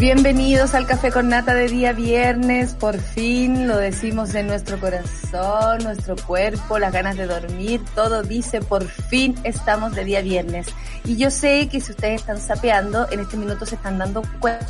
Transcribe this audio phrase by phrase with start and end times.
[0.00, 2.72] Bienvenidos al Café con Nata de día viernes.
[2.72, 7.82] Por fin lo decimos en nuestro corazón, nuestro cuerpo, las ganas de dormir.
[7.94, 10.68] Todo dice por fin estamos de día viernes.
[11.04, 14.66] Y yo sé que si ustedes están sapeando, en este minuto se están dando cuenta.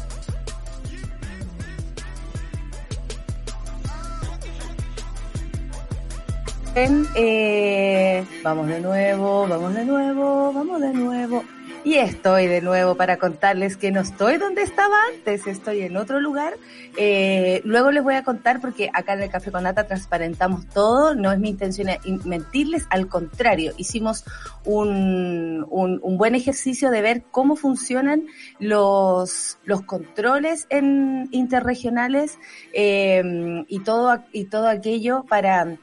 [6.74, 11.44] Eh, vamos de nuevo, vamos de nuevo, vamos de nuevo.
[11.82, 16.20] Y estoy de nuevo para contarles que no estoy donde estaba antes, estoy en otro
[16.20, 16.54] lugar.
[16.98, 21.14] Eh, luego les voy a contar porque acá en el Café con Nata transparentamos todo,
[21.14, 21.88] no es mi intención
[22.24, 24.24] mentirles, al contrario, hicimos
[24.66, 28.26] un, un, buen ejercicio de ver cómo funcionan
[28.58, 32.38] los, los controles en interregionales
[32.74, 35.78] eh, y, todo, y todo aquello para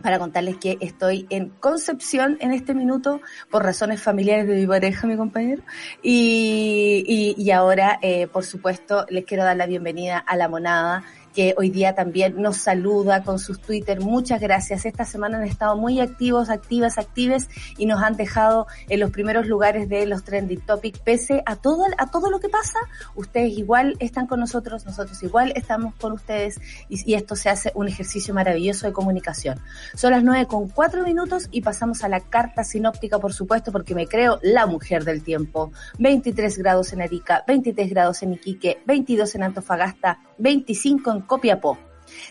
[0.00, 5.06] para contarles que estoy en Concepción en este minuto por razones familiares de mi pareja,
[5.06, 5.62] mi compañero.
[6.02, 11.04] Y, y, y ahora, eh, por supuesto, les quiero dar la bienvenida a la monada
[11.34, 14.00] que hoy día también nos saluda con sus Twitter.
[14.00, 14.84] Muchas gracias.
[14.84, 19.46] Esta semana han estado muy activos, activas, actives y nos han dejado en los primeros
[19.46, 20.98] lugares de los trending topics.
[21.00, 22.78] Pese a todo, a todo lo que pasa,
[23.14, 27.72] ustedes igual están con nosotros, nosotros igual estamos con ustedes y, y esto se hace
[27.74, 29.60] un ejercicio maravilloso de comunicación.
[29.94, 33.94] Son las nueve con cuatro minutos y pasamos a la carta sinóptica, por supuesto, porque
[33.94, 35.72] me creo la mujer del tiempo.
[35.98, 41.78] 23 grados en Arica, 23 grados en Iquique, 22 en Antofagasta, 25 en Copiapó.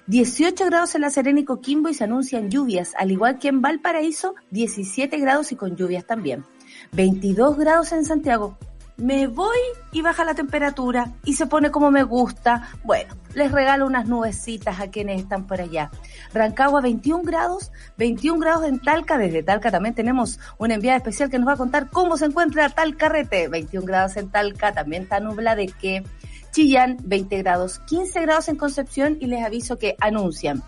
[0.07, 3.61] 18 grados en La Serena y Coquimbo y se anuncian lluvias, al igual que en
[3.61, 6.45] Valparaíso, 17 grados y con lluvias también.
[6.91, 8.57] 22 grados en Santiago.
[8.97, 9.57] Me voy
[9.93, 12.69] y baja la temperatura y se pone como me gusta.
[12.83, 15.89] Bueno, les regalo unas nubecitas a quienes están por allá.
[16.33, 19.17] Rancagua 21 grados, 21 grados en Talca.
[19.17, 22.69] Desde Talca también tenemos una enviada especial que nos va a contar cómo se encuentra
[22.69, 23.47] Talcarrete.
[23.47, 26.03] 21 grados en Talca, también está nubla de que
[26.51, 30.63] Chillán 20 grados, 15 grados en Concepción y les aviso que anuncian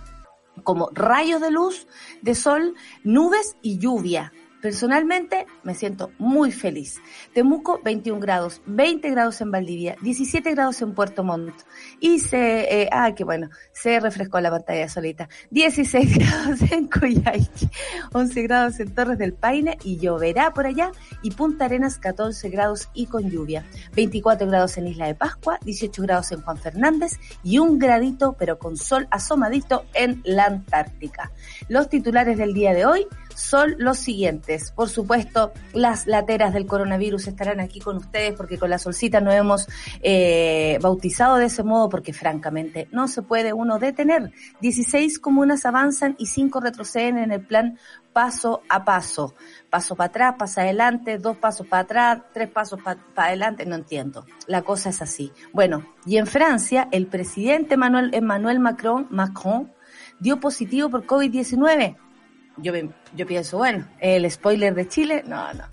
[0.63, 1.87] como rayos de luz,
[2.21, 4.31] de sol, nubes y lluvia.
[4.63, 7.01] Personalmente me siento muy feliz.
[7.33, 11.53] Temuco 21 grados, 20 grados en Valdivia, 17 grados en Puerto Montt
[11.99, 15.27] y se, eh, ah, qué bueno, se refrescó la pantalla solita.
[15.51, 17.69] 16 grados en Coyhaique,
[18.13, 22.87] 11 grados en Torres del Paine y lloverá por allá y Punta Arenas 14 grados
[22.93, 23.65] y con lluvia.
[23.97, 28.59] 24 grados en Isla de Pascua, 18 grados en Juan Fernández y un gradito pero
[28.59, 31.33] con sol asomadito en la Antártica.
[31.67, 34.71] Los titulares del día de hoy son los siguientes.
[34.71, 39.33] Por supuesto, las lateras del coronavirus estarán aquí con ustedes porque con la solcita nos
[39.33, 39.67] hemos
[40.01, 44.31] eh, bautizado de ese modo porque francamente no se puede uno detener.
[44.61, 47.77] 16 comunas avanzan y 5 retroceden en el plan
[48.13, 49.33] paso a paso.
[49.69, 53.75] Paso para atrás, paso adelante, dos pasos para atrás, tres pasos para pa adelante, no
[53.75, 54.25] entiendo.
[54.47, 55.31] La cosa es así.
[55.51, 59.71] Bueno, y en Francia, el presidente Emmanuel, Emmanuel Macron, Macron
[60.19, 61.97] dio positivo por COVID-19
[62.57, 62.73] yo,
[63.15, 65.63] yo pienso, bueno, el spoiler de Chile, no, no.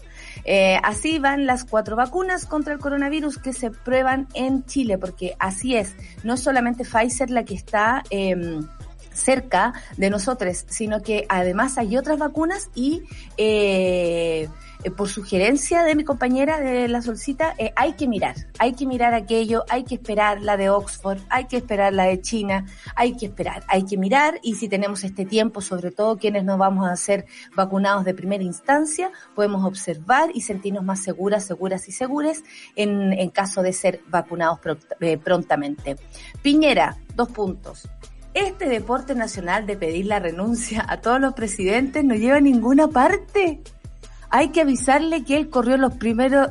[0.45, 5.35] Eh, así van las cuatro vacunas contra el coronavirus que se prueban en Chile, porque
[5.39, 8.61] así es, no solamente Pfizer la que está eh,
[9.13, 13.03] cerca de nosotros, sino que además hay otras vacunas y
[13.37, 14.49] eh,
[14.83, 18.87] eh, por sugerencia de mi compañera de la solcita, eh, hay que mirar, hay que
[18.87, 22.67] mirar aquello, hay que esperar la de Oxford, hay que esperar la de China,
[22.97, 26.59] hay que esperar, hay que mirar y si tenemos este tiempo, sobre todo quienes nos
[26.59, 31.93] vamos a hacer vacunados de primera instancia, podemos observar y sentirnos más seguras, seguras y
[31.93, 32.43] seguras
[32.77, 34.61] en, en caso de ser vacunados
[35.01, 35.97] eh, prontamente.
[36.43, 37.89] Piñera, dos puntos.
[38.33, 42.89] Este deporte nacional de pedir la renuncia a todos los presidentes no lleva a ninguna
[42.89, 43.61] parte
[44.31, 46.51] hay que avisarle que él corrió los primeros,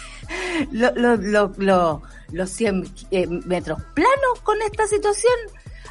[0.70, 5.34] lo, lo, lo, lo, los 100 eh, metros planos con esta situación.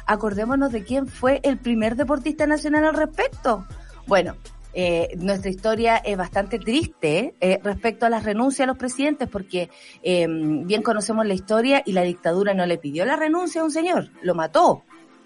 [0.06, 3.66] Acordémonos de quién fue el primer deportista nacional al respecto.
[4.06, 4.34] Bueno,
[4.74, 9.68] Eh, nuestra historia es bastante triste eh, respecto a las renuncias a los presidentes, porque
[10.02, 13.70] eh, bien conocemos la historia y la dictadura no le pidió la renuncia a un
[13.70, 14.82] señor, lo mató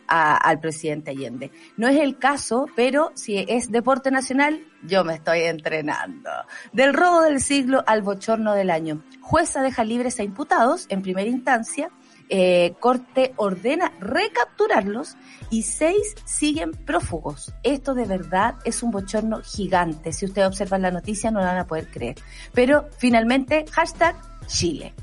[0.06, 1.50] al presidente Allende.
[1.76, 6.30] No es el caso, pero si es deporte nacional, yo me estoy entrenando.
[6.72, 9.02] Del robo del siglo al bochorno del año.
[9.20, 11.90] Jueza deja libres a imputados en primera instancia
[12.28, 15.16] eh, Corte ordena recapturarlos
[15.50, 17.54] y seis siguen prófugos.
[17.62, 20.12] Esto de verdad es un bochorno gigante.
[20.12, 22.16] Si ustedes observan la noticia no lo van a poder creer.
[22.52, 24.16] Pero finalmente, hashtag
[24.46, 24.94] Chile.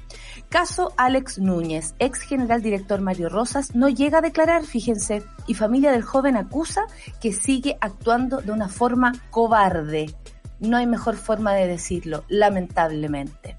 [0.53, 5.91] Caso Alex Núñez, ex general director Mario Rosas, no llega a declarar, fíjense, y familia
[5.91, 6.85] del joven acusa
[7.19, 10.13] que sigue actuando de una forma cobarde.
[10.59, 13.57] No hay mejor forma de decirlo, lamentablemente.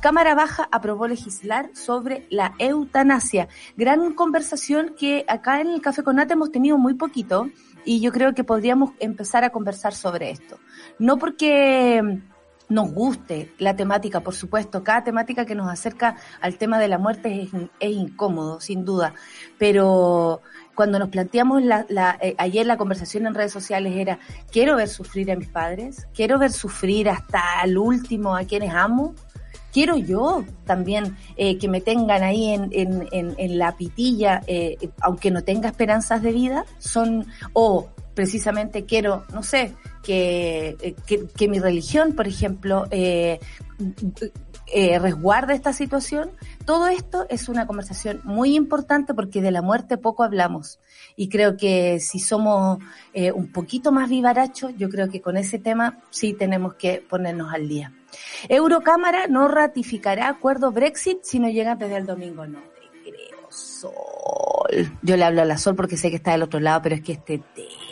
[0.00, 3.48] Cámara Baja aprobó legislar sobre la eutanasia.
[3.76, 7.50] Gran conversación que acá en el Café con Nata hemos tenido muy poquito
[7.84, 10.60] y yo creo que podríamos empezar a conversar sobre esto.
[11.00, 12.20] No porque
[12.68, 16.98] nos guste la temática, por supuesto, cada temática que nos acerca al tema de la
[16.98, 17.48] muerte
[17.80, 19.14] es, incómodo, sin duda,
[19.58, 20.42] pero
[20.74, 21.86] cuando nos planteamos la,
[22.20, 24.18] eh, ayer la conversación en redes sociales era,
[24.50, 29.14] quiero ver sufrir a mis padres, quiero ver sufrir hasta el último a quienes amo,
[29.72, 35.30] quiero yo también eh, que me tengan ahí en, en, en, la pitilla, eh, aunque
[35.30, 41.48] no tenga esperanzas de vida, son, o precisamente quiero, no sé, que, eh, que, que
[41.48, 43.38] mi religión, por ejemplo, eh,
[44.68, 46.32] eh, resguarde esta situación.
[46.64, 50.80] Todo esto es una conversación muy importante porque de la muerte poco hablamos.
[51.14, 52.78] Y creo que si somos
[53.14, 57.54] eh, un poquito más vivarachos, yo creo que con ese tema sí tenemos que ponernos
[57.54, 57.92] al día.
[58.48, 62.44] Eurocámara no ratificará acuerdo Brexit si no llega desde el domingo.
[62.44, 64.90] No te creo, Sol.
[65.02, 67.02] Yo le hablo a la Sol porque sé que está del otro lado, pero es
[67.02, 67.85] que este tema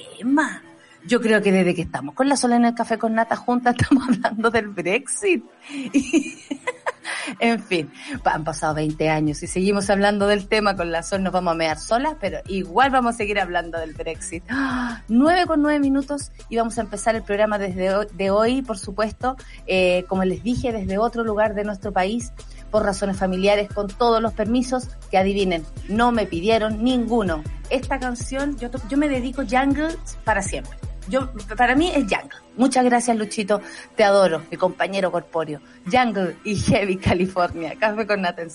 [1.07, 3.77] yo creo que desde que estamos con la sola en el café con nata juntas
[3.81, 5.45] estamos hablando del Brexit.
[7.41, 7.91] en fin,
[8.25, 11.57] han pasado 20 años y seguimos hablando del tema con la sol, nos vamos a
[11.57, 14.45] mear solas, pero igual vamos a seguir hablando del Brexit.
[15.09, 18.79] 9 con 9 minutos y vamos a empezar el programa desde hoy, de hoy, por
[18.79, 19.37] supuesto,
[19.67, 22.33] eh, como les dije, desde otro lugar de nuestro país,
[22.75, 27.45] por razones familiares con todos los permisos que adivinen, no me pidieron ninguno.
[27.71, 29.95] Esta canción, yo, yo me dedico Jungle
[30.25, 30.77] para siempre.
[31.09, 32.37] Yo, para mí es Jungle.
[32.57, 33.61] Muchas gracias, Luchito.
[33.95, 35.61] Te adoro, mi compañero corpóreo.
[35.89, 37.77] Jungle y Heavy California.
[37.79, 38.51] Café con nata en.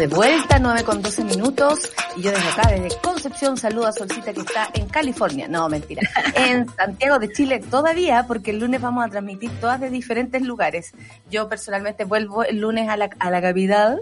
[0.00, 1.92] De vuelta, 9 con 12 minutos.
[2.16, 5.46] Y yo desde acá, desde Concepción, saludo a Solcita que está en California.
[5.46, 6.00] No, mentira.
[6.34, 10.94] En Santiago de Chile todavía, porque el lunes vamos a transmitir todas de diferentes lugares.
[11.30, 14.00] Yo personalmente vuelvo el lunes a la, a la capital,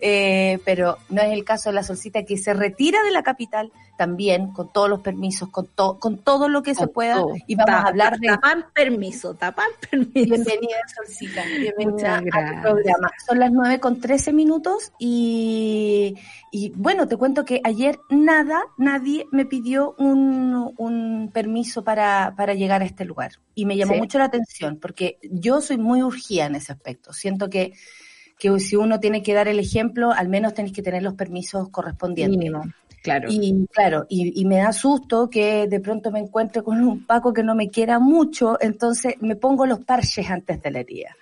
[0.00, 3.72] eh, pero no es el caso de la Solcita que se retira de la capital
[3.96, 7.20] también con todos los permisos, con, todo con todo lo que se pueda.
[7.48, 8.28] Y vamos a hablar de...
[8.28, 10.12] Tapan permiso, tapan permiso.
[10.12, 11.42] Bienvenida, Solcita.
[11.44, 13.10] Bienvenida al programa.
[13.26, 16.14] Son las 9 con 13 minutos y,
[16.52, 22.54] y bueno, te cuento que ayer nada, nadie me pidió un, un permiso para, para
[22.54, 23.32] llegar a este lugar.
[23.56, 27.12] Y me llamó mucho la atención porque yo soy muy urgida en ese aspecto.
[27.12, 27.72] Siento que
[28.38, 31.68] que si uno tiene que dar el ejemplo, al menos tenéis que tener los permisos
[31.70, 32.38] correspondientes.
[32.38, 32.62] Mínimo.
[33.02, 33.28] Claro.
[33.30, 37.32] Y claro, y, y, me da susto que de pronto me encuentre con un Paco
[37.32, 41.16] que no me quiera mucho, entonces me pongo los parches antes de la herida.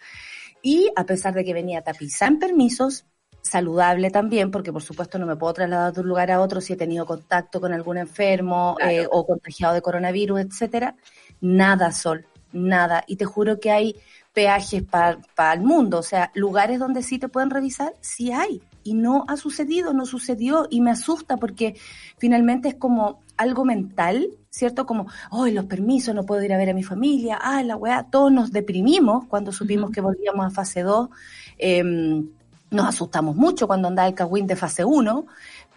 [0.62, 3.04] Y a pesar de que venía tapizada en permisos,
[3.46, 6.72] saludable también, porque por supuesto no me puedo trasladar de un lugar a otro si
[6.72, 8.92] he tenido contacto con algún enfermo claro.
[8.92, 10.96] eh, o contagiado de coronavirus, etcétera.
[11.40, 13.04] Nada, Sol, nada.
[13.06, 13.96] Y te juro que hay
[14.36, 18.60] peajes para pa el mundo, o sea, lugares donde sí te pueden revisar, sí hay.
[18.84, 21.74] Y no ha sucedido, no sucedió y me asusta porque
[22.18, 24.84] finalmente es como algo mental, ¿cierto?
[24.84, 28.08] Como, oh, los permisos, no puedo ir a ver a mi familia, ah, la weá,
[28.10, 29.94] todos nos deprimimos cuando supimos uh -huh.
[29.94, 31.08] que volvíamos a fase 2.
[31.56, 32.22] Eh,
[32.70, 35.26] nos asustamos mucho cuando andaba el cagüín de fase 1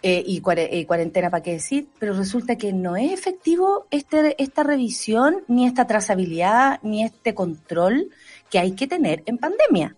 [0.02, 1.88] eh, y, y, cuarentena, ¿para qué decir?
[1.98, 8.10] Pero resulta que no es efectivo este, esta revisión, ni esta trazabilidad, ni este control
[8.50, 9.96] que hay que tener en pandemia.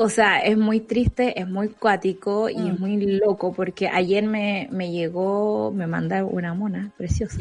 [0.00, 2.66] O sea, es muy triste, es muy cuático y mm.
[2.68, 7.38] es muy loco porque ayer me, me llegó, me manda una mona preciosa.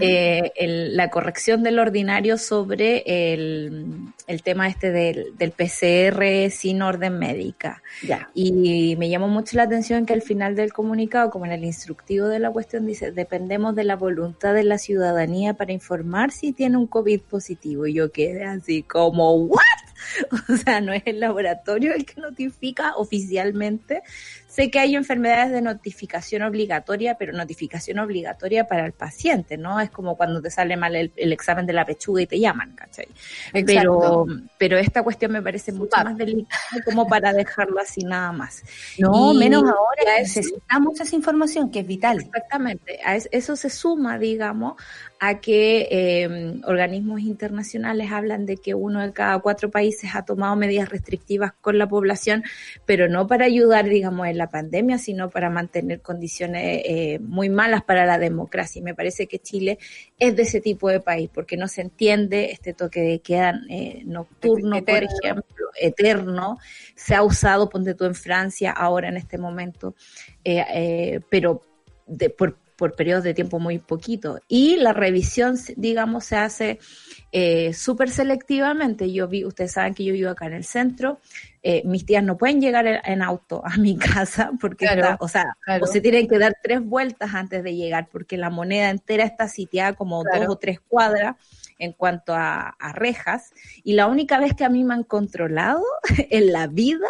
[0.00, 3.86] Eh, el, la corrección del ordinario sobre el,
[4.26, 7.84] el tema este del, del, PCR sin orden médica.
[8.02, 8.28] Ya.
[8.34, 12.26] Y me llamó mucho la atención que al final del comunicado, como en el instructivo
[12.26, 16.78] de la cuestión, dice, dependemos de la voluntad de la ciudadanía para informar si tiene
[16.78, 17.86] un COVID positivo.
[17.86, 19.81] Y yo quedé así como, ¿what?
[20.48, 24.02] O sea, no es el laboratorio el que notifica oficialmente.
[24.52, 29.80] Sé que hay enfermedades de notificación obligatoria, pero notificación obligatoria para el paciente, ¿no?
[29.80, 32.74] Es como cuando te sale mal el, el examen de la pechuga y te llaman,
[32.74, 33.08] ¿cachai?
[33.64, 34.26] Pero,
[34.58, 38.62] pero esta cuestión me parece mucho más delicada como para dejarlo así nada más.
[38.98, 42.20] No, y, menos ahora necesitamos esa información que es vital.
[42.20, 42.98] Exactamente.
[43.06, 44.74] A eso se suma, digamos,
[45.18, 50.56] a que eh, organismos internacionales hablan de que uno de cada cuatro países ha tomado
[50.56, 52.42] medidas restrictivas con la población,
[52.86, 57.82] pero no para ayudar, digamos, en la pandemia, sino para mantener condiciones eh, muy malas
[57.82, 58.80] para la democracia.
[58.80, 59.78] Y me parece que Chile
[60.18, 64.02] es de ese tipo de país, porque no se entiende este toque de queda eh,
[64.04, 65.08] nocturno, eterno.
[65.08, 66.58] por ejemplo, eterno.
[66.94, 69.94] Se ha usado, ponte tú en Francia, ahora en este momento,
[70.44, 71.62] eh, pero
[72.06, 74.40] de, por por periodos de tiempo muy poquito.
[74.48, 76.80] Y la revisión, digamos, se hace
[77.30, 79.12] eh, súper selectivamente.
[79.12, 81.20] Yo vi, ustedes saben que yo vivo acá en el centro,
[81.62, 85.28] eh, mis tías no pueden llegar en auto a mi casa porque claro, está, o
[85.28, 85.84] sea, claro.
[85.84, 89.46] o se tienen que dar tres vueltas antes de llegar porque la moneda entera está
[89.46, 90.46] sitiada como claro.
[90.46, 91.36] dos o tres cuadras
[91.78, 93.52] en cuanto a, a rejas.
[93.84, 95.84] Y la única vez que a mí me han controlado
[96.30, 97.06] en la vida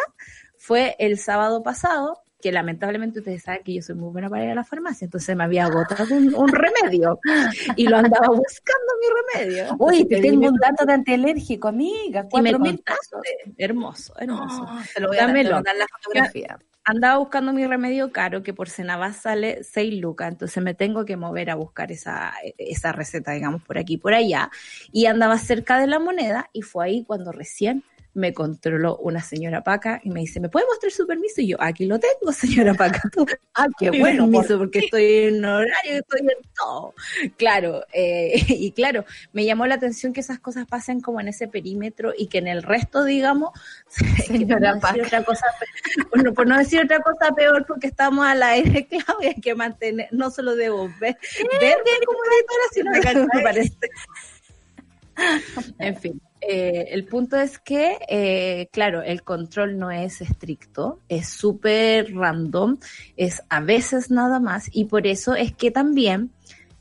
[0.55, 4.51] fue el sábado pasado que lamentablemente ustedes saben que yo soy muy buena para ir
[4.51, 7.17] a la farmacia, entonces me había agotado un, un remedio
[7.77, 9.75] y lo andaba buscando mi remedio.
[9.79, 13.21] Uy, te tengo un dato de antialérgico, amiga, cuatro mil pesos.
[13.57, 14.67] Hermoso, hermoso.
[14.67, 16.59] Oh, te lo voy a dar la fotografía.
[16.83, 21.15] Andaba buscando mi remedio caro que por Senabas sale 6 lucas, entonces me tengo que
[21.15, 24.51] mover a buscar esa, esa receta, digamos, por aquí, por allá.
[24.91, 29.63] Y andaba cerca de la moneda y fue ahí cuando recién me controló una señora
[29.63, 31.41] Paca y me dice, ¿me puede mostrar su permiso?
[31.41, 33.01] Y yo, aquí lo tengo, señora Paca.
[33.55, 34.29] ah, qué bueno.
[34.29, 36.93] Permiso, porque estoy en horario, estoy en todo.
[37.37, 41.47] Claro, eh, y claro, me llamó la atención que esas cosas pasen como en ese
[41.47, 43.51] perímetro y que en el resto, digamos,
[44.27, 45.03] señora Paca.
[45.03, 45.45] Otra cosa,
[46.13, 49.55] bueno, por no decir otra cosa peor, porque estamos al aire, claro, y hay que
[49.55, 51.17] mantener, no solo debo ver,
[51.59, 53.77] ver como editora, sino me parece.
[55.79, 56.21] en fin.
[56.47, 62.77] Eh, el punto es que, eh, claro, el control no es estricto, es súper random,
[63.15, 66.31] es a veces nada más, y por eso es que también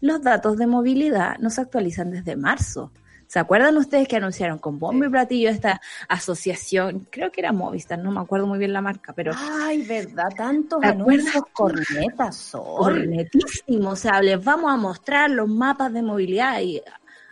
[0.00, 2.90] los datos de movilidad no se actualizan desde marzo.
[3.33, 7.07] ¿Se acuerdan ustedes que anunciaron con bombo y platillo esta asociación?
[7.11, 9.33] Creo que era Movistar, no me acuerdo muy bien la marca, pero...
[9.35, 10.28] Ay, ¿verdad?
[10.37, 12.76] Tantos anuncios cornetas son.
[12.76, 16.83] Cornetísimos, o sea, les vamos a mostrar los mapas de movilidad y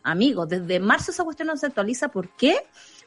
[0.03, 2.09] amigos, desde marzo esa cuestión no se actualiza.
[2.09, 2.57] ¿Por qué?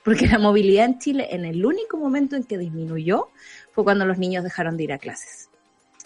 [0.03, 3.29] Porque la movilidad en Chile, en el único momento en que disminuyó,
[3.71, 5.49] fue cuando los niños dejaron de ir a clases.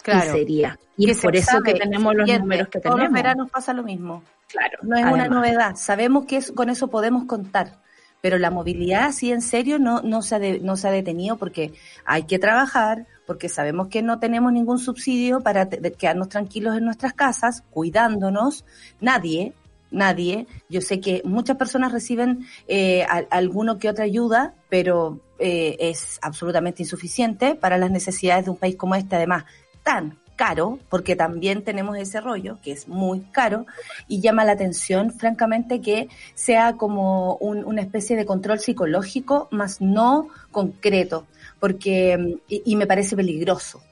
[0.02, 0.30] Claro.
[0.30, 0.78] Y sería.
[0.96, 2.98] Y es por eso que tenemos los números que tenemos.
[2.98, 4.22] Todos los veranos pasa lo mismo.
[4.48, 4.78] Claro.
[4.82, 5.76] No es una novedad.
[5.76, 7.78] Sabemos que con eso podemos contar.
[8.20, 11.72] Pero la movilidad, sí, en serio, no, no, se ha no se ha detenido porque
[12.04, 17.12] hay que trabajar, porque sabemos que no tenemos ningún subsidio para quedarnos tranquilos en nuestras
[17.12, 18.64] casas, cuidándonos.
[19.00, 19.52] Nadie,
[19.90, 20.46] nadie.
[20.68, 26.82] Yo sé que muchas personas reciben eh, alguno que otra ayuda, pero eh, es absolutamente
[26.82, 29.44] insuficiente para las necesidades de un país como este, además
[29.82, 33.66] tan caro, porque también tenemos ese rollo, que es muy caro,
[34.06, 40.28] y llama la atención, francamente, que sea como una especie de control psicológico, más no
[40.52, 41.26] concreto,
[41.58, 43.82] porque, y me parece peligroso,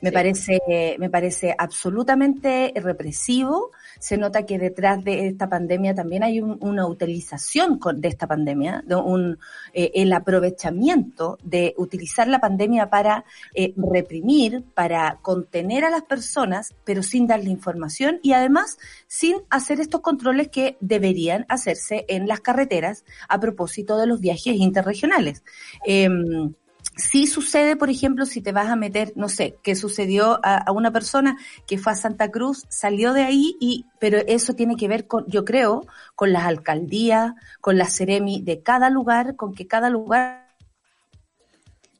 [0.00, 0.58] me parece,
[0.98, 3.70] me parece absolutamente represivo.
[4.02, 8.96] Se nota que detrás de esta pandemia también hay una utilización de esta pandemia, de
[8.96, 9.38] un,
[9.72, 16.74] eh, el aprovechamiento de utilizar la pandemia para eh, reprimir, para contener a las personas,
[16.82, 22.40] pero sin darle información y además sin hacer estos controles que deberían hacerse en las
[22.40, 25.44] carreteras a propósito de los viajes interregionales.
[25.86, 26.54] Em,
[26.96, 30.90] Sí sucede, por ejemplo, si te vas a meter, no sé, qué sucedió a, una
[30.90, 35.06] persona que fue a Santa Cruz, salió de ahí y, pero eso tiene que ver
[35.06, 39.88] con, yo creo, con las alcaldías, con la Ceremi de cada lugar, con que cada
[39.88, 40.42] lugar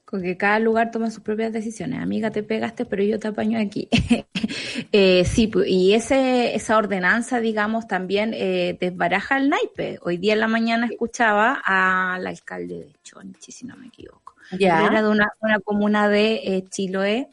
[0.04, 1.98] con que cada lugar toma sus propias decisiones.
[1.98, 3.88] Amiga, te pegaste, pero yo te apaño aquí.
[4.92, 9.98] eh, sí, y ese, esa ordenanza, digamos, también eh, desbaraja el naipe.
[10.02, 14.21] Hoy día en la mañana escuchaba al alcalde de Chonchi, si no me equivoco
[14.58, 15.32] era de una,
[15.64, 17.28] comuna de eh, Chiloé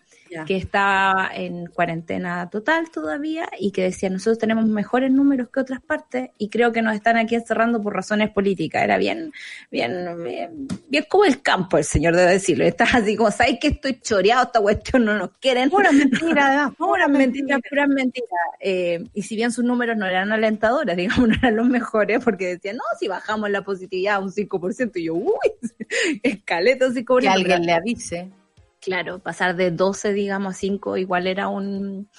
[0.46, 5.82] que estaba en cuarentena total todavía y que decía, nosotros tenemos mejores números que otras
[5.82, 8.84] partes y creo que nos están aquí encerrando por razones políticas.
[8.84, 9.32] Era bien,
[9.72, 12.66] bien, bien, como el campo, el señor debe decirlo.
[12.66, 14.44] Estás así como, ¿sabes que estoy choreado?
[14.44, 15.70] Esta cuestión no nos quieren.
[15.70, 16.76] Pura mentira, además.
[16.78, 18.28] Pura mentira, pura mentira.
[18.60, 22.48] Eh, y si bien sus números no eran alentadores, digamos, no eran los mejores, porque
[22.48, 25.34] decían, no, si bajamos la positividad a un 5%, y yo, uy,
[26.24, 27.22] escaleta 5%.
[27.22, 28.39] Que alguien le avise.
[28.82, 32.10] Claro, pasar de 12, digamos, a 5 igual era un,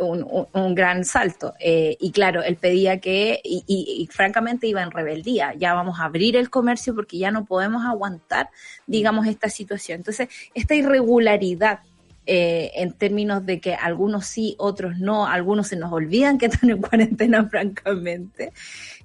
[0.00, 1.54] un, gran salto.
[1.60, 6.04] Eh, y claro, él pedía que, y, y, francamente iba en rebeldía, ya vamos a
[6.04, 8.50] abrir el comercio porque ya no podemos aguantar,
[8.86, 9.98] digamos, esta situación.
[9.98, 11.80] Entonces, esta irregularidad
[12.28, 16.70] eh, en términos de que algunos sí, otros no, algunos se nos olvidan que están
[16.70, 18.52] en cuarentena, francamente,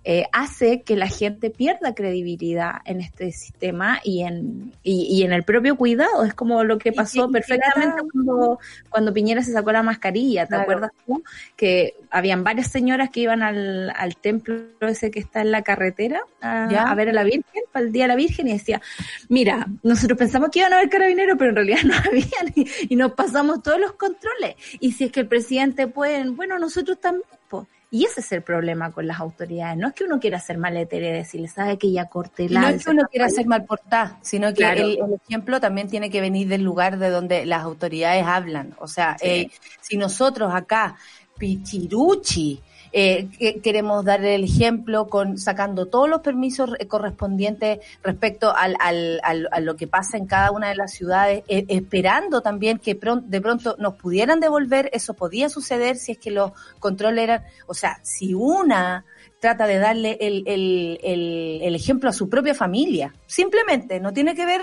[0.03, 5.43] eh, hace que la gente pierda credibilidad en este sistema y en, y, en el
[5.43, 6.23] propio cuidado.
[6.23, 8.59] Es como lo que pasó perfectamente cuando,
[8.89, 11.23] cuando Piñera se sacó la mascarilla, ¿te acuerdas tú?
[11.55, 16.21] Que habían varias señoras que iban al, al templo ese que está en la carretera
[16.41, 18.81] a, ver a la Virgen, para el Día de la Virgen, y decía,
[19.29, 22.95] mira, nosotros pensamos que iban a haber carabineros, pero en realidad no habían, y, y
[22.95, 24.55] nos pasamos todos los controles.
[24.79, 27.67] Y si es que el presidente puede, bueno, nosotros también, pues.
[27.93, 29.77] Y ese es el problema con las autoridades.
[29.77, 32.61] No es que uno quiera ser maletera y decirle, sabe que ya corte la.
[32.61, 36.21] No es que uno quiera ser mal portada, sino que el, ejemplo también tiene que
[36.21, 38.75] venir del lugar de donde las autoridades hablan.
[38.79, 39.49] O sea, eh,
[39.81, 40.95] si nosotros acá,
[41.37, 42.61] Pichiruchi,
[42.93, 43.29] eh,
[43.61, 49.75] queremos dar el ejemplo con sacando todos los permisos correspondientes respecto al, al, a lo
[49.75, 53.95] que pasa en cada una de las ciudades, eh, esperando también que de pronto nos
[53.95, 59.05] pudieran devolver, eso podía suceder si es que los controles eran, o sea, si una
[59.41, 63.15] trata de darle el, el, el, ejemplo a su propia familia.
[63.25, 64.61] Simplemente, no tiene que ver,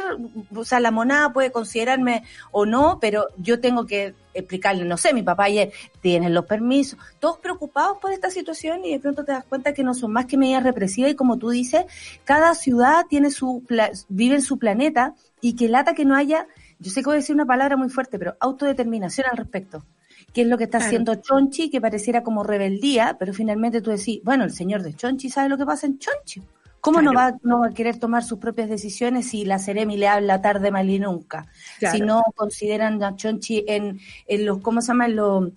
[0.54, 5.12] o sea, la monada puede considerarme o no, pero yo tengo que explicarle, no sé,
[5.12, 9.32] mi papá ayer tiene los permisos, todos preocupados por esta situación y de pronto te
[9.32, 11.84] das cuenta que no son más que medidas represivas y como tú dices,
[12.22, 13.64] cada ciudad tiene su,
[14.08, 16.46] vive en su planeta y que lata que no haya,
[16.78, 19.84] yo sé que voy a decir una palabra muy fuerte, pero autodeterminación al respecto
[20.32, 24.20] qué es lo que está haciendo Chonchi, que pareciera como rebeldía, pero finalmente tú decís,
[24.22, 26.42] bueno, el señor de Chonchi sabe lo que pasa en Chonchi.
[26.80, 30.06] ¿Cómo no, va, no va a querer tomar sus propias decisiones si la Ceremi le
[30.06, 31.46] habla tarde, mal y nunca?
[31.90, 35.06] Si no consideran a Chonchi en, en los, ¿cómo se llama?
[35.06, 35.52] En,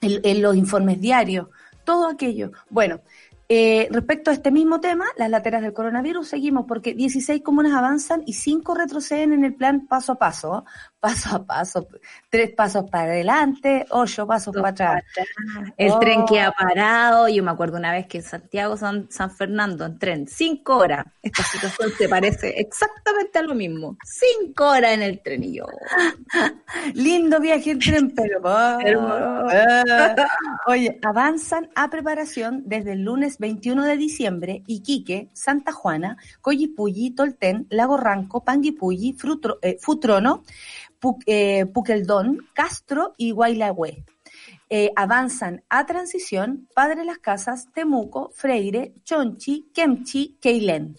[0.00, 1.48] en los informes diarios.
[1.84, 2.52] Todo aquello.
[2.68, 3.00] Bueno,
[3.52, 8.22] eh, respecto a este mismo tema, las lateras del coronavirus, seguimos porque 16 comunas avanzan
[8.24, 10.64] y 5 retroceden en el plan paso a paso
[11.00, 11.88] paso a paso,
[12.28, 15.04] tres pasos para adelante, ocho pasos para atrás.
[15.76, 16.54] El tren que ha oh.
[16.56, 20.76] parado, yo me acuerdo una vez que en Santiago, San, San Fernando, en tren, cinco
[20.76, 21.06] horas.
[21.22, 23.96] Esta situación se parece exactamente a lo mismo.
[24.04, 25.66] Cinco horas en el tren y yo.
[26.94, 28.40] Lindo viaje en tren, pero...
[30.66, 37.66] Oye, avanzan a preparación desde el lunes 21 de diciembre Iquique, Santa Juana, Coyipulli, Tolten,
[37.70, 40.44] Lago Ranco, Panguipulli, Frutro, eh, Futrono,
[41.00, 44.04] Puqueldón, Castro y Guaylahue.
[44.94, 50.96] avanzan a Transición, Padre Las Casas, Temuco, Freire, Chonchi, Kemchi, Keilén.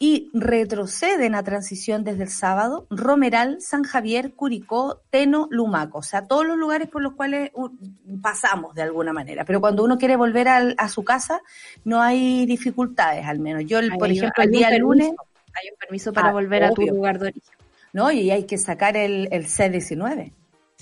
[0.00, 6.28] Y retroceden a transición desde el sábado Romeral, San Javier, Curicó, Teno, Lumaco, o sea,
[6.28, 7.50] todos los lugares por los cuales
[8.22, 11.40] pasamos de alguna manera, pero cuando uno quiere volver a, su casa
[11.84, 13.64] no hay dificultades, al menos.
[13.66, 15.10] Yo, por ejemplo, el día lunes...
[15.60, 17.58] Hay un permiso para ah, volver a tu lugar de origen.
[17.98, 20.32] No, y hay que sacar el, el C-19.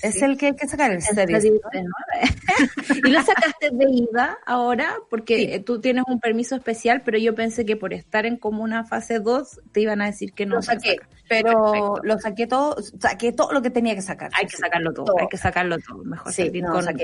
[0.03, 1.59] Es el que hay que sacar el C19.
[3.03, 7.65] y lo sacaste de IVA ahora porque tú tienes un permiso especial, pero yo pensé
[7.65, 10.57] que por estar en comuna fase 2 te iban a decir que no.
[10.57, 10.97] Lo saqué,
[11.31, 14.31] pero lo saqué todo, saqué todo lo que tenía que sacar.
[14.39, 16.31] Hay que sacarlo todo, hay que sacarlo todo, mejor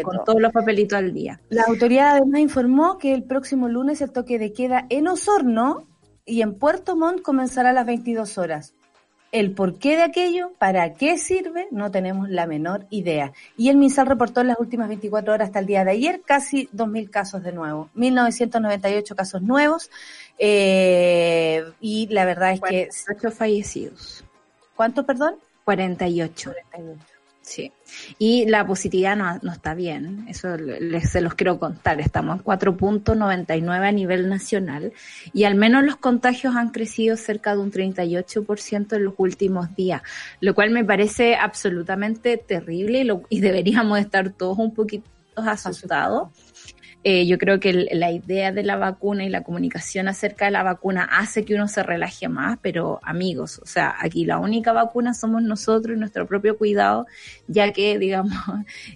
[0.02, 1.40] con, todos los papelitos al día.
[1.48, 5.88] La autoridad además informó que el próximo lunes el toque de queda en Osorno
[6.26, 8.74] y en Puerto Montt comenzará a las 22 horas.
[9.32, 13.32] El porqué de aquello, para qué sirve, no tenemos la menor idea.
[13.56, 16.68] Y el MinSal reportó en las últimas 24 horas hasta el día de ayer casi
[16.68, 19.90] 2.000 casos de nuevo, 1.998 casos nuevos.
[20.38, 22.88] Eh, y la verdad es que...
[22.90, 24.24] 48 fallecidos.
[24.76, 25.36] ¿Cuánto, perdón?
[25.64, 26.52] 48.
[26.70, 27.11] 48.
[27.52, 27.70] Sí,
[28.18, 32.44] y la positividad no, no está bien, eso les, se los quiero contar, estamos en
[32.44, 34.94] 4.99 a nivel nacional
[35.34, 40.00] y al menos los contagios han crecido cerca de un 38% en los últimos días,
[40.40, 46.30] lo cual me parece absolutamente terrible y, lo, y deberíamos estar todos un poquito asustados
[47.04, 50.62] eh, yo creo que la idea de la vacuna y la comunicación acerca de la
[50.62, 55.12] vacuna hace que uno se relaje más, pero amigos, o sea, aquí la única vacuna
[55.12, 57.06] somos nosotros y nuestro propio cuidado,
[57.48, 58.34] ya que, digamos,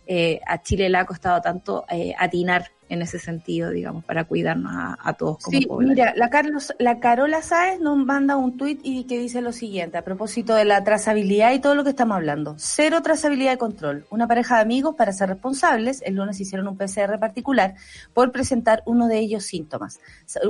[0.07, 4.73] eh, a Chile le ha costado tanto eh, atinar en ese sentido, digamos, para cuidarnos
[4.75, 9.05] a, todos como sí, Mira, la, Carlos, la Carola Sáez nos manda un tuit y
[9.05, 12.55] que dice lo siguiente, a propósito de la trazabilidad y todo lo que estamos hablando.
[12.59, 14.07] Cero trazabilidad de control.
[14.11, 17.75] Una pareja de amigos, para ser responsables, el lunes hicieron un PCR particular
[18.15, 20.01] por presentar uno de ellos síntomas.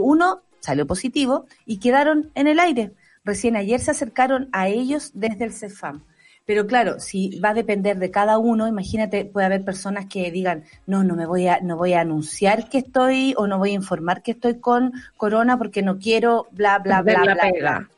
[0.01, 2.93] Uno salió positivo y quedaron en el aire.
[3.25, 6.03] Recién ayer se acercaron a ellos desde el CEFAM.
[6.47, 10.63] Pero claro, si va a depender de cada uno, imagínate, puede haber personas que digan,
[10.87, 13.75] no, no me voy a, no voy a anunciar que estoy o no voy a
[13.75, 17.91] informar que estoy con corona porque no quiero, bla, bla, bla, bla, bla.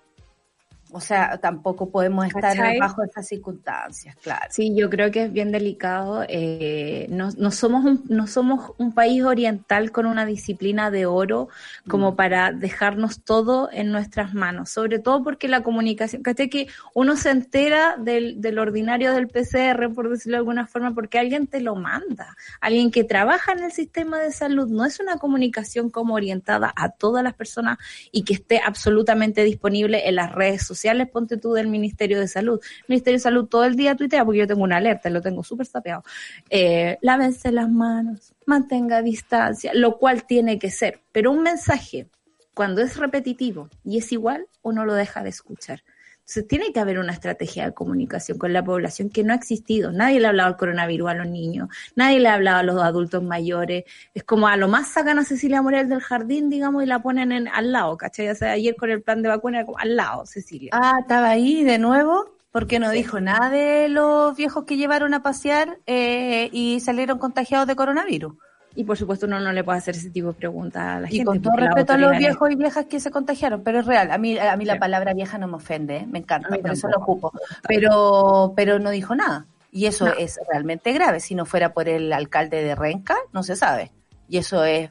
[0.90, 4.46] O sea, tampoco podemos estar bajo esas circunstancias, claro.
[4.48, 6.24] Sí, yo creo que es bien delicado.
[6.26, 11.48] Eh, no, no, somos un, no somos un país oriental con una disciplina de oro
[11.88, 12.16] como mm.
[12.16, 14.70] para dejarnos todo en nuestras manos.
[14.70, 20.08] Sobre todo porque la comunicación, que uno se entera del, del ordinario del PCR, por
[20.08, 22.34] decirlo de alguna forma, porque alguien te lo manda.
[22.62, 24.68] Alguien que trabaja en el sistema de salud.
[24.68, 27.76] No es una comunicación como orientada a todas las personas
[28.10, 32.28] y que esté absolutamente disponible en las redes sociales sociales, ponte tú del Ministerio de
[32.28, 32.60] Salud.
[32.62, 35.42] El Ministerio de Salud todo el día tuitea porque yo tengo una alerta, lo tengo
[35.42, 36.04] súper sapeado.
[36.50, 41.00] Eh, lávense las manos, mantenga distancia, lo cual tiene que ser.
[41.10, 42.06] Pero un mensaje,
[42.54, 45.82] cuando es repetitivo y es igual, uno lo deja de escuchar.
[46.28, 49.92] Entonces tiene que haber una estrategia de comunicación con la población que no ha existido.
[49.92, 52.82] Nadie le ha hablado al coronavirus a los niños, nadie le ha hablado a los
[52.82, 53.84] adultos mayores.
[54.12, 57.32] Es como a lo más sacan a Cecilia Morel del jardín, digamos, y la ponen
[57.32, 58.28] en, al lado, ¿cachai?
[58.28, 60.68] O sea, ayer con el plan de vacuna, al lado, Cecilia.
[60.74, 65.22] Ah, estaba ahí de nuevo porque no dijo nada de los viejos que llevaron a
[65.22, 68.34] pasear eh, y salieron contagiados de coronavirus.
[68.78, 71.22] Y por supuesto uno no le puede hacer ese tipo de preguntas a la gente.
[71.22, 74.12] Y con todo respeto a los viejos y viejas que se contagiaron, pero es real.
[74.12, 76.06] A mí, a mí la palabra vieja no me ofende, ¿eh?
[76.06, 77.32] me encanta, por eso lo ocupo.
[77.66, 79.46] Pero, pero no dijo nada.
[79.72, 81.18] Y eso es realmente grave.
[81.18, 83.90] Si no fuera por el alcalde de Renca, no se sabe
[84.28, 84.90] y eso es,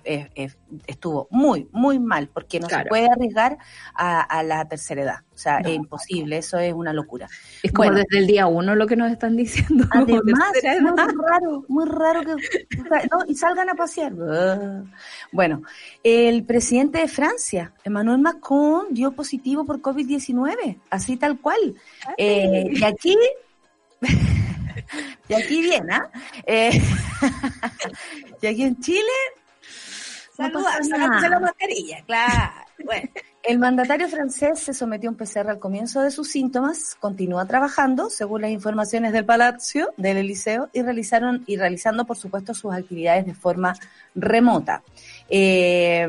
[0.87, 3.57] estuvo muy, muy mal, porque no se puede arriesgar
[3.93, 5.19] a, la tercera edad.
[5.33, 7.27] O sea, es imposible, eso es una locura.
[7.61, 9.85] Es como desde el día uno lo que nos están diciendo.
[9.91, 12.35] Además, es muy raro, muy raro que...
[13.27, 14.13] y salgan a pasear.
[15.31, 15.61] Bueno,
[16.03, 21.75] el presidente de Francia, Emmanuel Macron, dio positivo por COVID-19, así tal cual.
[22.17, 23.15] Eh, y aquí...
[25.29, 26.09] y aquí viene, ¿ah?
[26.45, 26.81] ¿eh?
[28.41, 29.01] y aquí en Chile,
[30.35, 30.79] saludar,
[31.29, 32.67] la mascarilla, claro.
[32.83, 33.09] Bueno,
[33.43, 38.09] el mandatario francés se sometió a un PCR al comienzo de sus síntomas, continúa trabajando,
[38.09, 43.25] según las informaciones del Palacio del Eliseo, y realizaron y realizando, por supuesto, sus actividades
[43.25, 43.75] de forma
[44.15, 44.83] remota.
[45.29, 46.07] Eh,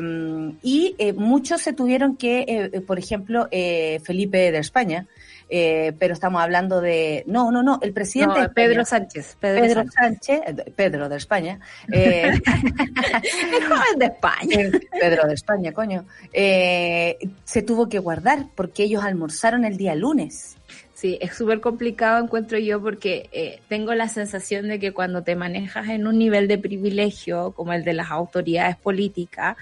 [0.61, 5.07] y eh, muchos se tuvieron que, eh, por ejemplo, Felipe de España,
[5.49, 7.23] eh, pero estamos hablando de...
[7.27, 8.49] No, no, no, el presidente...
[8.49, 9.37] Pedro Sánchez.
[9.39, 10.41] Pedro, Sánchez.
[10.45, 11.59] Eh, Pedro de España.
[11.91, 12.31] Eh,
[13.53, 14.79] el joven de España.
[14.91, 16.05] Pedro de España, coño.
[16.31, 20.58] se tuvo que guardar porque ellos almorzaron el día lunes.
[20.99, 25.33] Sí, es súper complicado, encuentro yo, porque eh, tengo la sensación de que cuando te
[25.37, 29.55] manejas en un nivel de privilegio, como el de las autoridades políticas,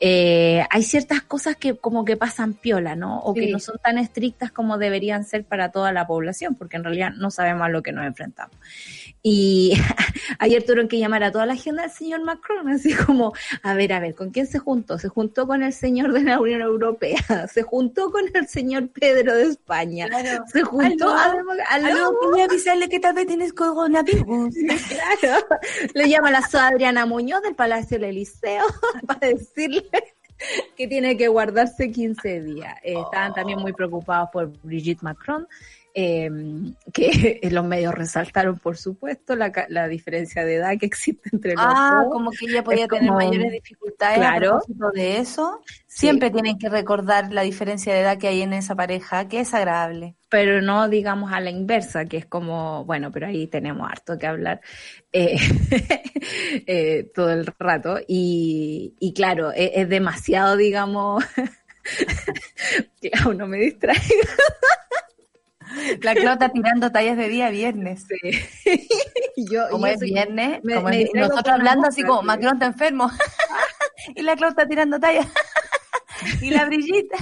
[0.00, 3.20] eh, hay ciertas cosas que como que pasan piola, ¿no?
[3.20, 6.82] O que no son tan estrictas como deberían ser para toda la población, porque en
[6.82, 8.56] realidad no sabemos a lo que nos enfrentamos.
[9.22, 9.74] Y
[10.38, 13.92] ayer tuvieron que llamar a toda la agenda del señor Macron, así como, a ver,
[13.92, 14.98] a ver, ¿con quién se juntó?
[14.98, 17.18] Se juntó con el señor de la Unión Europea,
[17.52, 20.08] se juntó con el señor Pedro de España,
[20.46, 21.14] se juntó,
[21.68, 24.54] aló, voy a avisarle que tal vez tienes coronavirus.
[24.88, 25.46] claro,
[25.94, 28.64] le llama la Adriana Muñoz del Palacio del Eliseo
[29.06, 29.88] para decirle
[30.76, 32.74] que tiene que guardarse 15 días.
[32.82, 35.46] Eh, estaban también muy preocupados por Brigitte Macron,
[35.94, 36.30] eh,
[36.92, 41.64] que los medios resaltaron, por supuesto, la, la, diferencia de edad que existe entre los
[41.66, 44.60] ah, como que ella podía tener mayores dificultades claro.
[44.94, 45.60] de eso.
[45.86, 49.52] Siempre tienen que recordar la diferencia de edad que hay en esa pareja, que es
[49.54, 50.14] agradable.
[50.28, 54.26] Pero no digamos a la inversa, que es como, bueno, pero ahí tenemos harto que
[54.28, 54.60] hablar
[55.12, 55.36] eh,
[56.66, 57.98] eh, todo el rato.
[58.06, 61.24] Y, y claro, es, es demasiado, digamos,
[63.00, 64.00] que no me distraiga.
[66.02, 68.06] La Clota tirando tallas de día viernes.
[68.08, 68.86] Sí.
[69.50, 73.10] yo, como es viernes, nosotros hablando así como Macron está enfermo.
[74.14, 75.26] y la Clota tirando tallas.
[76.40, 77.16] y la brillita.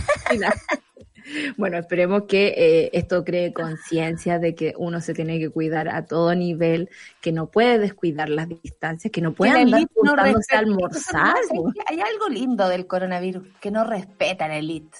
[1.58, 6.06] Bueno, esperemos que eh, esto cree conciencia de que uno se tiene que cuidar a
[6.06, 6.88] todo nivel,
[7.20, 11.36] que no puede descuidar las distancias, que no puede andar juntándose a almorzar.
[11.86, 14.96] Hay algo lindo del coronavirus, que no respetan el elite.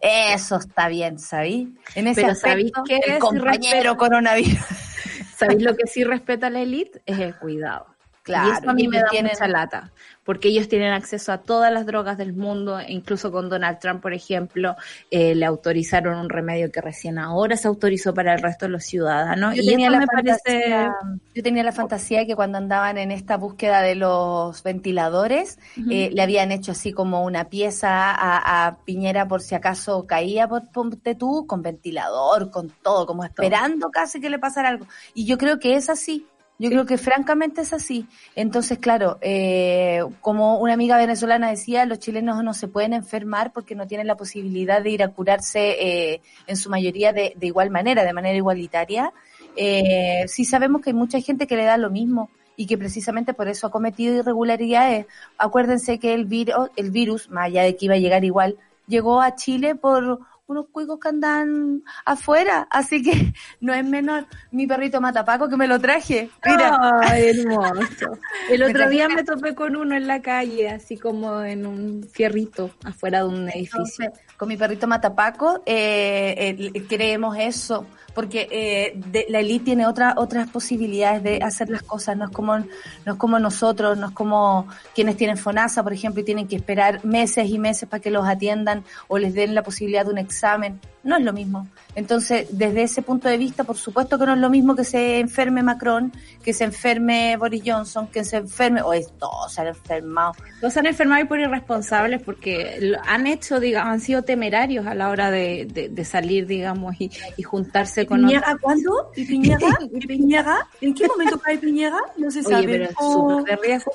[0.00, 1.74] Eso está bien, ¿sabí?
[1.94, 4.58] En ese Pero aspecto, el compañero coronavirus.
[5.36, 7.02] ¿Sabéis lo que sí respeta la élite?
[7.06, 7.86] Es el cuidado.
[8.28, 9.90] Claro, y eso a mí me da mucha lata,
[10.22, 14.12] porque ellos tienen acceso a todas las drogas del mundo, incluso con Donald Trump, por
[14.12, 14.76] ejemplo,
[15.10, 18.84] eh, le autorizaron un remedio que recién ahora se autorizó para el resto de los
[18.84, 19.54] ciudadanos.
[19.54, 20.90] Yo y tenía la me fantasía, parece...
[21.34, 25.58] Yo tenía la fantasía de que cuando andaban en esta búsqueda de los ventiladores,
[25.90, 30.68] eh, le habían hecho así como una pieza a, Piñera por si acaso caía, por,
[30.70, 34.86] ponte tú, con ventilador, con todo, como esperando casi que le pasara algo.
[35.14, 36.26] Y yo creo que es así
[36.58, 38.06] yo creo que francamente es así.
[38.34, 43.76] Entonces, claro, eh, como una amiga venezolana decía, los chilenos no se pueden enfermar porque
[43.76, 47.70] no tienen la posibilidad de ir a curarse eh, en su mayoría de, de, igual
[47.70, 49.12] manera, de manera igualitaria.
[49.56, 53.34] Eh, sí sabemos que hay mucha gente que le da lo mismo y que precisamente
[53.34, 55.06] por eso ha cometido irregularidades.
[55.38, 58.56] Acuérdense que el virus, el virus, más allá de que iba a llegar igual,
[58.88, 63.12] llegó a Chile por unos cuicos que andan afuera, así que
[63.60, 64.26] no es menor.
[64.50, 66.30] Mi perrito Matapaco que me lo traje.
[66.44, 66.76] Mira.
[67.02, 68.18] Ay, hermoso.
[68.50, 72.70] El otro día me topé con uno en la calle, así como en un fierrito
[72.84, 74.10] afuera de un edificio.
[74.36, 77.86] con mi perrito Matapaco eh, eh, creemos eso
[78.18, 82.58] porque eh, la elite tiene otra, otras posibilidades de hacer las cosas, no es como
[82.58, 86.56] no es como nosotros, no es como quienes tienen FONASA, por ejemplo, y tienen que
[86.56, 90.18] esperar meses y meses para que los atiendan o les den la posibilidad de un
[90.18, 91.68] examen no es lo mismo.
[91.94, 95.18] Entonces, desde ese punto de vista, por supuesto que no es lo mismo que se
[95.18, 96.12] enferme Macron,
[96.44, 100.32] que se enferme Boris Johnson, que se enferme, o es, todos se han enfermado.
[100.60, 104.94] Todos se han enfermado y por irresponsables porque han hecho, digamos, han sido temerarios a
[104.94, 107.10] la hora de, salir, digamos, y,
[107.42, 109.10] juntarse con Piñera, ¿cuándo?
[109.16, 109.58] ¿Y Piñera?
[109.92, 110.66] ¿Y Piñera?
[110.80, 111.98] ¿En qué momento cae Piñera?
[112.16, 112.66] No se sabe.
[112.66, 113.92] pero es súper de riesgo,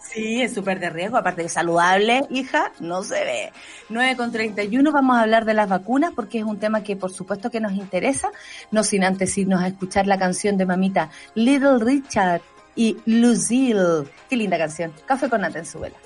[0.10, 3.52] Sí, es súper de riesgo, aparte de saludable, hija, no se ve.
[3.88, 7.12] 9 con 31 vamos a hablar de las vacunas porque es un tema que por
[7.12, 8.30] supuesto que nos interesa,
[8.70, 12.42] no sin antes irnos a escuchar la canción de mamita Little Richard
[12.74, 14.04] y Lucille.
[14.28, 14.92] Qué linda canción.
[15.06, 15.96] Café con Nata en su vela.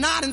[0.00, 0.32] Not in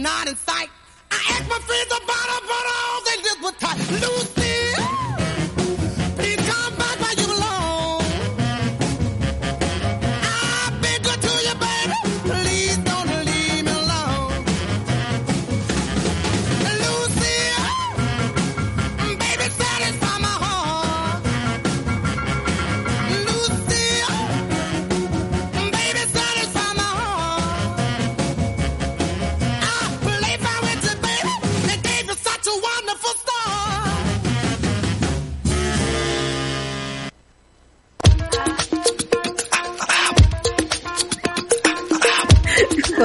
[0.00, 0.70] Not in sight.
[1.10, 2.39] I asked my friends about them.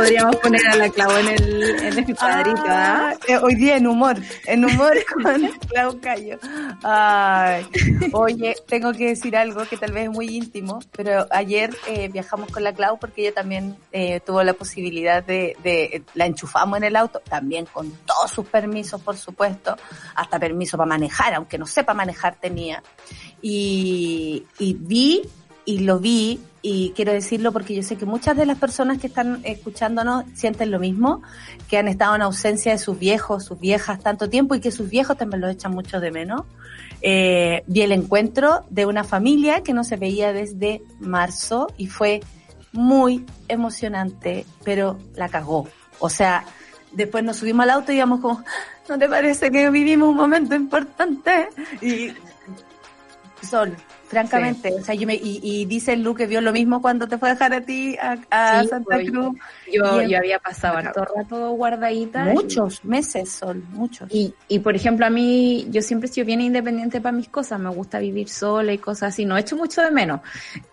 [0.05, 3.09] Podríamos poner a la clavo en el, en el cuadrito, ¿ah?
[3.09, 4.15] Ah, eh, hoy día en humor,
[4.45, 6.37] en humor con Clau Cayo.
[6.83, 7.65] Ay,
[8.13, 12.51] oye, tengo que decir algo que tal vez es muy íntimo, pero ayer eh, viajamos
[12.51, 16.83] con la Clau porque ella también eh, tuvo la posibilidad de, de, la enchufamos en
[16.83, 19.75] el auto, también con todos sus permisos, por supuesto,
[20.13, 22.83] hasta permiso para manejar, aunque no sepa manejar tenía.
[23.41, 25.23] Y, y vi
[25.65, 29.05] y lo vi y quiero decirlo porque yo sé que muchas de las personas que
[29.05, 31.21] están escuchándonos sienten lo mismo,
[31.69, 34.89] que han estado en ausencia de sus viejos, sus viejas tanto tiempo y que sus
[34.89, 36.41] viejos también los echan mucho de menos.
[37.03, 42.21] Eh, vi el encuentro de una familia que no se veía desde marzo y fue
[42.71, 45.67] muy emocionante, pero la cagó.
[45.99, 46.45] O sea,
[46.93, 48.43] después nos subimos al auto y íbamos como,
[48.89, 51.47] ¿no te parece que vivimos un momento importante?
[51.79, 52.11] Y
[53.47, 53.77] Sol,
[54.07, 57.17] francamente, o sea, yo me, y, y dice Lu que vio lo mismo cuando te
[57.17, 59.35] fue a dejar a ti a, a Sí, Santa Cruz.
[59.71, 62.23] Yo, yo había pasado harto rato guardadita.
[62.25, 64.07] Muchos meses, Sol, muchos.
[64.13, 67.69] Y, y por ejemplo, a mí, yo siempre sido bien independiente para mis cosas, me
[67.69, 70.21] gusta vivir sola y cosas así, no he hecho mucho de menos,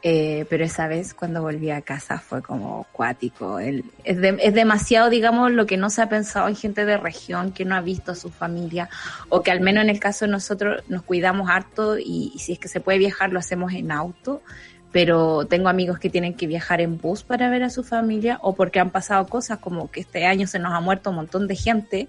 [0.02, 4.52] Eh, pero esa vez cuando volví a casa fue como cuático, El- es, de- es
[4.54, 7.80] demasiado, digamos, lo que no se ha pensado en gente de región que no ha
[7.80, 8.88] visto a su familia,
[9.28, 12.52] o que al menos en el caso de nosotros nos cuidamos harto y, y si
[12.52, 14.42] es que se puede viajar lo hacemos en auto,
[14.90, 18.54] pero tengo amigos que tienen que viajar en bus para ver a su familia o
[18.54, 21.56] porque han pasado cosas como que este año se nos ha muerto un montón de
[21.56, 22.08] gente,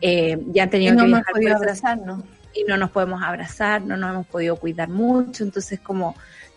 [0.00, 2.24] eh, ya han Y tenido no que viajar podido abrazarnos.
[2.54, 6.14] y no nos podemos abrazar, no nos hemos podido cuidar mucho, entonces como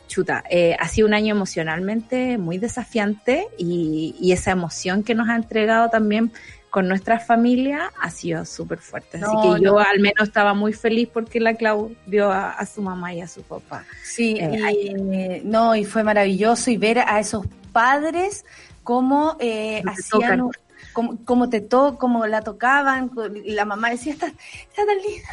[0.08, 5.28] chuta, eh, ha sido un año emocionalmente muy desafiante y, y esa emoción que nos
[5.28, 6.32] ha entregado también
[6.70, 9.18] con nuestra familia ha sido súper fuerte.
[9.18, 9.80] Así No, que yo no.
[9.80, 13.28] al menos estaba muy feliz porque la Clau vio a, a su mamá y a
[13.28, 13.86] su papá.
[14.04, 18.46] Sí, Eh, y, no, y fue maravilloso y ver a esos padres
[18.84, 21.18] cómo eh, hacían, tocan.
[21.26, 23.12] cómo te to, cómo la tocaban,
[23.44, 25.30] y la mamá decía, está, está tan linda,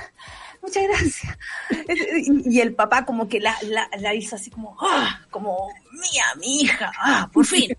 [0.62, 1.38] muchas gracias.
[2.26, 6.24] Y, y el papá como que la, la, la hizo así como, ah, como mía,
[6.40, 7.76] mi hija, ah, por fin.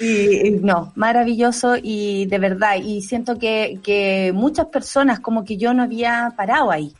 [0.00, 5.74] Y, no, maravilloso y de verdad, y siento que, que muchas personas como que yo
[5.74, 6.94] no había parado ahí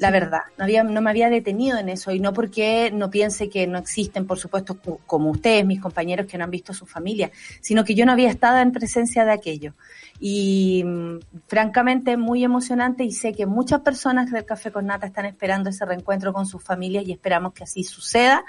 [0.00, 0.40] la verdad.
[0.56, 3.78] No, había, no me había detenido en eso y no porque no piense que no
[3.78, 7.30] existen, por supuesto, como ustedes, mis compañeros que no han visto a su familia,
[7.60, 9.74] sino que yo no había estado en presencia de aquello.
[10.18, 15.26] Y mm, francamente muy emocionante y sé que muchas personas del Café con Nata están
[15.26, 18.42] esperando ese reencuentro con sus familias y esperamos que así suceda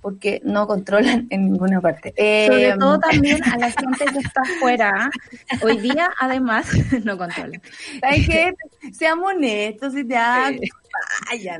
[0.00, 2.10] porque no controlan en ninguna parte.
[2.16, 5.10] Sobre Eh, todo también a la gente que está afuera.
[5.62, 6.66] Hoy día, además,
[7.04, 7.60] no controlan.
[8.00, 8.54] ¿Sabes qué?
[8.92, 10.60] Seamos honestos y ya vayan.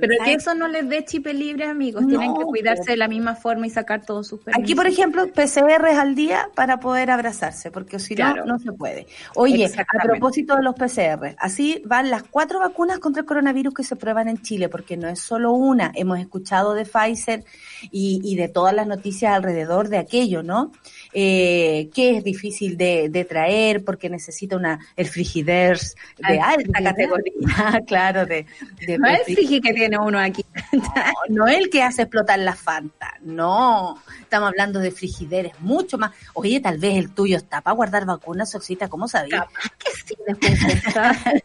[0.00, 2.02] Pero que eso no les dé chip libre, amigos.
[2.02, 4.62] No, Tienen que cuidarse de la misma forma y sacar todos sus permisos.
[4.64, 8.44] Aquí, por ejemplo, PCR al día para poder abrazarse, porque si Claro.
[8.44, 9.06] no, no se puede.
[9.34, 13.84] Oye, a propósito de los PCR, así van las cuatro vacunas contra el coronavirus que
[13.84, 15.92] se prueban en Chile, porque no es solo una.
[15.94, 17.44] Hemos escuchado de Pfizer
[17.90, 20.72] y, y de todas las noticias alrededor de aquello, ¿no?
[21.12, 26.82] Eh, que es difícil de, de traer porque necesita una el frigiders de Ah, alta
[26.82, 28.46] categoría, claro, de,
[28.86, 30.44] de, No es fiji que tiene uno aquí.
[30.72, 30.92] no,
[31.28, 34.02] no el que hace explotar la Fanta, no.
[34.20, 36.12] Estamos hablando de frigideres mucho más.
[36.34, 39.46] Oye, tal vez el tuyo está para guardar vacunas, Oxita, ¿cómo sabías?
[39.78, 40.58] Que sí, después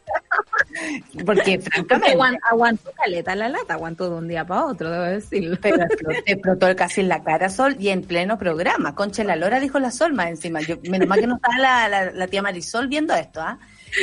[0.74, 5.04] Porque Porque francamente, aguan- aguantó caleta la lata, aguantó de un día para otro, debo
[5.04, 5.58] decirlo.
[5.62, 8.96] pero explotó, explotó casi en la cara Sol y en pleno programa.
[8.96, 10.62] Concha la Lora dijo la Sol más encima.
[10.62, 13.58] Yo, menos mal que no estaba la, la, la tía Marisol viendo esto, ¿ah?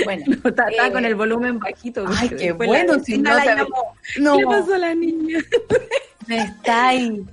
[0.05, 0.25] Bueno.
[0.45, 2.05] Está, está eh, con el volumen bajito.
[2.07, 3.97] Ay, porque qué bueno, si no la llamó.
[4.19, 4.37] No.
[4.39, 5.39] ¿Qué pasó a la niña?
[6.29, 7.25] Me está ahí.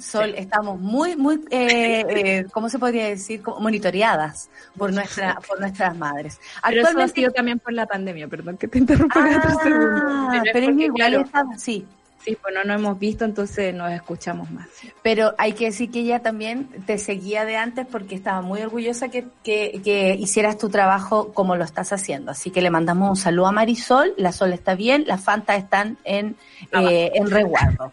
[0.00, 3.42] Sol, estamos muy, muy, eh, eh, ¿cómo se podría decir?
[3.60, 6.38] Monitoreadas por nuestra, por nuestras madres.
[6.66, 9.20] Pero eso ha Actualmente sido también por la pandemia, perdón que te interrumpa.
[9.22, 11.86] Ah, es pero es porque, igual claro, está- sí.
[12.26, 14.66] Sí, pues no nos hemos visto, entonces nos escuchamos más.
[15.00, 19.10] Pero hay que decir que ella también te seguía de antes porque estaba muy orgullosa
[19.10, 22.32] que, que, que hicieras tu trabajo como lo estás haciendo.
[22.32, 24.12] Así que le mandamos un saludo a Marisol.
[24.16, 26.34] La Sol está bien, las Fanta están en,
[26.72, 27.92] eh, en resguardo.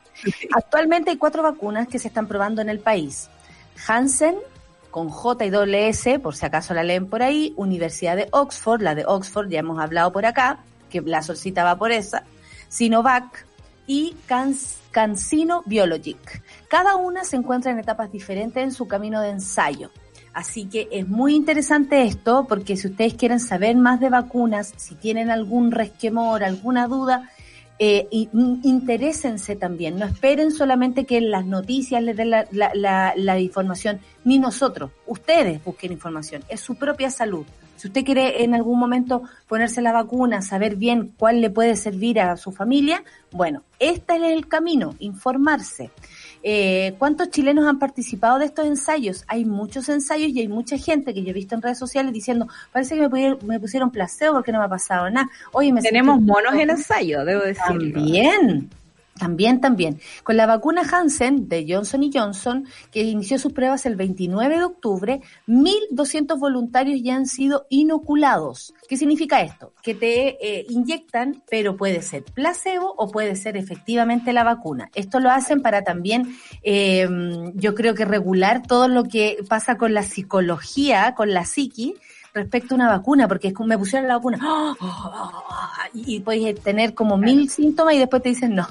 [0.56, 3.30] Actualmente hay cuatro vacunas que se están probando en el país.
[3.88, 4.36] Hansen,
[4.90, 7.54] con J y doble S, por si acaso la leen por ahí.
[7.56, 10.58] Universidad de Oxford, la de Oxford, ya hemos hablado por acá,
[10.90, 12.24] que la solcita va por esa.
[12.68, 13.53] Sinovac
[13.88, 14.16] y
[14.92, 16.44] CanSino Biologic.
[16.68, 19.92] Cada una se encuentra en etapas diferentes en su camino de ensayo.
[20.34, 24.96] Así que es muy interesante esto porque si ustedes quieren saber más de vacunas, si
[24.96, 27.30] tienen algún resquemor, alguna duda,
[27.80, 28.30] eh, y-
[28.64, 29.98] interésense también.
[29.98, 34.92] No esperen solamente que las noticias les den la, la- la- la información, ni nosotros.
[35.08, 36.44] Ustedes busquen información.
[36.50, 37.46] Es su propia salud.
[37.76, 42.20] Si usted quiere en algún momento ponerse la vacuna, saber bien cuál le puede servir
[42.22, 45.90] a su familia, bueno, este es el camino, informarse.
[46.44, 49.24] Eh, ¿Cuántos chilenos han participado de estos ensayos?
[49.28, 52.48] Hay muchos ensayos y hay mucha gente que yo he visto en redes sociales diciendo,
[52.72, 55.30] parece que me, pusieron- me pusieron placebo porque no me ha pasado nada.
[55.54, 57.94] Oye, me Tenemos monos en ensayo, debo decirlo.
[57.94, 58.70] También.
[59.18, 60.00] También, también.
[60.24, 65.22] Con la vacuna Hansen de Johnson Johnson, que inició sus pruebas el 29 de octubre,
[65.48, 68.74] 1.200 voluntarios ya han sido inoculados.
[68.90, 69.74] ¿Qué significa esto?
[69.84, 74.90] Que te eh, inyectan, pero puede ser placebo o puede ser efectivamente la vacuna.
[74.96, 77.08] Esto lo hacen para también, eh,
[77.54, 81.96] yo creo que regular todo lo que pasa con la psicología, con la psiqui,
[82.34, 84.40] respecto a una vacuna, porque es como me pusieron la vacuna
[85.94, 88.68] y, y puedes tener como mil síntomas y después te dicen no,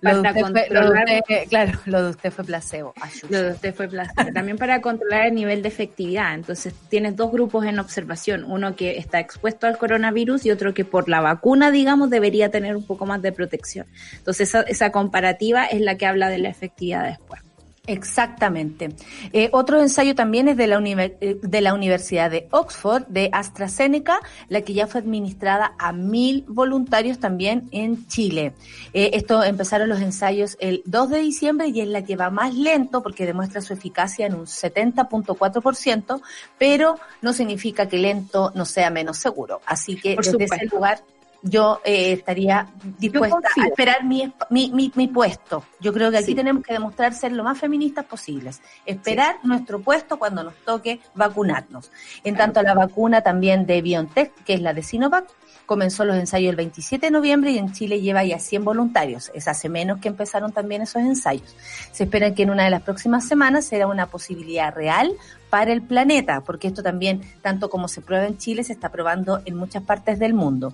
[0.00, 2.94] lo de, Falta usted fue, lo de controlar- usted- claro, lo de usted fue placebo.
[3.28, 4.32] Lo de usted fue placebo.
[4.32, 6.34] También para controlar el nivel de efectividad.
[6.34, 8.44] Entonces, tienes dos grupos en observación.
[8.44, 12.76] Uno que está expuesto al coronavirus y otro que por la vacuna, digamos, debería tener
[12.76, 13.86] un poco más de protección.
[14.16, 17.40] Entonces, esa, esa comparativa es la que habla de la efectividad después.
[17.86, 18.94] Exactamente.
[19.32, 24.20] Eh, otro ensayo también es de la, eh, de la Universidad de Oxford, de AstraZeneca,
[24.48, 28.52] la que ya fue administrada a mil voluntarios también en Chile.
[28.92, 32.54] Eh, esto empezaron los ensayos el 2 de diciembre y es la que va más
[32.54, 36.20] lento porque demuestra su eficacia en un 70.4%,
[36.58, 39.62] pero no significa que lento no sea menos seguro.
[39.64, 41.02] Así que Por desde ese lugar
[41.42, 42.68] yo eh, estaría
[42.98, 45.64] dispuesta a esperar mi, mi, mi, mi puesto.
[45.80, 46.34] Yo creo que aquí Sí.
[46.34, 48.60] tenemos que demostrar ser lo más feministas posibles.
[48.86, 51.90] Esperar nuestro puesto cuando nos toque vacunarnos.
[52.24, 55.26] En tanto, la vacuna también de BioNTech, que es la de Sinovac,
[55.66, 59.30] comenzó los ensayos el 27 de noviembre y en Chile lleva ya 100 voluntarios.
[59.34, 61.54] Es hace menos que empezaron también esos ensayos.
[61.92, 65.12] Se espera que en una de las próximas semanas será una posibilidad real
[65.50, 69.42] para el planeta, porque esto también, tanto como se prueba en Chile, se está probando
[69.44, 70.72] en muchas partes del mundo.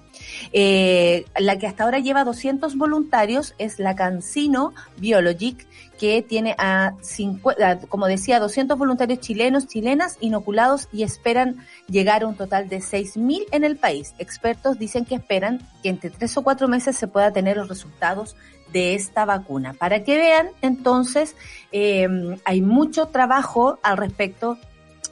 [0.53, 5.67] Eh, la que hasta ahora lleva 200 voluntarios es la Cancino Biologic,
[5.99, 11.57] que tiene a, 50, a, como decía, 200 voluntarios chilenos, chilenas inoculados y esperan
[11.89, 14.15] llegar a un total de 6.000 en el país.
[14.19, 18.37] Expertos dicen que esperan que entre tres o cuatro meses se pueda tener los resultados
[18.73, 19.73] de esta vacuna.
[19.73, 21.35] Para que vean, entonces,
[21.73, 22.09] eh,
[22.45, 24.59] hay mucho trabajo al respecto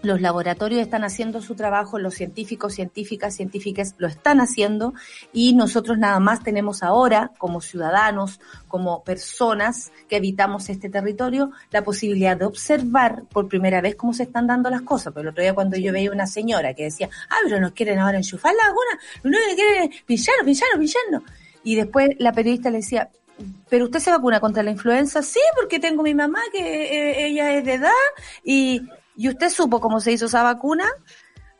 [0.04, 4.94] los laboratorios están haciendo su trabajo, los científicos, científicas, científicas lo están haciendo
[5.32, 11.82] y nosotros nada más tenemos ahora, como ciudadanos, como personas que habitamos este territorio, la
[11.82, 15.12] posibilidad de observar por primera vez cómo se están dando las cosas.
[15.12, 17.98] Pero el otro día cuando yo veía una señora que decía, ah, pero nos quieren
[17.98, 21.22] ahora enchufar la vacuna, no nos quieren pincharnos, pincharnos, pincharnos.
[21.62, 23.10] Y después la periodista le decía,
[23.68, 27.52] pero usted se vacuna contra la influenza, sí, porque tengo mi mamá que eh, ella
[27.52, 27.90] es de edad
[28.44, 28.82] y
[29.16, 30.86] ¿Y usted supo cómo se hizo esa vacuna?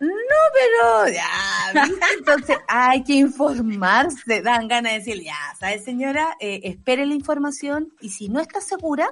[0.01, 0.11] No,
[0.53, 1.89] pero ya,
[2.19, 6.37] entonces hay que informarse, dan ganas de decir, ya, ¿sabes señora?
[6.41, 9.09] Eh, espere la información y si no está segura,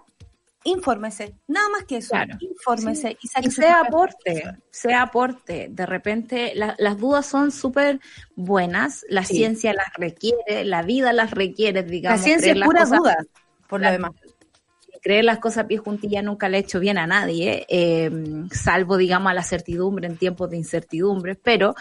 [0.65, 5.69] infórmese, nada más que eso, infórmese y, sea aporte, sea aporte.
[5.71, 8.01] De repente las dudas son súper
[8.35, 12.21] buenas, la ciencia las requiere, la vida las requiere, digamos.
[12.21, 13.17] La ciencia es pura duda,
[13.69, 14.13] por lo demás
[15.03, 18.11] creer las cosas a pie juntilla nunca le ha hecho bien a nadie, eh,
[18.53, 21.75] salvo, digamos, a la certidumbre en tiempos de incertidumbre, pero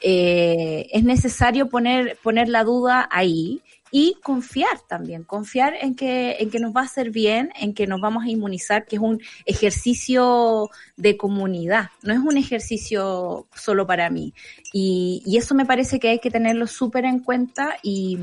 [0.00, 3.60] eh, es necesario poner, poner la duda ahí
[3.90, 7.86] y confiar también, confiar en que, en que nos va a hacer bien, en que
[7.86, 13.86] nos vamos a inmunizar, que es un ejercicio de comunidad, no es un ejercicio solo
[13.86, 14.34] para mí.
[14.72, 18.18] Y, y eso me parece que hay que tenerlo súper en cuenta y,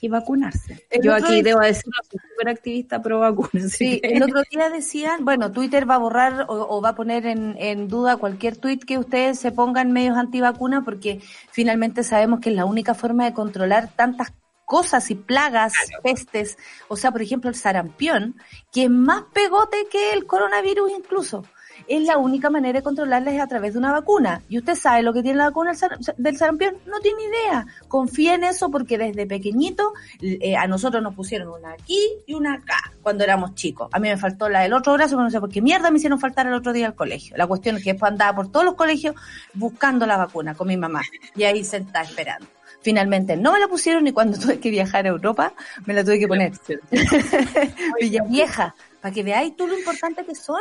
[0.00, 0.86] y vacunarse.
[1.02, 3.68] Yo aquí debo decir, soy súper activista pro vacuna.
[3.68, 7.56] Sí, el otro día decían, bueno, Twitter va a borrar o, va a poner en,
[7.58, 11.20] en, duda cualquier tweet que ustedes se pongan medios antivacuna porque
[11.50, 14.32] finalmente sabemos que es la única forma de controlar tantas
[14.70, 18.36] cosas y plagas, pestes, o sea, por ejemplo, el sarampión,
[18.70, 21.44] que es más pegote que el coronavirus incluso
[21.90, 24.42] es la única manera de controlarla es a través de una vacuna.
[24.48, 25.72] Y usted sabe lo que tiene la vacuna
[26.16, 27.66] del sarampión, no tiene idea.
[27.88, 32.54] Confía en eso porque desde pequeñito eh, a nosotros nos pusieron una aquí y una
[32.54, 33.88] acá cuando éramos chicos.
[33.92, 36.20] A mí me faltó la del otro brazo, no sé por qué mierda me hicieron
[36.20, 37.36] faltar el otro día al colegio.
[37.36, 39.16] La cuestión es que después andaba por todos los colegios
[39.54, 41.02] buscando la vacuna con mi mamá
[41.34, 42.46] y ahí sentada esperando.
[42.82, 45.54] Finalmente no me la pusieron y cuando tuve que viajar a Europa
[45.86, 46.52] me la tuve que poner.
[48.00, 50.60] Villa vieja, para que veáis tú lo importante que son.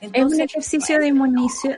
[0.00, 1.08] es un ejercicio de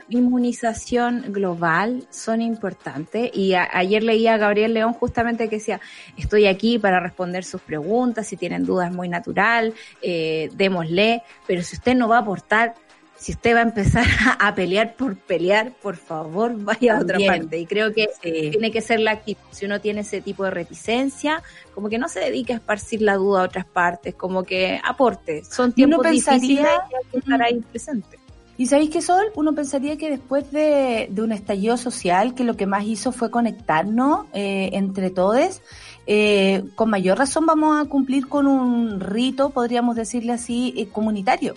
[0.09, 3.31] inmunización global, son importantes.
[3.33, 5.79] Y ayer leía a Gabriel León justamente que decía,
[6.17, 11.75] estoy aquí para responder sus preguntas, si tienen dudas muy natural, eh, démosle, pero si
[11.75, 12.75] usted no va a aportar,
[13.21, 14.03] si usted va a empezar
[14.39, 17.59] a pelear por pelear, por favor, vaya a otra parte.
[17.59, 19.43] Y creo que tiene que ser la actitud.
[19.51, 21.43] Si uno tiene ese tipo de reticencia,
[21.75, 25.43] como que no se dedique a esparcir la duda a otras partes, como que aporte.
[25.45, 28.17] Son tiempos difíciles y hay que estar ahí presente.
[28.57, 32.65] Y sabéis que Sol, uno pensaría que después de, un estallido social, que lo que
[32.65, 35.61] más hizo fue conectarnos eh, entre todos,
[36.07, 41.53] eh, con mayor razón vamos a cumplir con un rito, podríamos decirle así, eh, comunitario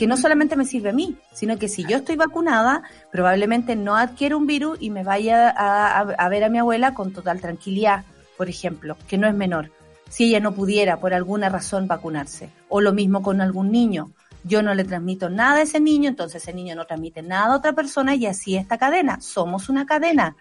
[0.00, 3.96] que no solamente me sirve a mí, sino que si yo estoy vacunada, probablemente no
[3.96, 8.06] adquiero un virus y me vaya a, ver a mi abuela con total tranquilidad,
[8.38, 9.70] por ejemplo, que no es menor,
[10.08, 12.48] si ella no pudiera por alguna razón vacunarse.
[12.70, 14.10] O lo mismo con algún niño.
[14.42, 17.56] Yo no le transmito nada a ese niño, entonces ese niño no transmite nada a
[17.58, 19.20] otra persona y así esta cadena.
[19.20, 20.34] Somos una cadena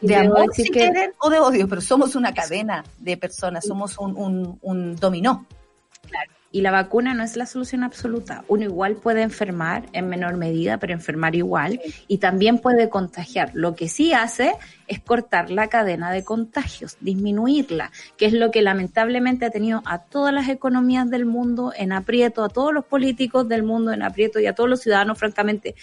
[0.00, 4.16] de amor, si quieren, o de odio, pero somos una cadena de personas, somos un,
[4.16, 5.46] un, un dominó.
[6.08, 6.37] Claro.
[6.50, 8.44] Y la vacuna no es la solución absoluta.
[8.48, 11.80] Uno igual puede enfermar en menor medida, pero enfermar igual.
[12.06, 13.50] Y también puede contagiar.
[13.54, 14.54] Lo que sí hace
[14.88, 19.98] es cortar la cadena de contagios, disminuirla, que es lo que lamentablemente ha tenido a
[19.98, 24.40] todas las economías del mundo en aprieto, a todos los políticos del mundo en aprieto
[24.40, 25.74] y a todos los ciudadanos, francamente,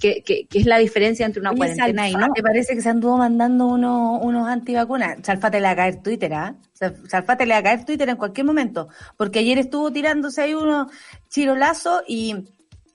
[0.00, 2.32] que, que, es la diferencia entre una cuarentena y no.
[2.34, 5.18] ¿Te parece que se anduvo mandando unos, unos antivacunas?
[5.22, 6.54] Salfate le va a caer Twitter, ¿ah?
[6.72, 10.92] Salfate le va a caer Twitter en cualquier momento, porque ayer estuvo tirándose ahí unos
[11.28, 12.44] chirolazos y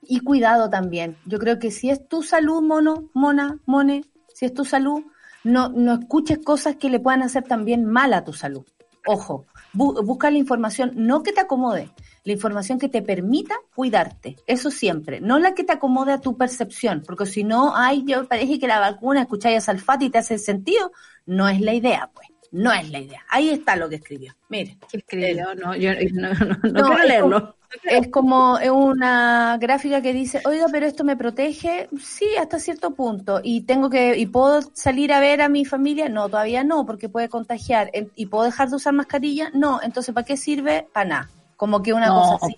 [0.09, 1.17] y cuidado también.
[1.25, 5.03] Yo creo que si es tu salud, mono, mona, mone, si es tu salud,
[5.43, 8.65] no, no escuches cosas que le puedan hacer también mal a tu salud.
[9.05, 11.91] Ojo, busca la información, no que te acomode,
[12.23, 14.35] la información que te permita cuidarte.
[14.47, 18.27] Eso siempre, no la que te acomode a tu percepción, porque si no, ay, yo
[18.27, 20.91] parece que la vacuna, escucháis a y te hace sentido,
[21.27, 22.29] no es la idea, pues.
[22.51, 23.25] No es la idea.
[23.29, 24.35] Ahí está lo que escribió.
[24.49, 24.77] Mire.
[24.89, 25.53] ¿Qué escribió?
[25.55, 27.55] No, yo no, no, no quiero leerlo.
[27.83, 33.41] Es como una gráfica que dice, oiga, pero esto me protege, sí, hasta cierto punto.
[33.43, 37.09] Y tengo que, y puedo salir a ver a mi familia, no, todavía no, porque
[37.09, 37.91] puede contagiar.
[38.15, 39.81] Y puedo dejar de usar mascarilla, no.
[39.83, 40.87] Entonces, ¿para qué sirve?
[40.91, 41.29] Para nada.
[41.55, 42.55] Como que una cosa así.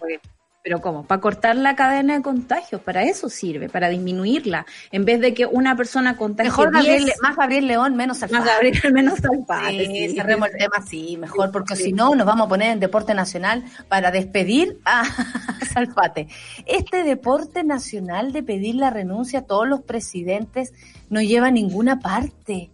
[0.64, 1.03] Pero ¿cómo?
[1.03, 4.68] Para cortar la cadena de contagios, para eso sirve, para disminuirla.
[4.91, 8.32] En vez de que una persona contagie Mejor 10, Gabriel, más Gabriel León, menos más
[8.32, 8.45] Alfaro.
[8.45, 9.86] Gabriel, menos Salpate.
[9.88, 10.16] Sí, sí.
[10.16, 13.64] cerremos el tema así, mejor, porque si no nos vamos a poner en deporte nacional
[13.88, 15.03] para despedir a
[15.74, 16.28] Salfate.
[16.68, 20.74] Este deporte nacional de pedir la renuncia a todos los presidentes
[21.09, 22.70] no lleva a ninguna parte.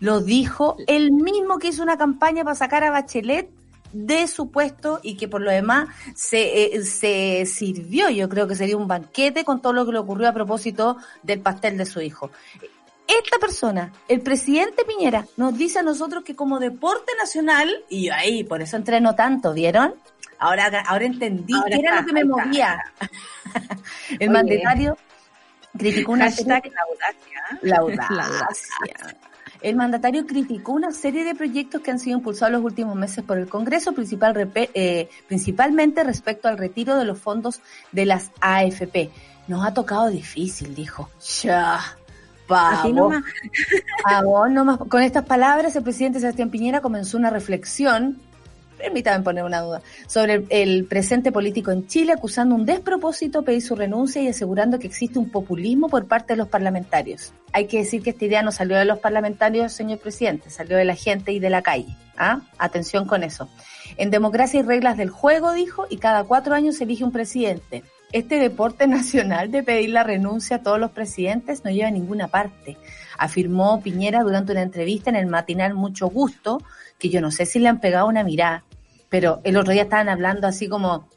[0.00, 3.53] Lo dijo el mismo que hizo una campaña para sacar a Bachelet
[3.94, 8.56] de su puesto y que por lo demás se, eh, se sirvió, yo creo que
[8.56, 12.00] sería un banquete con todo lo que le ocurrió a propósito del pastel de su
[12.00, 12.30] hijo.
[13.06, 18.14] Esta persona, el presidente Piñera, nos dice a nosotros que como deporte nacional, y yo
[18.14, 19.94] ahí, por eso entreno tanto, ¿vieron?
[20.38, 22.82] Ahora, ahora entendí Ahora era lo que me movía.
[24.18, 24.96] el mandatario
[25.78, 27.58] criticó una Hashtag la audacia.
[27.62, 27.76] la
[28.26, 29.16] audacia.
[29.64, 33.38] El mandatario criticó una serie de proyectos que han sido impulsados los últimos meses por
[33.38, 39.10] el Congreso, principal, eh, principalmente respecto al retiro de los fondos de las AFP.
[39.48, 41.08] Nos ha tocado difícil, dijo.
[41.42, 41.80] Ya,
[42.46, 43.10] pavo.
[44.50, 44.78] nomás.
[44.86, 48.20] Con estas palabras, el presidente Sebastián Piñera comenzó una reflexión,
[48.84, 53.74] permítame poner una duda, sobre el, presente político en Chile, acusando un despropósito pedir su
[53.74, 57.32] renuncia y asegurando que existe un populismo por parte de los parlamentarios.
[57.52, 60.84] Hay que decir que esta idea no salió de los parlamentarios, señor presidente, salió de
[60.84, 61.96] la gente y de la calle.
[62.16, 62.42] ¿Ah?
[62.58, 63.48] Atención con eso.
[63.96, 67.82] En democracia hay reglas del juego, dijo, y cada cuatro años se elige un presidente.
[68.12, 72.28] Este deporte nacional de pedir la renuncia a todos los presidentes no lleva a ninguna
[72.28, 72.76] parte,
[73.18, 76.62] afirmó Piñera durante una entrevista en el matinal Mucho Gusto,
[76.98, 78.64] que yo no sé si le han pegado una mirada,
[79.14, 81.08] pero el otro día estaban hablando así como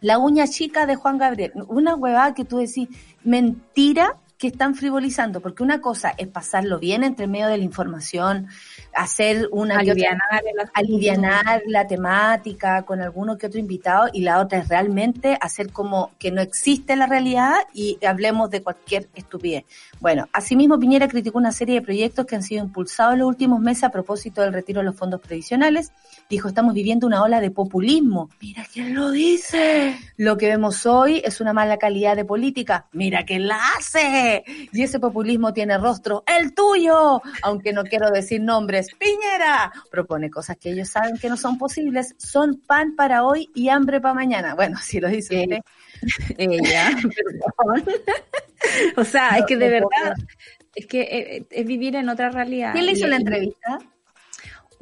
[0.00, 2.88] la uña chica de Juan Gabriel, una huevada que tú decís,
[3.24, 8.48] mentira que están frivolizando, porque una cosa es pasarlo bien entre medio de la información,
[8.92, 10.72] hacer una otra- Alivianar asunto.
[10.74, 16.10] alivianar la temática con alguno que otro invitado y la otra es realmente hacer como
[16.18, 19.64] que no existe la realidad y hablemos de cualquier estupidez.
[20.00, 23.60] Bueno, asimismo Piñera criticó una serie de proyectos que han sido impulsados en los últimos
[23.60, 25.92] meses a propósito del retiro de los fondos previsionales.
[26.28, 28.28] Dijo, estamos viviendo una ola de populismo.
[28.40, 29.96] Mira quién lo dice.
[30.16, 32.86] Lo que vemos hoy es una mala calidad de política.
[32.90, 34.31] Mira quién la hace.
[34.72, 37.20] Y ese populismo tiene rostro, el tuyo.
[37.42, 38.88] Aunque no quiero decir nombres.
[38.98, 42.14] Piñera propone cosas que ellos saben que no son posibles.
[42.18, 44.54] Son pan para hoy y hambre para mañana.
[44.54, 45.58] Bueno, si lo dice usted.
[46.38, 47.84] Ella, perdón.
[48.96, 50.24] o sea, es que de No, no puedo verdad,
[50.74, 52.72] es que eh, es vivir en otra realidad.
[52.72, 53.78] ¿Quién le hizo Y- la entrevista?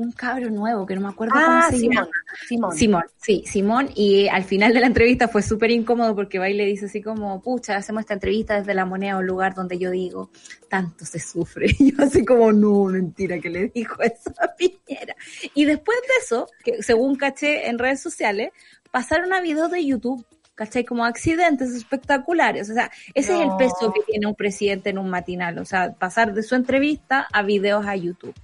[0.00, 1.94] Un cabro nuevo que no me acuerdo Ah, cómo se Simón.
[1.94, 2.10] llama.
[2.48, 2.72] Simón.
[2.76, 6.54] Simón, sí, Simón, y al final de la entrevista fue súper incómodo porque va y
[6.54, 9.90] le dice así como, pucha, hacemos esta entrevista desde la moneda, un lugar donde yo
[9.90, 10.30] digo,
[10.70, 11.66] tanto se sufre.
[11.78, 15.14] Y yo así como, no, mentira que le dijo eso a Piñera.
[15.54, 18.52] Y después de eso, que según caché en redes sociales,
[18.90, 20.24] pasaron a videos de YouTube.
[20.60, 20.84] ¿Cachai?
[20.84, 22.68] Como accidentes espectaculares.
[22.68, 25.56] O sea, ese es el peso que tiene un presidente en un matinal.
[25.58, 28.34] O sea, pasar de su entrevista a videos a YouTube.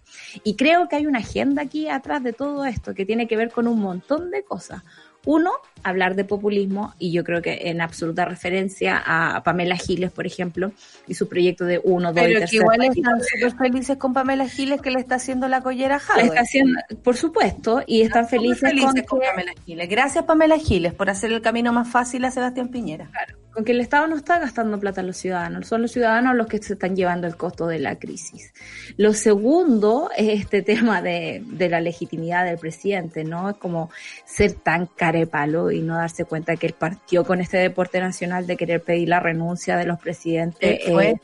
[0.43, 3.51] Y creo que hay una agenda aquí atrás de todo esto que tiene que ver
[3.51, 4.83] con un montón de cosas.
[5.27, 5.51] Uno,
[5.89, 10.73] hablar de populismo, y yo creo que en absoluta referencia a Pamela Giles, por ejemplo,
[11.07, 14.49] y su proyecto de uno, dos y Pero que igual están súper felices con Pamela
[14.49, 18.41] Giles que le está haciendo la collera a está haciendo, por supuesto, y están Súper
[18.41, 19.89] felices, con, con que, Pamela Giles.
[19.89, 23.11] Gracias Pamela Giles por hacer el camino más fácil a Sebastián Piñera.
[23.53, 26.47] con que el Estado no está gastando plata a los ciudadanos, son los ciudadanos los
[26.47, 28.53] que se están llevando el costo de la crisis.
[28.97, 33.51] Lo segundo es este tema de, de la legitimidad del presidente, ¿no?
[33.51, 33.91] Es como
[34.25, 38.57] ser tan carepalo y no darse cuenta que él partió con este deporte nacional de
[38.57, 40.81] querer pedir la renuncia de los presidentes.
[40.87, 41.11] Él fue.
[41.11, 41.21] eh,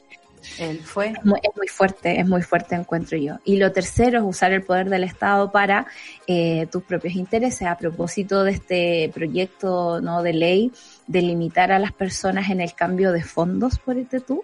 [0.59, 1.07] Él fue.
[1.09, 3.39] es muy, es muy fuerte, es muy fuerte encuentro yo.
[3.45, 5.87] Y lo tercero es usar el poder del Estado para
[6.27, 7.67] eh, tus propios intereses.
[7.69, 10.73] A propósito de este proyecto no de ley
[11.07, 14.43] de limitar a las personas en el cambio de fondos, por este tú,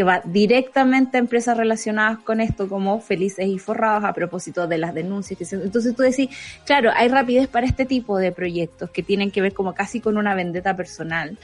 [0.00, 4.78] que va directamente a empresas relacionadas con esto, como Felices y Forrados, a propósito de
[4.78, 5.38] las denuncias.
[5.38, 6.30] Que se, entonces tú decís,
[6.64, 10.16] claro, hay rapidez para este tipo de proyectos que tienen que ver como casi con
[10.16, 11.36] una vendetta personal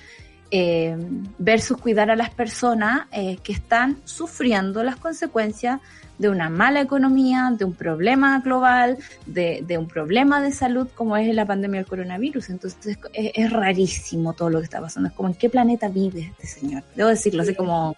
[0.50, 0.96] eh,
[1.36, 5.82] versus cuidar a las personas eh, que están sufriendo las consecuencias
[6.16, 8.96] de una mala economía, de un problema global,
[9.26, 12.48] de, de un problema de salud como es la pandemia del coronavirus.
[12.48, 15.10] Entonces es, es rarísimo todo lo que está pasando.
[15.10, 16.84] Es como en qué planeta vive este señor.
[16.94, 17.94] Debo decirlo, así como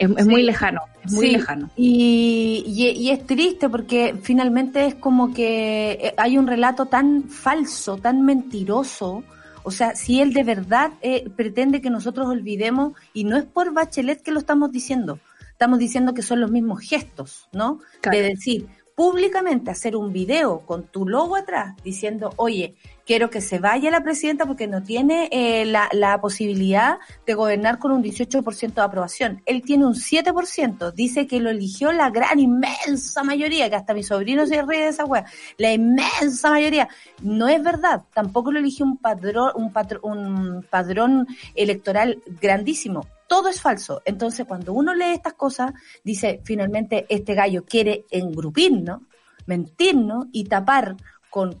[0.00, 0.30] es, es Sí.
[0.30, 1.70] muy lejano, es muy Sí, lejano.
[1.76, 7.24] Y, y, y es triste porque finalmente es como que eh, hay un relato tan
[7.24, 9.22] falso, tan mentiroso.
[9.62, 13.72] O sea, si él de verdad eh, pretende que nosotros olvidemos, y no es por
[13.74, 15.18] Bachelet que lo estamos diciendo,
[15.52, 17.78] estamos diciendo que son los mismos gestos, ¿no?
[18.00, 18.16] Claro.
[18.18, 18.66] De decir,
[19.00, 22.74] públicamente hacer un video con tu logo atrás diciendo, oye,
[23.06, 27.78] quiero que se vaya la presidenta porque no tiene eh, la, la, posibilidad de gobernar
[27.78, 29.42] con un 18% de aprobación.
[29.46, 34.02] Él tiene un 7%, dice que lo eligió la gran inmensa mayoría, que hasta mi
[34.02, 35.24] sobrino se ríe de esa wea,
[35.56, 36.86] la inmensa mayoría.
[37.22, 39.72] No es verdad, tampoco lo eligió un padrón, un,
[40.02, 44.02] un padrón electoral grandísimo todo es falso.
[44.04, 45.70] Entonces, cuando uno lee estas cosas,
[46.02, 49.02] dice, finalmente, este gallo quiere engrupirnos,
[49.46, 50.96] mentirnos y tapar
[51.30, 51.60] con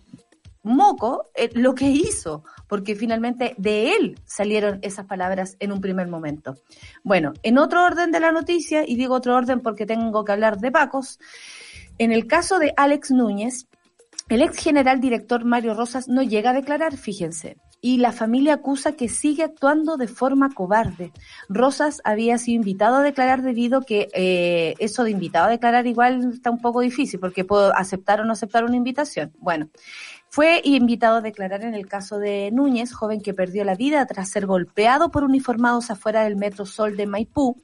[0.64, 6.08] moco eh, lo que hizo, porque finalmente de él salieron esas palabras en un primer
[6.08, 6.56] momento.
[7.04, 10.58] Bueno, en otro orden de la noticia, y digo otro orden porque tengo que hablar
[10.58, 11.20] de Pacos,
[11.98, 13.68] en el caso de Alex Núñez,
[14.28, 18.92] el ex general director Mario Rosas no llega a declarar, fíjense y la familia acusa
[18.92, 21.12] que sigue actuando de forma cobarde.
[21.48, 26.32] Rosas había sido invitado a declarar debido que eh, eso de invitado a declarar igual
[26.32, 29.32] está un poco difícil porque puedo aceptar o no aceptar una invitación.
[29.38, 29.68] Bueno,
[30.28, 34.28] fue invitado a declarar en el caso de Núñez, joven que perdió la vida tras
[34.28, 37.56] ser golpeado por uniformados afuera del Metro Sol de Maipú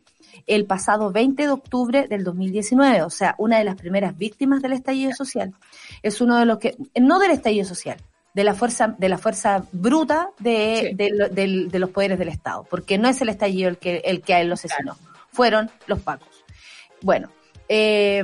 [0.46, 4.72] el pasado 20 de octubre del 2019, o sea, una de las primeras víctimas del
[4.74, 5.54] estallido social.
[6.02, 7.98] Es uno de los que, no del estallido social,
[8.36, 13.08] de la fuerza, de la fuerza bruta de, de, los poderes del Estado, porque no
[13.08, 14.94] es el estallido el que, el que a él lo asesinó,
[15.32, 16.44] fueron los pacos.
[17.00, 17.30] Bueno,
[17.70, 18.22] eh,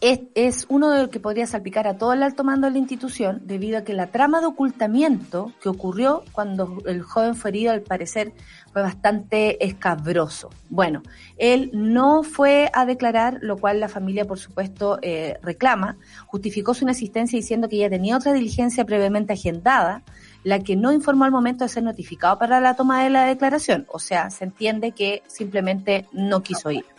[0.00, 2.78] es, es, uno de los que podría salpicar a todo el alto mando de la
[2.78, 7.72] institución debido a que la trama de ocultamiento que ocurrió cuando el joven fue herido
[7.72, 8.32] al parecer
[8.72, 10.50] fue bastante escabroso.
[10.70, 11.02] Bueno,
[11.36, 15.96] él no fue a declarar, lo cual la familia por supuesto eh, reclama,
[16.26, 20.02] justificó su inasistencia diciendo que ya tenía otra diligencia previamente agendada,
[20.44, 23.86] la que no informó al momento de ser notificado para la toma de la declaración.
[23.88, 26.91] O sea, se entiende que simplemente no quiso ir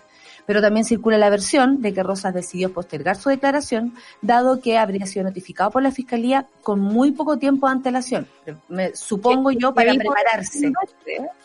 [0.46, 5.06] pero también circula la versión de que Rosas decidió postergar su declaración, dado que habría
[5.06, 8.28] sido notificado por la Fiscalía con muy poco tiempo de antelación.
[8.68, 10.72] Me, supongo yo para prepararse.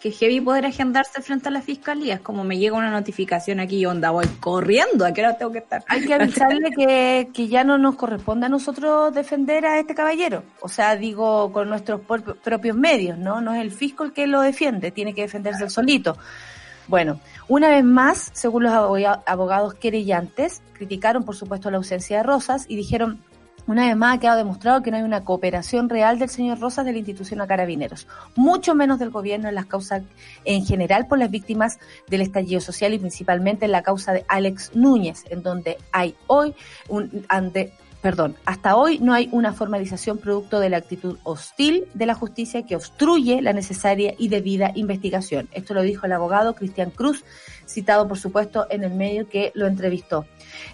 [0.00, 2.14] Que heavy poder agendarse frente a la Fiscalía.
[2.14, 5.52] Es como me llega una notificación aquí y onda, voy corriendo, ¿a qué hora tengo
[5.52, 5.84] que estar?
[5.88, 10.42] Hay que avisarle que, que ya no nos corresponde a nosotros defender a este caballero.
[10.60, 12.00] O sea, digo, con nuestros
[12.42, 13.40] propios medios, ¿no?
[13.40, 16.16] No es el fisco el que lo defiende, tiene que defenderse el solito.
[16.88, 22.64] Bueno, una vez más, según los abogados querellantes, criticaron por supuesto la ausencia de Rosas
[22.66, 23.22] y dijeron
[23.66, 26.86] una vez más ha quedado demostrado que no hay una cooperación real del señor Rosas
[26.86, 30.02] de la institución a carabineros, mucho menos del gobierno en las causas
[30.46, 31.78] en general por las víctimas
[32.08, 36.54] del estallido social y principalmente en la causa de Alex Núñez, en donde hay hoy
[36.88, 42.06] un, ante perdón, hasta hoy no hay una formalización producto de la actitud hostil de
[42.06, 45.48] la justicia que obstruye la necesaria y debida investigación.
[45.52, 47.24] Esto lo dijo el abogado Cristian Cruz,
[47.66, 50.26] citado por supuesto en el medio que lo entrevistó.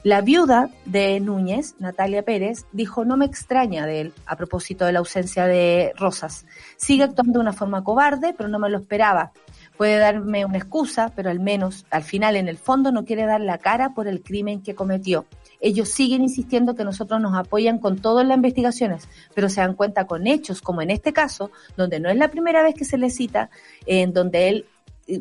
[0.02, 4.92] La viuda de Núñez, Natalia Pérez, dijo no me extraña de él a propósito de
[4.92, 6.46] la ausencia de Rosas.
[6.76, 9.32] Sigue actuando de una forma cobarde, pero no me lo esperaba.
[9.76, 13.40] Puede darme una excusa, pero al menos, al final, en el fondo, no quiere dar
[13.40, 15.26] la cara por el crimen que cometió
[15.60, 20.06] ellos siguen insistiendo que nosotros nos apoyan con todas las investigaciones, pero se dan cuenta
[20.06, 23.10] con hechos, como en este caso, donde no es la primera vez que se le
[23.10, 23.50] cita,
[23.86, 24.66] en donde él,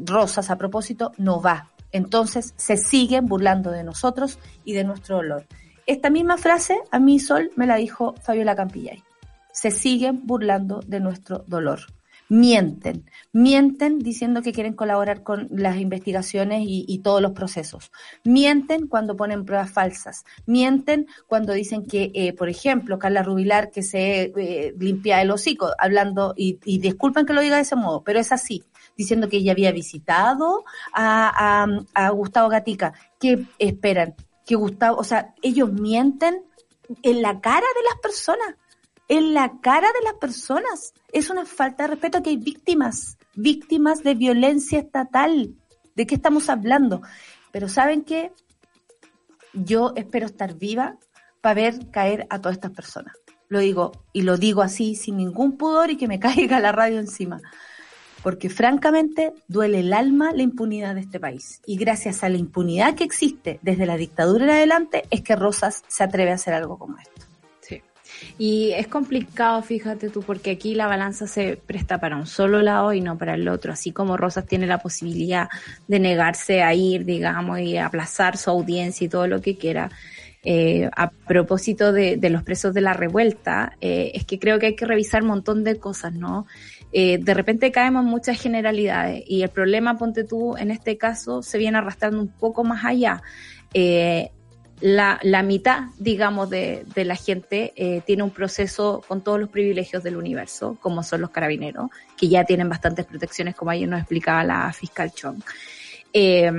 [0.05, 1.69] Rosas a propósito, no va.
[1.91, 5.45] Entonces se siguen burlando de nosotros y de nuestro dolor.
[5.85, 9.03] Esta misma frase a mí Sol me la dijo Fabiola Campillay.
[9.51, 11.81] Se siguen burlando de nuestro dolor
[12.33, 17.91] mienten, mienten diciendo que quieren colaborar con las investigaciones y, todos los procesos,
[18.23, 23.83] mienten cuando ponen pruebas falsas, mienten cuando dicen que, eh, por ejemplo, Carla Rubilar que
[23.83, 28.19] se eh, limpia el hocico, hablando, y, disculpen que lo diga de ese modo, pero
[28.19, 28.63] es así,
[28.97, 32.93] diciendo que ella había visitado a, a Gustavo Gatica.
[33.19, 34.15] ¿Qué esperan?
[34.43, 36.43] Que Gustavo, o sea, ellos mienten
[37.03, 38.55] en la cara de las personas
[39.07, 40.93] en la cara de las personas.
[41.11, 45.55] Es una falta de respeto que hay víctimas, víctimas de violencia estatal.
[45.95, 47.01] ¿De qué estamos hablando?
[47.51, 48.31] Pero ¿saben qué?
[49.53, 50.97] Yo espero estar viva
[51.41, 53.13] para ver caer a todas estas personas.
[53.49, 56.99] Lo digo, y lo digo así, sin ningún pudor y que me caiga la radio
[56.99, 57.39] encima.
[58.23, 61.61] Porque francamente duele el alma la impunidad de este país.
[61.65, 65.83] Y gracias a la impunidad que existe desde la dictadura en adelante es que Rosas
[65.87, 67.32] se atreve a hacer algo como esto.
[68.37, 72.93] Y es complicado, fíjate tú, porque aquí la balanza se presta para un solo lado
[72.93, 73.73] y no para el otro.
[73.73, 75.49] Así como Rosas tiene la posibilidad
[75.87, 79.91] de negarse a ir, digamos, y aplazar su audiencia y todo lo que quiera.
[80.45, 84.75] Eh, a propósito de, los presos de la revuelta, eh, es que creo que hay
[84.75, 86.47] que revisar un montón de cosas, ¿no?
[86.91, 91.41] Eh, de repente caemos en muchas generalidades y el problema, ponte tú, en este caso,
[91.41, 93.21] se viene arrastrando un poco más allá
[94.83, 99.47] la, la mitad, digamos, de, de la gente eh, tiene un proceso con todos los
[99.47, 104.01] privilegios del universo, como son los carabineros, que ya tienen bastantes protecciones, como ayer nos
[104.01, 105.41] explicaba la fiscal Chong.
[106.11, 106.51] Eh,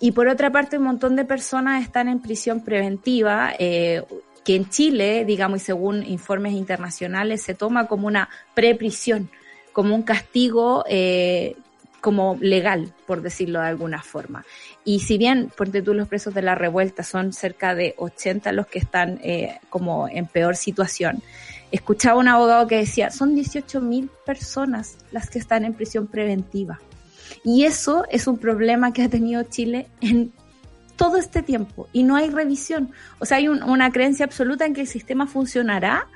[0.00, 4.02] y por otra parte, un montón de personas están en prisión preventiva, eh,
[4.46, 9.28] que en Chile, digamos, y según informes internacionales, se toma como una preprisión,
[9.74, 11.54] como un castigo eh,
[12.00, 14.44] como legal, por decirlo de alguna forma.
[14.84, 18.66] Y si bien, porque tú los presos de la revuelta son cerca de 80 los
[18.66, 21.22] que están eh, como en peor situación,
[21.70, 26.80] escuchaba un abogado que decía, son 18 mil personas las que están en prisión preventiva.
[27.44, 30.32] Y eso es un problema que ha tenido Chile en
[30.96, 32.90] todo este tiempo y no hay revisión.
[33.18, 36.08] O sea, hay un, una creencia absoluta en que el sistema funcionará,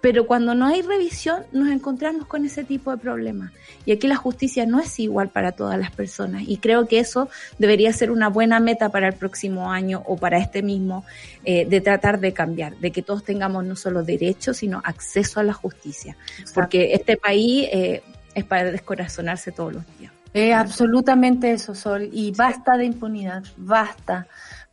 [0.00, 3.52] pero cuando no hay revisión nos encontramos con ese tipo de problemas.
[3.84, 7.28] Y aquí la justicia no es igual para todas las personas y creo que eso
[7.58, 11.04] debería ser una buena meta para el próximo año o para este mismo,
[11.44, 15.42] eh, de tratar de cambiar, de que todos tengamos no solo derechos, sino acceso a
[15.42, 16.16] la justicia.
[16.54, 18.02] Porque este país eh,
[18.34, 20.12] es para descorazonarse todos los días.
[20.34, 22.10] Es absolutamente eso, Sol.
[22.12, 24.26] Y basta de impunidad, basta.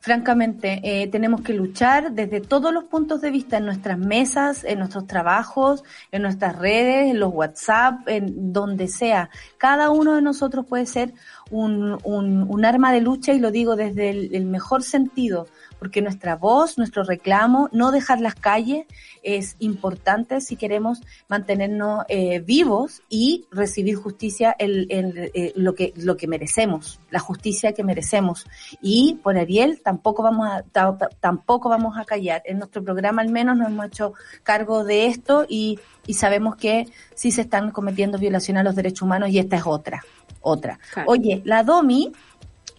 [0.04, 4.80] Francamente, eh, tenemos que luchar desde todos los puntos de vista, en nuestras mesas, en
[4.80, 9.30] nuestros trabajos, en nuestras redes, en los WhatsApp, en donde sea.
[9.58, 11.14] Cada uno de nosotros puede ser
[11.52, 15.48] un, un, un arma de lucha y lo digo desde el, el mejor sentido
[15.84, 18.86] porque nuestra voz, nuestro reclamo, no dejar las calles
[19.22, 25.92] es importante si queremos mantenernos eh, vivos y recibir justicia el, el, eh, lo que
[25.98, 28.46] lo que merecemos, la justicia que merecemos.
[28.82, 32.42] Y por Ariel tampoco vamos a ta- ta- tampoco vamos a callar.
[32.46, 34.14] En nuestro programa al menos nos hemos hecho
[34.44, 39.02] cargo de esto y, y sabemos que sí se están cometiendo violaciones a los derechos
[39.02, 40.02] humanos y esta es otra,
[40.40, 40.80] otra.
[40.94, 41.12] Claro.
[41.12, 42.14] Oye, la Domi,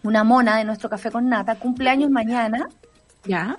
[0.01, 2.67] una mona de nuestro café con nata, cumpleaños mañana
[3.25, 3.57] ¿Ya?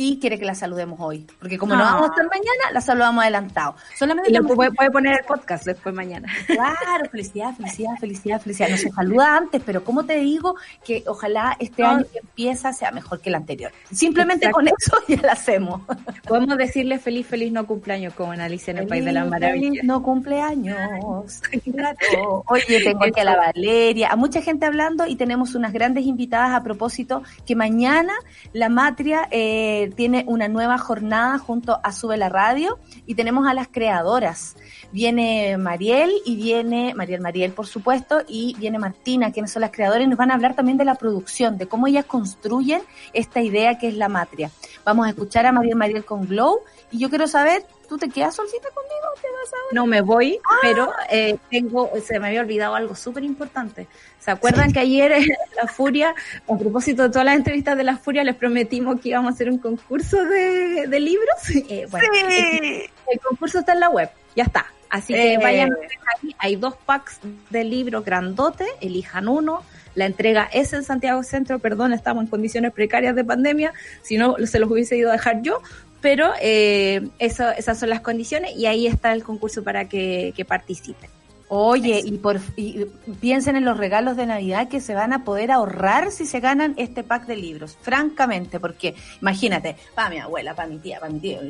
[0.00, 1.26] Y quiere que la saludemos hoy.
[1.40, 1.94] Porque como no Ah.
[1.94, 3.74] vamos a estar mañana, la saludamos adelantado.
[3.98, 6.28] Solamente Y lo puede, puede poner el podcast después mañana.
[6.46, 8.68] Claro, felicidad, felicidad, felicidad, felicidad.
[8.68, 11.88] No se saluda antes, pero como te digo que ojalá este No.
[11.88, 13.72] año que empieza sea mejor que el anterior.
[13.92, 14.54] Simplemente Exacto.
[14.56, 15.80] con eso ya lo hacemos.
[16.28, 19.68] Podemos decirle feliz, feliz no cumpleaños como en Alicia en el País de las Maravillas.
[19.70, 21.40] feliz No cumpleaños.
[21.66, 22.44] Grato.
[22.46, 26.52] Oye, tengo aquí a la Valeria, a mucha gente hablando y tenemos unas grandes invitadas
[26.52, 28.12] a propósito que mañana
[28.52, 33.54] la Matria eh, tiene una nueva jornada junto a Sube la Radio y tenemos a
[33.54, 34.56] las creadoras.
[34.92, 40.04] Viene Mariel y viene Mariel Mariel, por supuesto, y viene Martina, quienes son las creadoras,
[40.04, 42.82] y nos van a hablar también de la producción, de cómo ellas construyen
[43.12, 44.50] esta idea que es la Matria.
[44.88, 46.60] Vamos a escuchar a Mariel Mariel con Glow
[46.90, 50.38] y yo quiero saber, ¿tú te quedas solcita conmigo te vas a No me voy,
[50.62, 53.86] pero eh, tengo, se me había olvidado algo súper importante.
[54.18, 55.26] ¿Se acuerdan que ayer en
[55.62, 56.14] La Furia,
[56.48, 59.50] a propósito de todas las entrevistas de La Furia, les prometimos que íbamos a hacer
[59.50, 61.36] un concurso de, de libros?
[61.68, 64.72] Eh, bueno, el, el concurso está en la web, ya está.
[64.88, 65.38] Así que Eh.
[65.38, 65.90] vayan a ver
[66.22, 67.20] ahí, hay dos packs
[67.50, 69.62] de libros grandote, elijan uno.
[69.94, 73.72] La entrega es en Santiago Centro, perdón, estamos en condiciones precarias de pandemia,
[74.02, 75.60] si no se los hubiese ido a dejar yo,
[76.00, 80.44] pero eh, eso, esas son las condiciones y ahí está el concurso para que, que
[80.44, 81.10] participen.
[81.50, 82.84] Oye, y, por, y
[83.20, 86.74] piensen en los regalos de Navidad que se van a poder ahorrar si se ganan
[86.76, 91.20] este pack de libros, francamente, porque imagínate, para mi abuela, para mi tía, para mi
[91.20, 91.40] tío,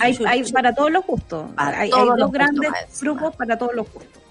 [0.00, 3.74] Hay, hay para todos los gustos, hay, todos hay los dos grandes grupos para todos
[3.74, 4.25] los gustos.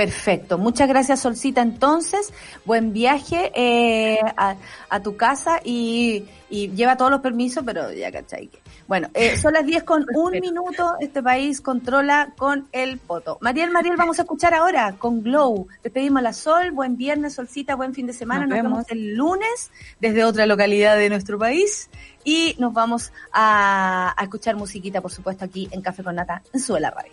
[0.00, 2.32] Perfecto, muchas gracias Solcita entonces,
[2.64, 4.56] buen viaje eh, a,
[4.88, 8.60] a tu casa y, y lleva todos los permisos, pero ya cachai que...
[8.88, 13.36] Bueno, eh, son las 10 con un minuto, este país controla con el poto.
[13.42, 15.66] Mariel, Mariel, vamos a escuchar ahora con Glow.
[15.82, 18.72] Despedimos a la Sol, buen viernes, Solcita, buen fin de semana, Nos nos, vemos.
[18.72, 18.90] vemos.
[18.92, 19.70] el lunes
[20.00, 21.90] desde otra localidad de nuestro país
[22.24, 26.60] y nos vamos a, a escuchar musiquita, por supuesto, aquí en Café con Nata, en
[26.60, 27.12] Suela Radio.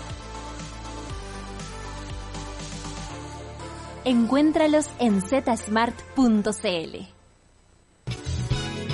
[4.03, 6.97] Encuéntralos en zsmart.cl.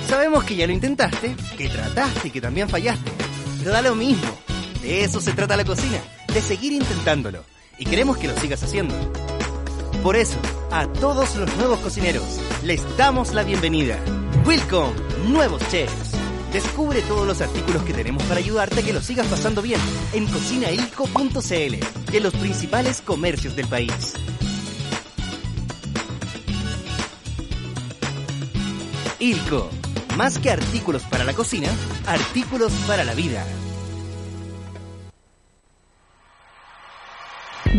[0.06, 3.10] Sabemos que ya lo intentaste, que trataste y que también fallaste.
[3.58, 4.28] Pero da lo mismo.
[4.82, 5.98] De eso se trata la cocina,
[6.32, 7.42] de seguir intentándolo.
[7.78, 8.94] Y queremos que lo sigas haciendo.
[10.02, 10.38] Por eso,
[10.70, 13.98] a todos los nuevos cocineros, les damos la bienvenida.
[14.46, 14.92] Welcome,
[15.28, 16.12] nuevos chefs.
[16.52, 19.80] Descubre todos los artículos que tenemos para ayudarte a que lo sigas pasando bien
[20.12, 24.14] en cocinailco.cl en los principales comercios del país.
[29.20, 29.70] Ilco.
[30.16, 31.68] Más que artículos para la cocina,
[32.06, 33.44] artículos para la vida.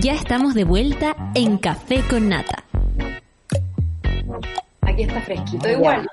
[0.02, 2.69] Ya estamos de vuelta en Café con Nata.
[5.00, 6.06] Aquí está fresquito igual.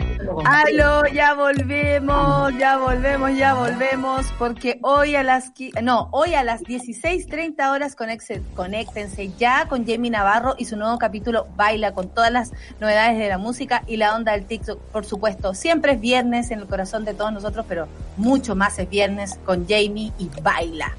[0.45, 6.62] Aló, ya volvemos, ya volvemos, ya volvemos, porque hoy a las, no, hoy a las
[6.62, 12.53] 16.30 horas conéctense ya con Jamie Navarro y su nuevo capítulo Baila con todas las
[12.78, 15.53] novedades de la música y la onda del TikTok, por supuesto.
[15.53, 19.66] Siempre es viernes en el corazón de todos nosotros, pero mucho más es viernes con
[19.66, 20.95] Jamie y Baila.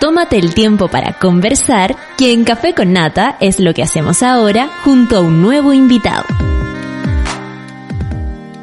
[0.00, 4.70] Tómate el tiempo para conversar, que en Café con Nata es lo que hacemos ahora
[4.84, 6.24] junto a un nuevo invitado.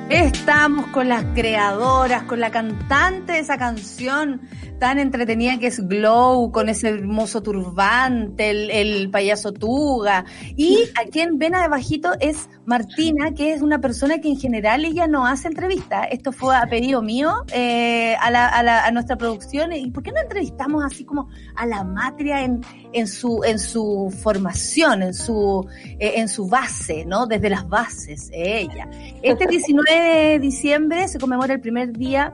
[0.08, 4.44] Estamos con las creadoras, con la cantante de esa canción
[4.80, 10.26] tan entretenida que es Glow, con ese hermoso turbante, el, el payaso Tuga.
[10.56, 15.08] Y a quien ven abajito es Martina, que es una persona que en general ella
[15.08, 16.08] no hace entrevistas.
[16.12, 19.72] Esto fue a pedido mío eh, a, la, a, la, a nuestra producción.
[19.74, 22.62] ¿Y por qué no entrevistamos así como a la matria en,
[22.94, 25.68] en, su, en su formación, en su,
[26.00, 27.28] eh, en su base, ¿no?
[27.28, 28.90] Desde las bases, eh, ella.
[29.22, 32.34] Este 19 de diciembre se conmemora el primer día,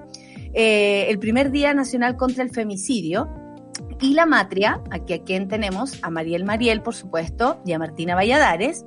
[0.54, 3.30] eh, el primer día nacional contra el femicidio.
[4.00, 8.16] Y la matria, aquí a quien tenemos, a Mariel Mariel, por supuesto, y a Martina
[8.16, 8.86] Valladares,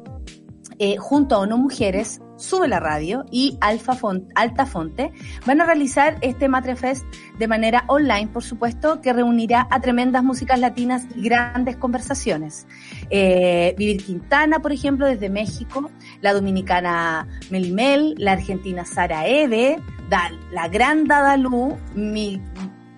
[0.78, 3.96] eh, junto a ONU Mujeres, Sube la Radio y Alfa
[4.34, 5.12] Alta Fonte,
[5.46, 7.04] van a realizar este Matrefest
[7.38, 12.66] de manera online, por supuesto, que reunirá a tremendas músicas latinas y grandes conversaciones.
[13.10, 15.90] Eh, Vivir Quintana, por ejemplo, desde México,
[16.20, 19.78] la dominicana Melimel, la argentina Sara Eve,
[20.50, 22.40] la gran Dadalú, mi,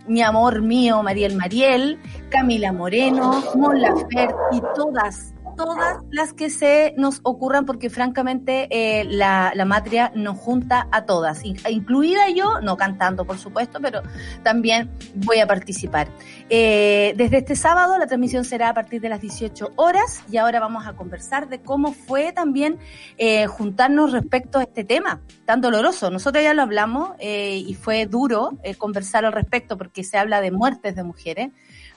[0.06, 1.98] mi amor mío Mariel Mariel,
[2.30, 9.04] Camila Moreno, Mon Laferte y todas todas las que se nos ocurran, porque francamente eh,
[9.04, 14.02] la, la matria nos junta a todas, in- incluida yo, no cantando por supuesto, pero
[14.42, 16.08] también voy a participar.
[16.48, 20.60] Eh, desde este sábado la transmisión será a partir de las 18 horas y ahora
[20.60, 22.78] vamos a conversar de cómo fue también
[23.18, 26.10] eh, juntarnos respecto a este tema tan doloroso.
[26.10, 30.40] Nosotros ya lo hablamos eh, y fue duro eh, conversar al respecto porque se habla
[30.40, 31.50] de muertes de mujeres.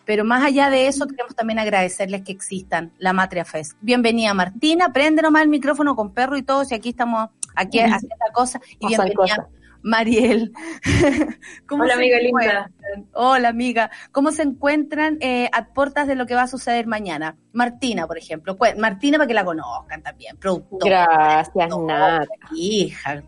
[0.09, 3.73] Pero más allá de eso, queremos también agradecerles que existan la Matria Fest.
[3.79, 8.15] Bienvenida Martina, prende nomás el micrófono con perro y todo, si aquí estamos aquí haciendo
[8.27, 8.59] la cosa.
[8.79, 9.47] Y bienvenida.
[9.83, 10.51] Mariel.
[11.67, 12.71] ¿Cómo Hola, amiga linda.
[13.13, 13.91] Hola amiga.
[14.11, 17.37] ¿Cómo se encuentran eh, a puertas de lo que va a suceder mañana?
[17.53, 18.57] Martina, por ejemplo.
[18.57, 21.05] Cuen- Martina para que la conozcan también, productora.
[21.05, 22.27] Gracias, Nat.
[22.55, 23.21] Hija.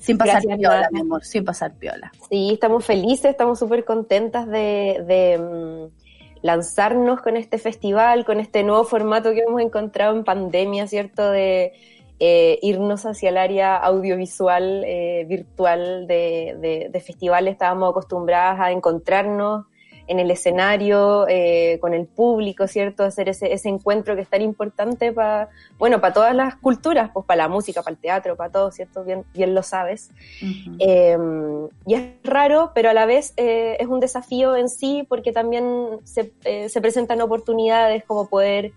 [0.00, 0.92] Sin pasar Gracias, piola, Nat.
[0.92, 2.12] mi amor, sin pasar piola.
[2.28, 6.05] Sí, estamos felices, estamos súper contentas de, de, mm,
[6.46, 11.30] lanzarnos con este festival, con este nuevo formato que hemos encontrado en pandemia, ¿cierto?
[11.30, 11.72] De
[12.18, 17.52] eh, irnos hacia el área audiovisual, eh, virtual de, de- de festivales.
[17.52, 19.66] Estábamos acostumbradas a encontrarnos
[20.06, 23.04] en el escenario, eh, con el público, ¿cierto?
[23.04, 25.48] Hacer ese, ese encuentro que es tan importante para,
[25.78, 29.04] bueno, para todas las culturas, pues para la música, para el teatro, para todo, ¿cierto?
[29.04, 30.10] Bien, bien lo sabes.
[30.78, 31.18] Eh,
[31.86, 35.64] y es raro, pero a la vez eh, es un desafío en sí porque también
[36.04, 38.72] se, eh, se presentan oportunidades como poder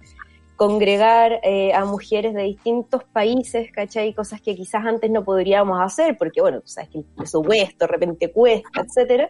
[0.59, 4.13] congregar eh, a mujeres de distintos países, ¿cachai?
[4.13, 7.87] Cosas que quizás antes no podríamos hacer porque, bueno, tú sabes que el presupuesto de
[7.87, 9.29] repente cuesta, etcétera.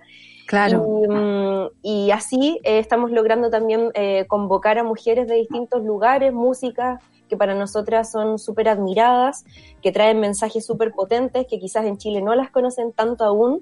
[0.50, 1.70] Claro.
[1.84, 7.04] Y, y así eh, estamos logrando también eh, convocar a mujeres de distintos lugares, músicas
[7.30, 9.46] que para nosotras son súper admiradas,
[9.84, 13.62] que traen mensajes súper potentes, que quizás en Chile no las conocen tanto aún,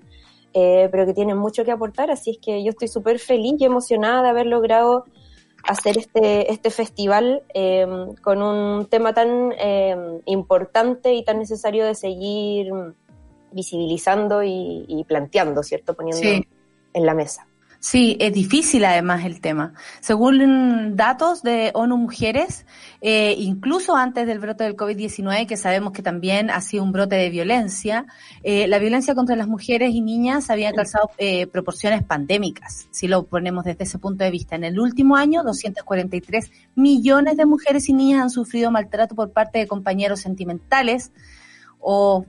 [0.54, 2.10] eh, pero que tienen mucho que aportar.
[2.10, 5.04] Así es que yo estoy súper feliz y emocionada de haber logrado
[5.64, 7.86] hacer este, este festival eh,
[8.24, 12.72] con un tema tan eh, importante y tan necesario de seguir
[13.52, 15.94] visibilizando y, y planteando, ¿cierto?
[15.94, 16.48] Poniendo Sí.
[16.98, 17.48] En la mesa.
[17.80, 19.74] Sí, es difícil además el tema.
[20.00, 22.66] Según datos de ONU Mujeres,
[23.02, 27.16] eh, incluso antes del brote del COVID-19, que sabemos que también ha sido un brote
[27.16, 28.08] de violencia,
[28.42, 33.28] eh, la violencia contra las mujeres y niñas había alcanzado eh, proporciones pandémicas, si lo
[33.28, 34.56] ponemos desde ese punto de vista.
[34.56, 39.60] En el último año, 243 millones de mujeres y niñas han sufrido maltrato por parte
[39.60, 41.12] de compañeros sentimentales
[41.80, 42.26] o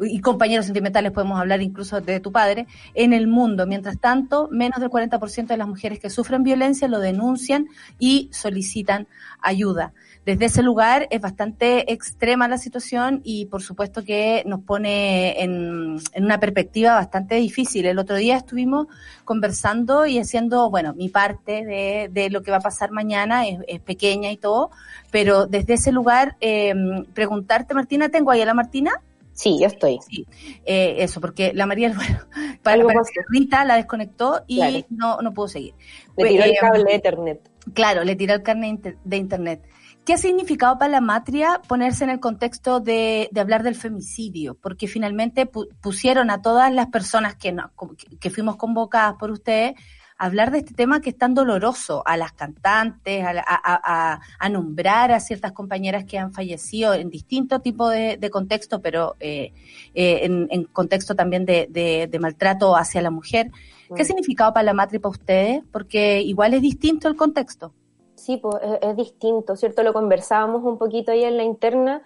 [0.00, 3.66] y compañeros sentimentales podemos hablar incluso de tu padre, en el mundo.
[3.66, 7.68] Mientras tanto, menos del 40% de las mujeres que sufren violencia lo denuncian
[7.98, 9.06] y solicitan
[9.40, 9.92] ayuda.
[10.26, 15.98] Desde ese lugar es bastante extrema la situación y por supuesto que nos pone en,
[16.12, 17.86] en una perspectiva bastante difícil.
[17.86, 18.88] El otro día estuvimos
[19.24, 23.80] conversando y haciendo, bueno, mi parte de, de lo que va a pasar mañana es,
[23.82, 24.70] pequeña y todo,
[25.12, 26.74] pero desde ese lugar eh,
[27.14, 29.00] preguntarte, Martina, ¿tengo ahí a la Martina?
[29.36, 29.98] Sí, yo estoy.
[30.08, 30.26] Sí,
[30.64, 32.18] eh, eso, porque la María, bueno,
[32.62, 34.78] para, para Rita la desconectó y Claro.
[34.90, 35.74] no, no pudo seguir.
[36.16, 37.50] Le tiró Eh, el cable Ethernet.
[37.74, 39.62] Claro, le tiró el carnet de internet.
[40.04, 44.54] ¿Qué ha significado para la matria ponerse en el contexto de, de hablar del femicidio?
[44.54, 49.32] Porque finalmente pu- pusieron a todas las personas que, no- que, que fuimos convocadas por
[49.32, 49.74] ustedes
[50.18, 54.48] hablar de este tema que es tan doloroso, a las cantantes, a, a- a- a-
[54.48, 59.52] nombrar a ciertas compañeras que han fallecido en distintos tipos de, de contexto, pero eh,
[59.94, 63.50] eh, en, en contexto también de, de- de maltrato hacia la mujer.
[63.94, 64.06] ¿Qué Mm.
[64.06, 65.62] significado para la matria y para ustedes?
[65.72, 67.72] Porque igual es distinto el contexto.
[68.14, 69.82] Sí, pues es, es distinto, ¿cierto?
[69.82, 72.02] Lo conversábamos un poquito ahí en la interna.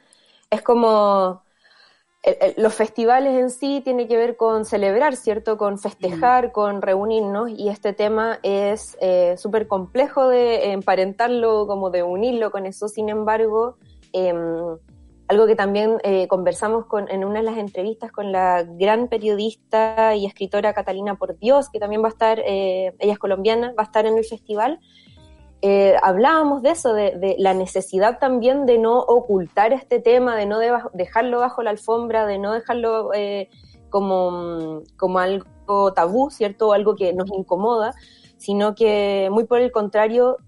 [0.51, 1.43] Es como
[2.23, 5.57] el- el- los festivales en sí tiene que ver con celebrar, ¿cierto?
[5.57, 12.03] Con festejar, con reunirnos y este tema es eh, súper complejo de emparentarlo, como de
[12.03, 12.89] unirlo con eso.
[12.89, 13.77] Sin embargo,
[14.13, 14.77] em,
[15.29, 20.15] algo que también eh, conversamos con, en una de las entrevistas con la gran periodista
[20.17, 23.85] y escritora Catalina Por Dios, que también va a estar, eh, ella es colombiana, va
[23.85, 24.81] a estar en el festival
[25.63, 30.47] eh, hablábamos de eso, de, de la necesidad también de no ocultar este tema, de
[30.47, 30.59] no
[30.95, 33.49] dejarlo bajo la alfombra, de no dejarlo eh,
[33.91, 36.73] como, como algo tabú, ¿cierto?
[36.73, 37.93] Algo que nos incomoda,
[38.39, 40.39] sino que muy por el contrario,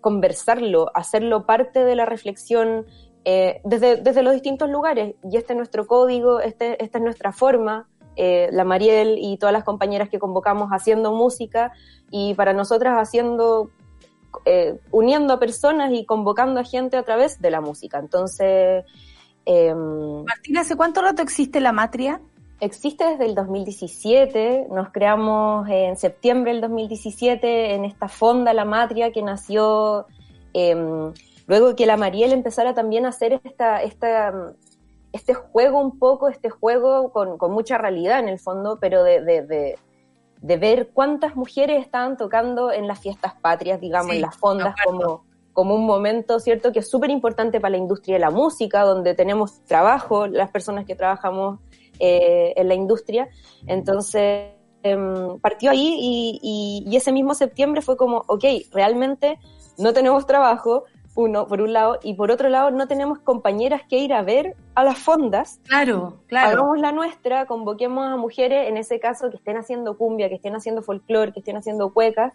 [0.00, 2.86] conversarlo, hacerlo parte de la reflexión
[3.24, 5.14] eh, desde, desde los distintos lugares.
[5.30, 7.88] Y este es nuestro código, este, esta es nuestra forma.
[8.16, 11.72] eh, la Mariel y todas las compañeras que convocamos haciendo música
[12.10, 13.70] y para nosotras haciendo
[14.44, 17.98] eh, uniendo a personas y convocando a gente a través de la música.
[17.98, 18.84] Entonces,
[19.46, 22.20] eh, Martina, ¿hace cuánto rato existe la matria?
[22.60, 29.12] existe desde el 2017, nos creamos en septiembre del 2017 en esta fonda La Matria
[29.12, 30.06] que nació
[30.54, 30.74] eh,
[31.46, 34.54] luego que la Mariel empezara también a hacer esta, esta,
[35.12, 39.20] este juego un poco, este juego con, con mucha realidad en el fondo, pero de,
[39.20, 39.78] de, de,
[40.44, 44.74] de ver cuántas mujeres estaban tocando en las fiestas patrias, digamos, Sí, en las fondas,
[44.84, 48.82] como, como un momento, ¿cierto?, que es súper importante para la industria de la música,
[48.82, 51.60] donde tenemos trabajo, las personas que trabajamos
[51.98, 53.28] eh, en la industria.
[53.66, 54.50] Entonces,
[54.82, 59.38] em, partió ahí y, y- y ese mismo septiembre fue como, ok, realmente
[59.78, 60.84] no tenemos trabajo,
[61.16, 64.56] uno, por un lado, y por otro lado, no tenemos compañeras que ir a ver
[64.74, 65.60] a las fondas.
[65.66, 66.48] Claro, claro.
[66.48, 70.56] Hagamos la nuestra, convoquemos a mujeres, en ese caso, que estén haciendo cumbia, que estén
[70.56, 72.32] haciendo folclore, que estén haciendo cuecas,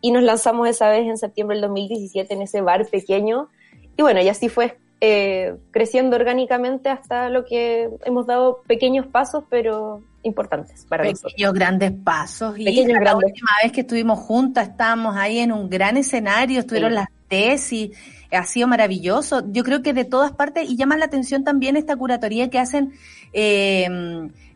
[0.00, 3.48] y nos lanzamos esa vez en septiembre del 2017 en ese bar pequeño.
[3.96, 9.44] Y bueno, y así fue eh, creciendo orgánicamente hasta lo que hemos dado pequeños pasos,
[9.48, 11.32] pero importantes para nosotros.
[11.32, 12.58] Pequeños grandes pasos.
[12.58, 16.94] Y la última vez que estuvimos juntas estábamos ahí en un gran escenario, estuvieron Sí.
[16.96, 17.90] las tesis,
[18.30, 19.42] ha sido maravilloso.
[19.50, 22.92] Yo creo que de todas partes, y llama la atención también esta curatoría que hacen
[23.32, 23.88] eh,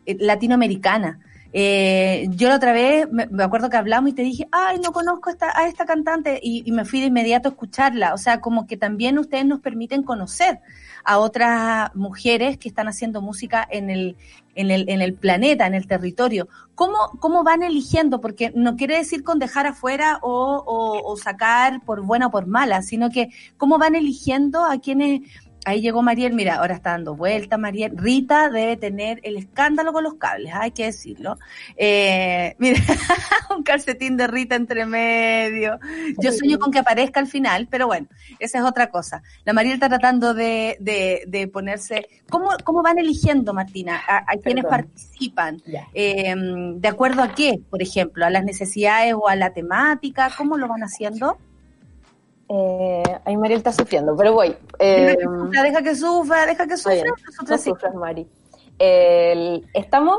[0.05, 1.19] eh, latinoamericana.
[1.55, 5.29] Eh, yo la otra vez me, acuerdo que hablamos y te dije, ay, no conozco
[5.29, 8.15] esta, a esta cantante y, me fui de inmediato a escucharla.
[8.15, 10.59] O sea, como que también ustedes nos permiten conocer
[11.03, 14.15] a otras mujeres que están haciendo música en el,
[14.55, 16.47] en el, en el planeta, en el territorio.
[16.73, 18.19] ¿Cómo, ¿Cómo van eligiendo?
[18.19, 20.63] Porque no quiere decir con dejar afuera o,
[21.05, 25.21] o sacar por buena o por mala, sino que cómo van eligiendo a quienes
[25.65, 27.93] Ahí llegó Mariel, mira, ahora está dando vuelta Mariel.
[27.95, 31.37] Rita debe tener el escándalo con los cables, hay que decirlo.
[31.77, 32.81] Eh, mira,
[33.55, 35.79] un calcetín de Rita entre medio.
[36.19, 38.07] Yo sueño con que aparezca al final, pero bueno,
[38.39, 39.23] esa es otra cosa.
[39.45, 42.07] La Mariel está tratando de, de, de ponerse...
[42.29, 45.61] ¿Cómo, ¿Cómo van eligiendo, Martina, a, a quienes participan?
[45.93, 46.35] Eh,
[46.75, 48.25] ¿De acuerdo a qué, por ejemplo?
[48.25, 50.31] ¿A las necesidades o a la temática?
[50.37, 51.37] ¿Cómo lo van haciendo?
[52.55, 54.55] Eh, ahí Mariel está sufriendo, pero voy.
[54.77, 55.17] Eh,
[55.63, 57.43] deja que sufra, deja que sufra, deja que sufra.
[57.45, 58.27] bien, no sufras, Mari.
[58.77, 60.17] El- estamos,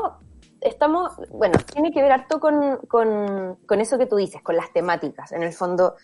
[0.59, 4.73] estamos, bueno, tiene que ver harto con, con, con eso que tú dices, con las
[4.73, 5.31] temáticas.
[5.31, 5.95] En el fondo,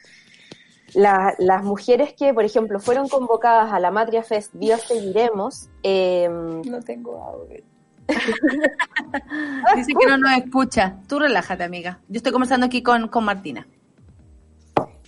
[0.94, 6.30] la- las mujeres que, por ejemplo, fueron convocadas a la Matria Fest Dios Seguiremos, eh,
[6.30, 7.62] no tengo audio.
[9.76, 10.96] Dice que no nos escucha.
[11.08, 12.00] Tú relájate, amiga.
[12.10, 13.68] Yo estoy conversando aquí con, con Martina.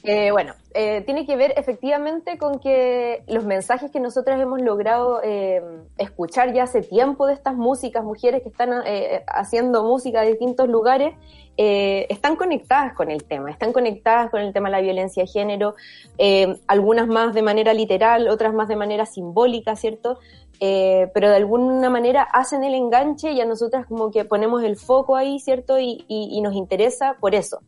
[0.05, 5.21] Eh, bueno, eh, tiene que ver efectivamente con que los mensajes que nosotras hemos logrado
[5.23, 5.61] eh,
[5.97, 10.67] escuchar ya hace tiempo de estas músicas, mujeres que están eh, haciendo música de distintos
[10.67, 11.15] lugares,
[11.55, 15.27] eh, están conectadas con el tema, están conectadas con el tema de la violencia de
[15.27, 15.75] género,
[16.17, 20.19] eh, algunas más de manera literal, otras más de manera simbólica, ¿cierto?
[20.59, 25.17] Pero de alguna manera hacen el enganche y a nosotras como que ponemos el foco
[25.17, 25.77] ahí, ¿cierto?
[25.77, 27.59] Y, y- y nos interesa por eso.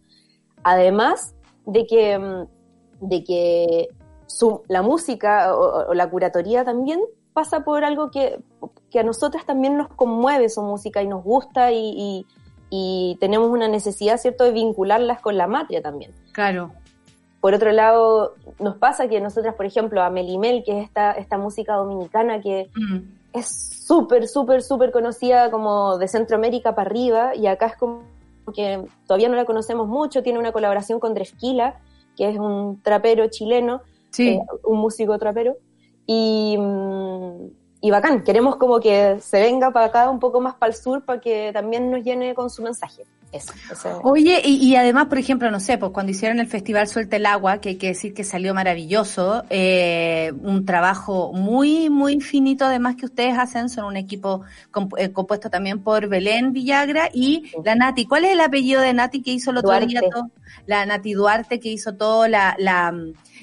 [0.63, 1.34] Además
[1.65, 2.47] de que, mm,
[3.01, 3.87] de que
[4.27, 6.99] su- la música o, o la curatoría también
[7.33, 8.39] pasa por algo que,
[8.89, 12.25] que a nosotras también nos conmueve su música y nos gusta y, y-
[12.69, 16.11] y tenemos una necesidad, ¿cierto?, de vincularlas con la matria también.
[16.31, 16.71] Claro.
[17.41, 21.37] Por otro lado, nos pasa que nosotras, por ejemplo, a Melimel, que es esta, esta
[21.37, 22.97] música dominicana que Mm.
[23.33, 23.47] es
[23.85, 28.01] súper, súper, súper conocida como de Centroamérica para arriba y acá es como
[28.53, 31.79] que todavía no la conocemos mucho, tiene una colaboración con Drefquila,
[32.15, 33.81] que es un trapero chileno,
[34.11, 34.29] Sí.
[34.29, 35.57] eh, un músico trapero,
[36.05, 37.47] y, mm,
[37.81, 41.03] y bacán, queremos como que se venga para acá un poco más para el sur
[41.03, 43.03] para que también nos llene con su mensaje.
[43.35, 43.53] Eso,
[44.03, 47.25] Oye, y, y además, por ejemplo, no sé, pues cuando hicieron el festival Suelta el
[47.25, 52.95] Agua, que hay que decir que salió maravilloso, eh, un trabajo muy, muy finito además
[52.95, 54.41] que ustedes hacen, son un equipo
[54.71, 58.05] comp- eh, compuesto también por Belén Villagra y la Nati.
[58.05, 59.87] ¿Cuál es el apellido de Nati que hizo el otro Duarte.
[59.87, 60.29] día todo?
[60.65, 62.93] La Nati Duarte que hizo todo la, la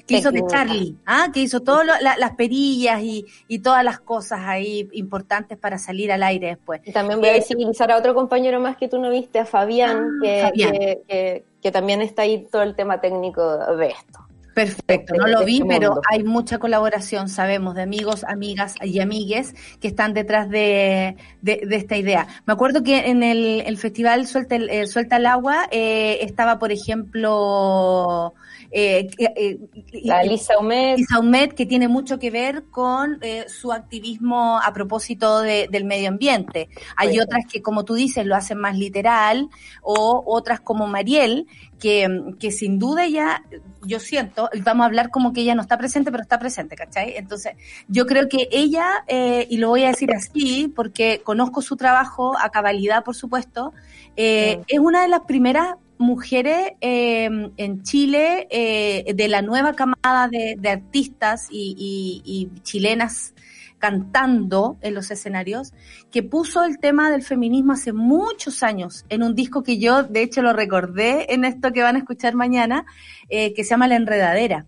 [0.07, 0.43] que hizo de.
[0.47, 1.27] Charlie, ¿ah?
[1.33, 6.23] que hizo todas las perillas y, y todas las cosas ahí importantes para salir al
[6.23, 6.81] aire después.
[6.83, 9.82] Y también voy a visibilizar a otro compañero más que tú no viste, a Fabián,
[9.91, 10.71] Ah, que, Fabián.
[10.71, 14.19] Que, que- que también está ahí todo el tema técnico de esto.
[14.53, 16.01] Perfecto, de- no de lo vi, este pero mundo.
[16.11, 21.75] hay mucha colaboración, sabemos, de amigos, amigas y amigues que están detrás de, de, de
[21.75, 22.27] esta idea.
[22.45, 26.59] Me acuerdo que en el, el festival Suelta el, eh, Suelta el Agua eh, estaba,
[26.59, 28.33] por ejemplo,
[28.75, 29.59] eh, eh,
[30.03, 34.73] La Lisa Humet, Lisa Humet, que tiene mucho que ver con eh, su activismo a
[34.73, 36.69] propósito de- del medio ambiente.
[36.97, 39.49] Hay otras que, como tú dices, lo hacen más literal,
[39.83, 41.45] o otras como Mariel,
[41.79, 42.07] que,
[42.39, 43.43] que sin duda ya,
[43.83, 47.13] yo siento, vamos a hablar como que ella no está presente, pero está presente, ¿cachai?
[47.15, 47.53] Entonces,
[47.87, 52.35] yo creo que ella, eh, y lo voy a decir así, porque conozco su trabajo
[52.39, 53.73] a cabalidad, por supuesto,
[54.15, 60.55] es una de las primeras mujeres eh, en Chile eh, de la nueva camada de,
[60.59, 62.21] de artistas y, y-
[62.53, 63.33] y chilenas
[63.79, 65.73] cantando en los escenarios,
[66.09, 70.21] que puso el tema del feminismo hace muchos años en un disco que yo, de
[70.21, 72.85] hecho, lo recordé en esto que van a escuchar mañana,
[73.27, 74.65] eh, que se llama La Enredadera.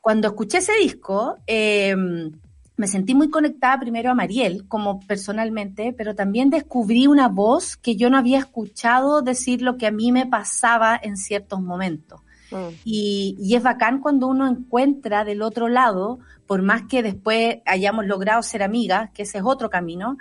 [0.00, 1.96] Cuando escuché ese disco, eh,
[2.76, 7.96] me sentí muy conectada primero a Mariel, como personalmente, pero también descubrí una voz que
[7.96, 12.20] yo no había escuchado decir lo que a mí me pasaba en ciertos momentos.
[12.50, 12.74] Mm.
[12.84, 18.06] Y, y es bacán cuando uno encuentra del otro lado, por más que después hayamos
[18.06, 20.16] logrado ser amigas, que ese es otro camino,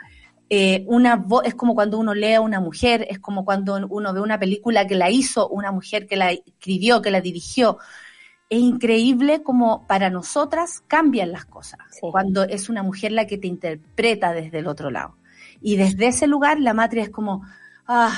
[0.56, 4.14] eh, una voz, es como cuando uno lee a una mujer, es como cuando uno
[4.14, 7.80] ve una película que la hizo una mujer, que la escribió, que la dirigió.
[8.54, 12.08] Es increíble como para nosotras cambian las cosas, Sí.
[12.12, 15.16] cuando es una mujer la que te interpreta desde el otro lado.
[15.60, 17.44] Y desde ese lugar la matria es como,
[17.88, 18.12] ah,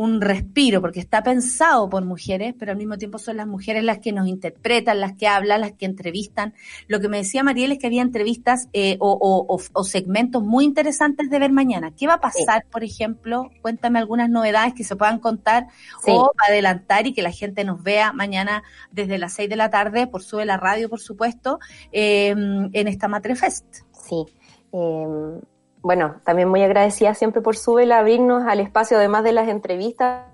[0.00, 3.98] un respiro, porque está pensado por mujeres, pero al mismo tiempo son las mujeres las
[3.98, 6.54] que nos interpretan, las que hablan, las que entrevistan.
[6.88, 10.42] Lo que me decía Mariel es que había entrevistas eh, o, o- o- o segmentos
[10.42, 11.92] muy interesantes de ver mañana.
[11.96, 13.50] ¿Qué va a pasar, por ejemplo?
[13.62, 15.66] Cuéntame algunas novedades que se puedan contar
[16.04, 16.10] Sí.
[16.14, 20.06] o adelantar y que la gente nos vea mañana desde las 6 de la tarde
[20.06, 21.58] por Sube la Radio, por supuesto,
[21.92, 23.64] eh, en esta Matrefest.
[23.92, 24.24] Sí.
[24.72, 25.40] Eh,
[25.82, 30.26] bueno, también muy agradecida siempre por Súbela, abrirnos al espacio, además de las entrevistas,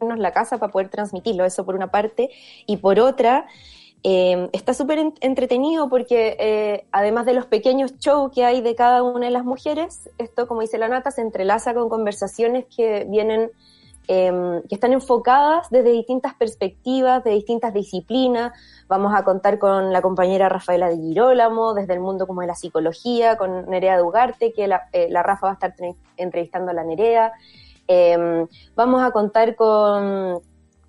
[0.00, 2.30] la casa para poder transmitirlo, eso por una parte.
[2.66, 3.46] Y por otra,
[4.02, 8.74] eh, está súper en- entretenido porque eh, además de los pequeños shows que hay de
[8.74, 13.06] cada una de las mujeres, esto, como dice la Nata, se entrelaza con conversaciones que
[13.08, 13.50] vienen,
[14.12, 18.52] eh, que están enfocadas desde distintas perspectivas, de distintas disciplinas.
[18.88, 22.56] Vamos a contar con la compañera Rafaela de Girolamo, desde el mundo como de la
[22.56, 26.82] psicología, con Nerea Dugarte, que la, eh, Rafa va a estar tre- entrevistando a la
[26.82, 27.32] Nerea.
[27.86, 30.40] Eh, vamos a contar con,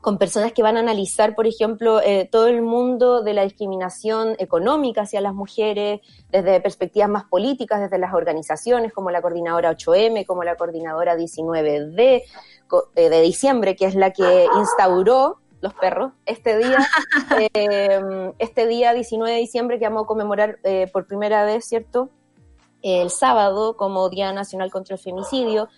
[0.01, 4.35] con personas que van a analizar, por ejemplo, eh, todo el mundo de la discriminación
[4.39, 10.25] económica hacia las mujeres, desde perspectivas más políticas, desde las organizaciones como la Coordinadora 8M,
[10.25, 12.23] como la Coordinadora 19D co- eh,
[12.95, 16.77] de diciembre, que es la que instauró los perros este día,
[17.53, 22.09] eh, este día 19 de diciembre que vamos a conmemorar eh, por primera vez, ¿cierto?
[22.81, 25.69] El sábado como Día Nacional contra el Femicidio.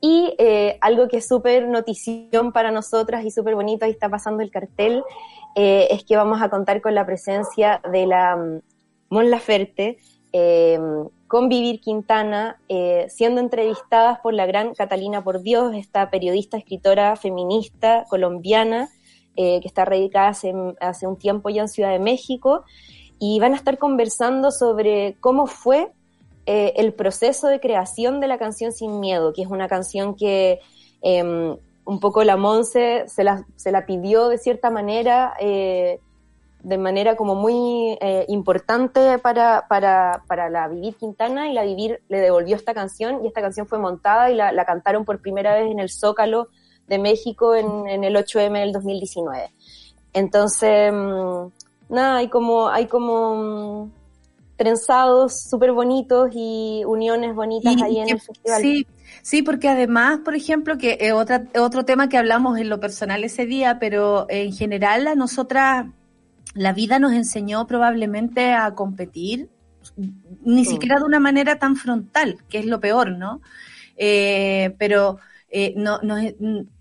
[0.00, 4.42] Y eh, algo que es súper notición para nosotras y súper bonito, ahí está pasando
[4.42, 5.02] el cartel,
[5.54, 8.60] eh, es que vamos a contar con la presencia de la mm,
[9.08, 9.96] Mon Laferte,
[10.32, 10.78] eh,
[11.28, 17.16] con Vivir Quintana, eh, siendo entrevistadas por la gran Catalina Por Dios, esta periodista, escritora
[17.16, 18.90] feminista colombiana,
[19.36, 22.64] eh, que está radicada hace, hace un tiempo ya en Ciudad de México,
[23.18, 25.90] y van a estar conversando sobre cómo fue
[26.46, 30.60] eh, el proceso de creación de la canción Sin Miedo, que es una canción que
[31.02, 36.00] eh, un poco la Monse se la, se la pidió de cierta manera, eh,
[36.64, 42.00] de manera como muy eh, importante para, para, para la Vivir Quintana y la Vivir
[42.08, 45.54] le devolvió esta canción y esta canción fue montada y la, la cantaron por primera
[45.54, 46.48] vez en el Zócalo
[46.88, 49.50] de México en, en el 8M del 2019.
[50.14, 51.46] Entonces, mm,
[51.90, 53.34] nada, hay como, hay como
[53.84, 53.90] mm,
[54.56, 58.62] trenzados súper bonitos y uniones bonitas Y ahí en que- el festival.
[58.62, 58.86] Sí,
[59.22, 63.22] sí, porque además, por ejemplo, que es otra, otro tema que hablamos en lo personal
[63.24, 65.86] ese día, pero en general a nosotras
[66.54, 69.50] la vida nos enseñó probablemente a competir,
[70.44, 73.42] ni siquiera de una manera tan frontal, que es lo peor, ¿no?
[73.96, 75.18] Eh, pero
[75.50, 76.22] eh, no, nos,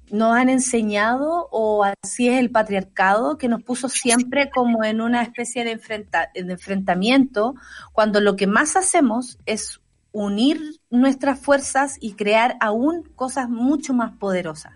[0.09, 5.21] nos han enseñado, o así es el patriarcado, que nos puso siempre como en una
[5.21, 7.55] especie de, enfrenta- de enfrentamiento,
[7.91, 9.81] cuando lo que más hacemos es
[10.11, 14.73] unir nuestras fuerzas y crear aún cosas mucho más poderosas.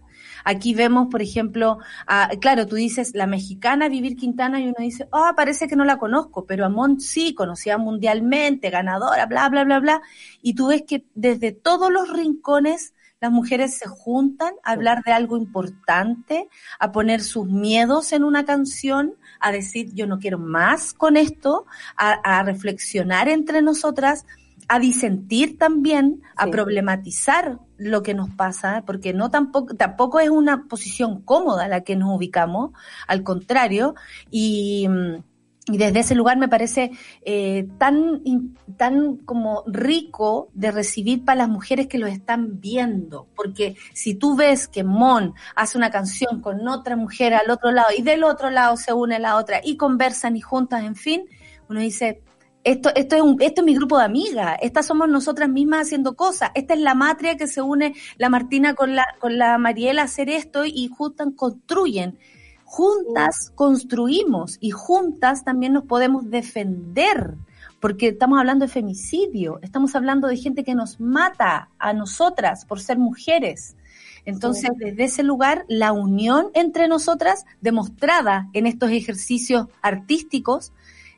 [0.50, 5.10] Aquí vemos, por ejemplo, a- claro, tú dices la mexicana Vivir Quintana y uno dice,
[5.12, 9.66] ah, parece que no la conozco, pero a Mont sí, conocida mundialmente, ganadora, bla, bla,
[9.66, 10.02] bla, bla.
[10.42, 15.12] Y tú ves que desde todos los rincones las mujeres se juntan a hablar de
[15.12, 16.48] algo importante,
[16.80, 21.66] a poner sus miedos en una canción, a decir yo no quiero más con esto,
[21.98, 24.26] a, a reflexionar entre nosotras,
[24.70, 26.52] a disentir también, a Sí.
[26.52, 31.96] problematizar lo que nos pasa, porque no tampoco, tampoco es una posición cómoda la que
[31.96, 32.72] nos ubicamos,
[33.08, 33.96] al contrario,
[34.32, 35.24] y, mm,
[35.70, 36.92] y desde ese lugar me parece
[37.26, 38.22] eh, tan,
[38.78, 44.36] tan como rico de recibir para las mujeres que lo están viendo, porque si tú
[44.36, 48.50] ves que Mon hace una canción con otra mujer al otro lado y del otro
[48.50, 51.26] lado se une la otra y conversan y juntas, en fin,
[51.68, 52.22] uno dice,
[52.68, 56.16] esto, esto, es un, esto es mi grupo de amigas, estas somos nosotras mismas haciendo
[56.16, 60.02] cosas, esta es la matria que se une la Martina con la, con la Mariela
[60.02, 62.20] a hacer esto y juntas construyen.
[62.66, 67.36] Juntas construimos y juntas también nos podemos defender,
[67.80, 72.82] porque estamos hablando de femicidio, estamos hablando de gente que nos mata a nosotras por
[72.82, 73.78] ser mujeres.
[74.26, 80.74] Entonces, desde ese lugar, la unión entre nosotras, demostrada en estos ejercicios artísticos,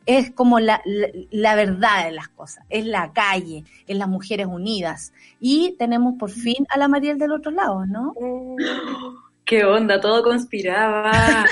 [0.10, 0.82] es como la,
[1.30, 5.14] la, verdad de las cosas, es la calle, es las mujeres unidas.
[5.40, 8.16] Y tenemos por fin a la Mariel del otro lado, ¿no?
[9.46, 10.02] ¿Qué onda?
[10.02, 11.46] Todo conspiraba.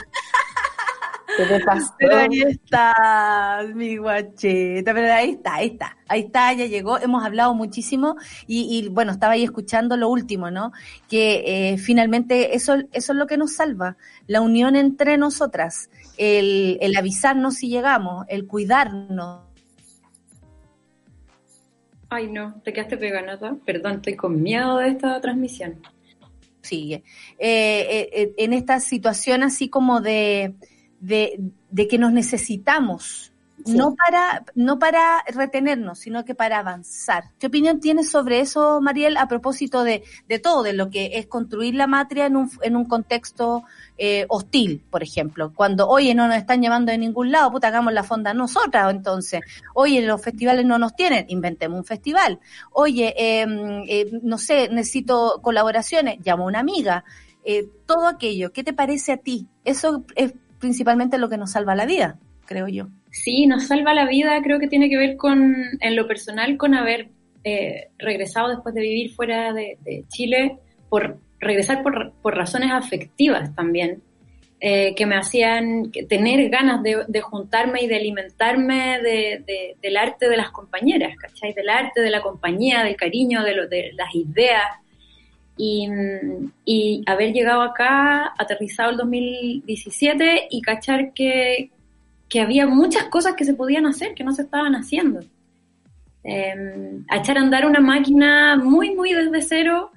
[2.00, 7.24] Pero ahí está, mi guacheta, pero ahí está, ahí está, ahí está, ya llegó, hemos
[7.24, 8.16] hablado muchísimo
[8.48, 10.72] y, bueno, estaba ahí escuchando lo último, ¿no?
[11.08, 16.78] Que eh, finalmente eso, eso es lo que nos salva, la unión entre nosotras, el,
[16.82, 19.42] el avisarnos si llegamos, el cuidarnos.
[22.10, 25.82] Ay, no, te quedaste pegada, perdón, estoy con miedo de esta transmisión.
[26.62, 27.04] Sigue.
[27.38, 30.56] Eh, eh, en esta situación así como de
[31.00, 31.40] de,
[31.70, 33.34] de que nos necesitamos,
[33.66, 37.32] no, para, no para retenernos, sino que para avanzar.
[37.40, 41.28] ¿Qué opinión tienes sobre eso, Mariel, a propósito de, de todo, de lo que es
[41.28, 43.64] construir la matria en un, en un contexto
[43.98, 45.54] eh, hostil, por ejemplo?
[45.54, 49.42] Cuando, oye, no nos están llevando de ningún lado, puta, hagamos la fonda nosotras, entonces.
[49.74, 52.40] Oye, los festivales no nos tienen, inventemos un festival.
[52.72, 57.04] Oye, em, eh, no sé, necesito colaboraciones, llamo a una amiga.
[57.44, 59.48] Eh, todo aquello, ¿qué te parece a ti?
[59.64, 62.88] Eso es principalmente lo que nos salva la vida, creo yo.
[63.12, 66.76] Sí, nos salva la vida, creo que tiene que ver con, en lo personal, con
[66.76, 67.10] haber
[67.44, 69.78] eh, regresado después de vivir fuera de,
[70.10, 70.58] Chile,
[70.90, 74.02] por regresar por, por razones afectivas también,
[74.60, 80.36] eh, que me hacían tener ganas de, juntarme y de alimentarme de, del arte de
[80.36, 81.54] las compañeras, ¿cachai?
[81.54, 84.64] Del arte, de la compañía, del cariño, de, lo, de las ideas.
[85.58, 91.70] Y, haber llegado acá, aterrizado el 2017 y cachar que,
[92.36, 95.22] había muchas cosas que se podían hacer, que no se estaban haciendo.
[96.24, 99.92] Em, echar a andar una máquina muy, muy desde cero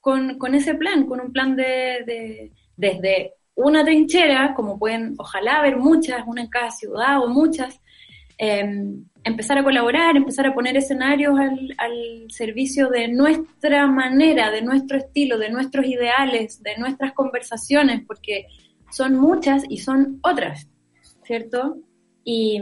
[0.00, 6.22] con, ese plan, con un plan de, desde una trinchera, como pueden, ojalá haber muchas,
[6.26, 7.80] una en cada ciudad o muchas,
[8.38, 14.60] Em, empezar a colaborar, empezar a poner escenarios al, al, servicio de nuestra manera, de
[14.60, 18.46] nuestro estilo, de nuestros ideales, de nuestras conversaciones, porque
[18.90, 20.68] son muchas y son otras,
[21.26, 21.78] ¿cierto?
[22.24, 22.60] Y,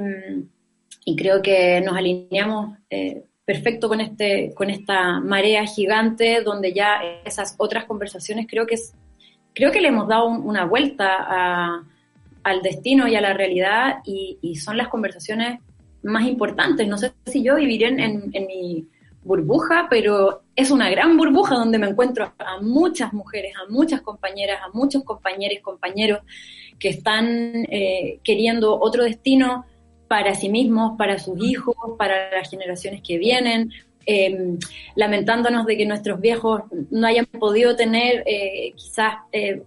[1.05, 7.01] y creo que nos alineamos eh, perfecto con, este, con esta marea gigante donde ya
[7.25, 8.95] esas otras conversaciones creo que, es,
[9.55, 11.85] creo que le hemos dado una vuelta a
[12.45, 15.61] al destino y a la realidad y, son las conversaciones
[16.03, 16.87] más importantes.
[16.87, 18.87] No sé si yo viviré en, mi
[19.25, 24.61] burbuja, pero es una gran burbuja donde me encuentro a muchas mujeres, a muchas compañeras,
[24.63, 26.21] a muchos compañeros, compañeros
[26.79, 29.65] que están eh, queriendo otro destino
[30.09, 33.71] para sí mismos, para sus hijos, para las generaciones que vienen,
[34.07, 34.59] em,
[34.97, 39.63] lamentándonos de que nuestros viejos no hayan podido tener eh, quizás eh,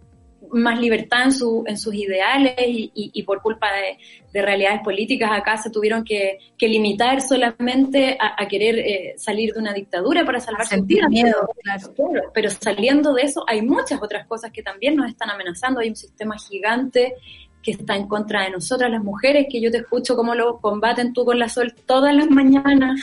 [0.52, 3.98] más libertad en, su, en sus ideales y, por culpa de,
[4.40, 10.24] realidades políticas acá se tuvieron que, limitar solamente a, querer eh, salir de una dictadura
[10.26, 11.10] para salvar su vida.
[11.10, 11.94] Miedo, claro.
[12.34, 15.80] Pero saliendo de eso hay muchas otras cosas que también nos están amenazando.
[15.80, 17.16] Hay un sistema gigante
[17.64, 21.14] que está en contra de nosotras las mujeres, que yo te escucho cómo lo combaten
[21.14, 23.00] tú con la sol todas las mañanas.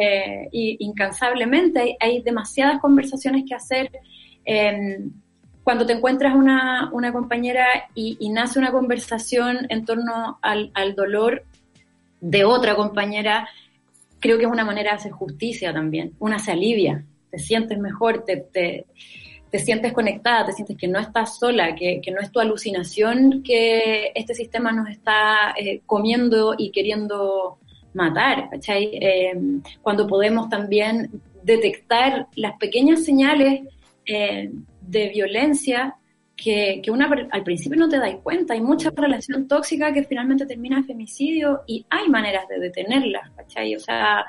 [0.00, 3.90] Eh, y incansablemente hay, hay, demasiadas conversaciones que hacer.
[4.46, 4.98] Eh,
[5.64, 11.42] cuando te encuentras una, una compañera y, nace una conversación en torno al, dolor
[12.20, 13.48] de otra compañera,
[14.20, 16.12] creo que es una manera de hacer justicia también.
[16.18, 18.84] Una se alivia, te sientes mejor, te, te,
[19.58, 24.34] sientes conectada, te sientes que no estás sola, que, no es tu alucinación que este
[24.34, 27.58] sistema nos está eh, comiendo y queriendo
[27.94, 29.32] matar, eh,
[29.80, 33.62] cuando podemos también detectar las pequeñas señales
[34.06, 34.50] eh,
[34.86, 35.96] de violencia
[36.36, 38.54] que, que, una al principio no te das cuenta.
[38.54, 43.74] Hay mucha relación tóxica que finalmente termina en femicidio y hay maneras de detenerla, ¿cachai?
[43.76, 44.24] O sea,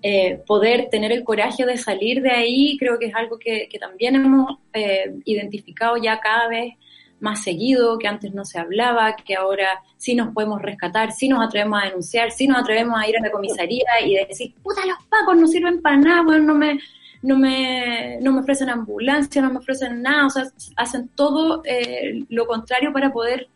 [0.00, 4.14] eh, poder tener el coraje de salir de ahí creo que es algo que, también
[4.14, 6.74] hemos eh, identificado ya cada vez
[7.18, 11.44] más seguido, que antes no se hablaba, que ahora sí nos podemos rescatar, sí nos
[11.44, 14.98] atrevemos a denunciar, sí nos atrevemos a ir a la comisaría y decir, puta, los
[15.08, 16.78] pacos no sirven para nada, bueno, no me,
[17.22, 20.44] no me, no me ofrecen ambulancia, no me ofrecen nada, o sea,
[20.76, 23.48] hacen todo eh, lo contrario para poder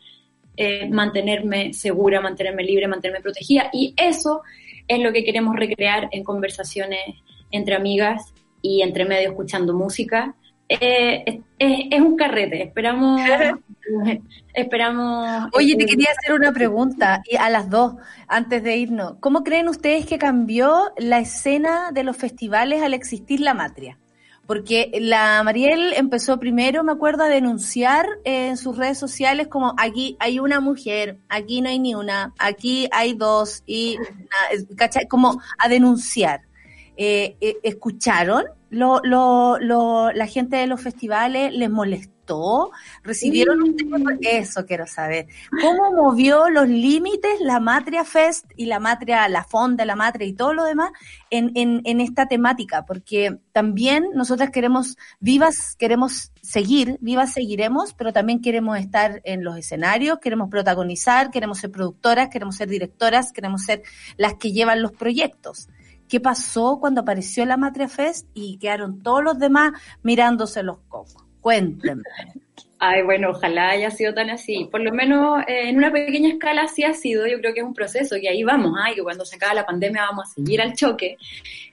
[0.57, 3.71] eh, mantenerme segura, mantenerme libre, mantenerme protegida.
[3.73, 4.43] Y eso
[4.87, 7.01] es lo que queremos recrear en conversaciones
[7.51, 10.35] entre amigas y entre medio escuchando música.
[10.81, 13.21] Eh, es, un carrete, esperamos,
[14.55, 15.49] esperamos.
[15.53, 17.95] Oye, te eh, quería hacer una pregunta y a las dos,
[18.27, 19.15] antes de irnos.
[19.21, 23.99] ¿Cómo creen ustedes que cambió la escena de los festivales al existir la matria?
[24.47, 30.17] Porque la Mariel empezó primero, me acuerdo, a denunciar en sus redes sociales como aquí
[30.19, 33.99] hay una mujer, aquí no hay ni una, aquí hay dos, y
[34.77, 35.07] ¿cachai?
[35.07, 36.43] como a denunciar.
[36.97, 41.53] Eh, eh, ¿Escucharon lo, lo, lo- la gente de los festivales?
[41.53, 42.71] ¿Les molestó?
[43.03, 43.99] ¿Recibieron un tema?
[44.23, 45.27] Eso quiero saber.
[45.61, 50.33] ¿Cómo movió los límites la Matria Fest y la Matria, la Fonda, la Matria y
[50.33, 50.91] todo lo demás
[51.31, 52.87] en, en, en esta temática?
[52.87, 59.57] Porque también nosotras queremos, vivas, queremos seguir, vivas seguiremos, pero también queremos estar en los
[59.59, 63.83] escenarios, queremos protagonizar, queremos ser productoras, queremos ser directoras, queremos ser
[64.17, 65.69] las que llevan los proyectos.
[66.13, 69.73] ¿Qué pasó cuando apareció la Matria Fest y quedaron todos los demás
[70.03, 71.25] mirándose los cocos?
[71.41, 72.03] Cuéntenme.
[72.79, 74.69] Ay, bueno, ojalá haya sido tan así.
[74.71, 77.67] Por lo menos eh, en una pequeña escala sí ha sido, yo creo que es
[77.67, 80.61] un proceso, y ahí vamos, ay, que cuando se acabe la pandemia vamos a seguir
[80.61, 81.17] al choque.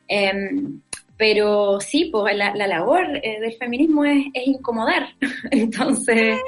[0.07, 0.79] Em,
[1.17, 5.15] pero sí, pues la, la labor eh, del feminismo es, es incomodar.
[5.51, 6.39] Entonces,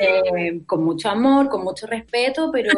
[0.00, 2.70] eh, con mucho amor, con mucho respeto, pero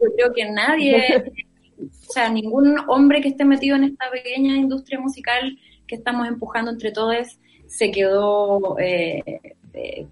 [0.00, 1.32] yo creo que nadie,
[1.80, 6.70] o sea, ningún hombre que esté metido en esta pequeña industria musical que estamos empujando
[6.70, 9.22] entre todos se quedó eh,
[9.74, 10.06] eh,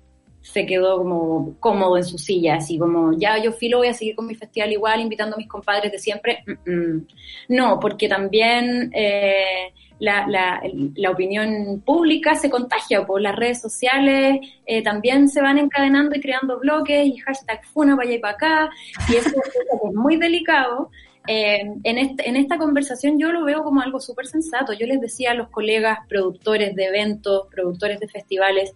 [0.47, 4.15] se quedó como cómodo en su silla, así como ya yo filo voy a seguir
[4.15, 6.45] con mi festival igual, invitando a mis compadres de siempre.
[7.49, 10.63] No, porque también eh, la, la,
[10.95, 16.21] la opinión pública se contagia por las redes sociales, eh, también se van encadenando y
[16.21, 18.71] creando bloques y hashtag funa para allá y para acá,
[19.09, 20.91] y eso es muy delicado.
[21.27, 24.73] Eh, en, esta conversación yo lo veo como algo súper sensato.
[24.73, 28.75] Yo les decía a los colegas productores de eventos, productores de festivales,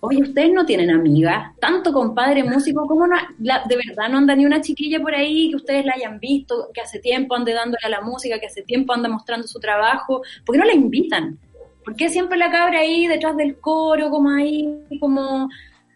[0.00, 4.34] oye, ustedes no tienen amigas, tanto compadre músico, ¿cómo no, la- de verdad no anda
[4.34, 7.84] ni una chiquilla por ahí que ustedes la hayan visto, que hace tiempo ande dándole
[7.84, 10.22] a la música, que hace tiempo anda mostrando su trabajo?
[10.44, 11.38] ¿Por qué no la invitan?
[11.84, 14.68] ¿Por qué siempre la cabra ahí detrás del coro, como ahí,
[15.00, 15.48] como...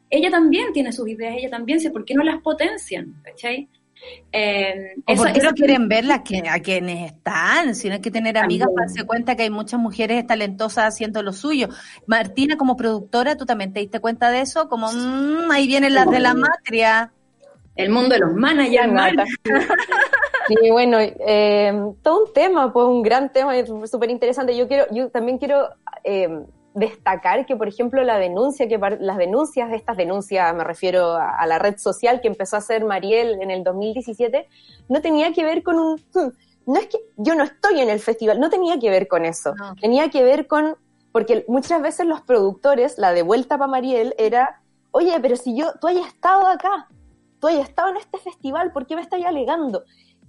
[0.09, 3.12] Ella también tiene sus ideas, ella también, ¿por qué no las potencian?
[3.24, 3.68] ¿Cachai?
[4.32, 7.74] Eh, ¿O eso- por qué no quieren ver las que, a quienes están?
[7.74, 11.23] Si no hay que tener amigas para darse cuenta que hay muchas mujeres talentosas haciendo
[11.23, 11.68] lo suyo.
[12.06, 14.68] Martina, como productora, ¿tú también te diste cuenta de eso?
[14.68, 17.12] Como, mm, ahí vienen las de la matria.
[17.74, 18.90] El mundo de los managers.
[20.48, 23.52] Sí, bueno, eh, todo un tema, pues un gran tema,
[23.86, 24.56] súper interesante.
[24.56, 25.68] Yo quiero, yo también quiero
[26.05, 26.28] eh,
[26.77, 31.47] destacar que, por ejemplo, la denuncia, que las denuncias, estas denuncias, me refiero a, a
[31.47, 34.47] la red social que empezó a hacer Mariel en el 2017,
[34.89, 36.28] no tenía que ver con un, "Hmm,
[36.66, 39.55] no es que yo no estoy en el festival, no tenía que ver con eso,
[39.55, 39.74] No.
[39.81, 40.77] tenía que ver con,
[41.12, 45.73] porque muchas veces los productores, la de vuelta para Mariel era, oye, pero si yo,
[45.81, 46.89] tú hayas estado acá,
[47.40, 49.85] tú hayas estado en este festival, ¿por qué me estás alegando?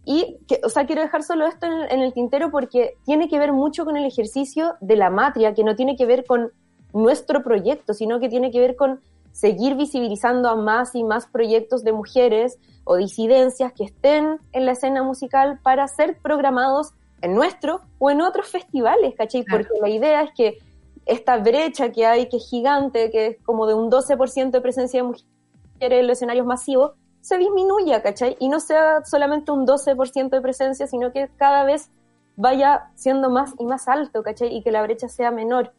[0.10, 3.28] Y, que, o sea, quiero dejar solo esto en el, en el tintero porque tiene
[3.28, 6.54] que ver mucho con el ejercicio de la matria, que no tiene que ver con
[6.94, 9.02] nuestro proyecto, sino que tiene que ver con
[9.34, 14.72] seguir visibilizando a más y más proyectos de mujeres o disidencias que estén en la
[14.72, 19.44] escena musical para ser programados en nuestro o en otros festivales, ¿cachai?
[19.44, 19.66] Claro.
[19.66, 20.58] Porque la idea es que
[21.06, 25.02] esta brecha que hay, que es gigante, que es como de un 12% de presencia
[25.02, 26.94] de mujeres en los escenarios masivos,
[27.28, 28.38] se disminuya, ¿cachai?
[28.40, 31.90] Y no sea solamente un 12% de presencia, sino que cada vez
[32.38, 34.56] vaya siendo más y más alto, ¿cachai?
[34.56, 35.74] Y que la brecha sea menor.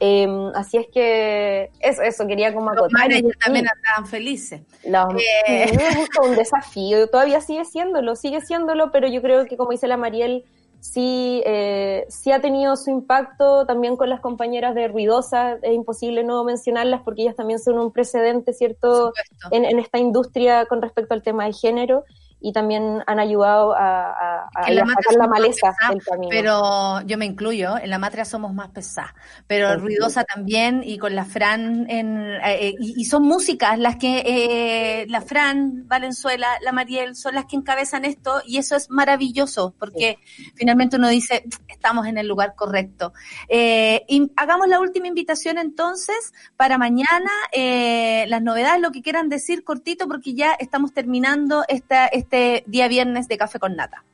[0.00, 3.12] Eh, así es que eso, eso quería como Los acotar.
[3.12, 4.62] Y- también andaban felices.
[4.84, 5.06] la-
[5.48, 5.64] Eh.
[5.72, 9.96] es un desafío, todavía sigue siéndolo, sigue siéndolo, pero yo creo que como dice la
[9.96, 10.44] Mariel,
[10.84, 16.24] sí, eh, sí ha tenido su impacto también con las compañeras de Ruidosa, es imposible
[16.24, 19.12] no mencionarlas porque ellas también son un precedente, ¿cierto?
[19.50, 22.04] En, en esta industria con respecto al tema de género
[22.46, 26.28] y también han ayudado a, a, la a la maleza del camino.
[26.30, 29.12] Pero yo me incluyo, en la matria somos más pesadas,
[29.46, 29.78] pero Sí.
[29.78, 34.22] ruidosa también y con la Fran, en, eh, eh, y, y son músicas las que,
[34.26, 39.72] eh, la Fran, Valenzuela, la Mariel, son las que encabezan esto y eso es maravilloso
[39.78, 40.18] porque
[40.54, 43.14] finalmente uno dice, estamos en el lugar correcto.
[43.48, 49.30] Eh, y hagamos la última invitación entonces para mañana, eh, las novedades, lo que quieran
[49.30, 52.33] decir cortito porque ya estamos terminando esta, este
[52.66, 54.04] día viernes de Café con Nata.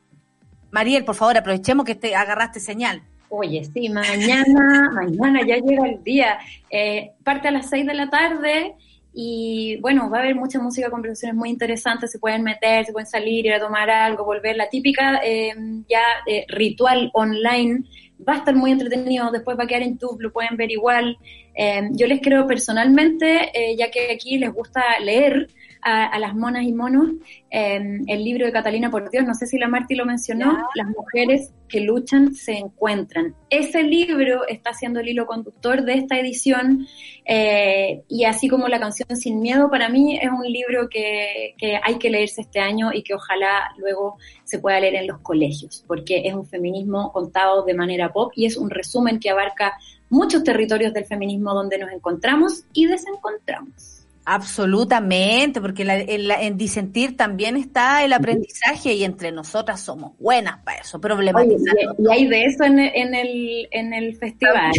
[0.71, 3.01] Mariel, por favor, aprovechemos que te agarraste señal.
[3.29, 6.39] Oye, sí, mañana, mañana ya llega el día.
[6.69, 8.75] Eh, parte a las 6 de la tarde
[9.13, 13.07] Y bueno, va a haber mucha música, conversaciones muy interesantes, se pueden meter, se pueden
[13.07, 14.55] salir, ir a tomar algo, volver.
[14.55, 15.53] La típica eh,
[15.89, 17.83] ya eh, ritual online
[18.27, 21.17] va a estar muy entretenido, después va a quedar en YouTube, lo pueden ver igual.
[21.55, 25.49] Eh, yo les creo personalmente, eh, ya que aquí les gusta leer,
[25.81, 27.09] a, a las monas y monos
[27.49, 30.87] eh, el libro de Catalina por Dios, no sé si la Marti lo mencionó, Las
[30.87, 33.35] mujeres que luchan se encuentran.
[33.49, 36.87] Ese libro está siendo el hilo conductor de esta edición
[37.25, 41.77] eh, y así como la canción Sin Miedo, para mí es un libro que, que
[41.81, 45.83] hay que leerse este año y que ojalá luego se pueda leer en los colegios,
[45.87, 49.73] porque es un feminismo contado de manera pop y es un resumen que abarca
[50.09, 53.90] muchos territorios del feminismo donde nos encontramos y desencontramos.
[54.33, 60.13] Absolutamente, porque la- en, la- en disentir también está el aprendizaje y entre nosotras somos
[60.19, 61.95] buenas para eso, Oye, problematizando.
[61.97, 64.71] y, y hay de eso en, el- en el, en el festival.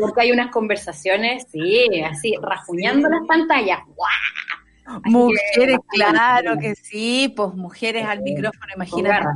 [0.00, 3.80] Porque hay unas conversaciones, sí, así, rajuñando las pantallas.
[5.04, 9.26] Mujeres, que- claro que sí, pues mujeres al micrófono, imagínate.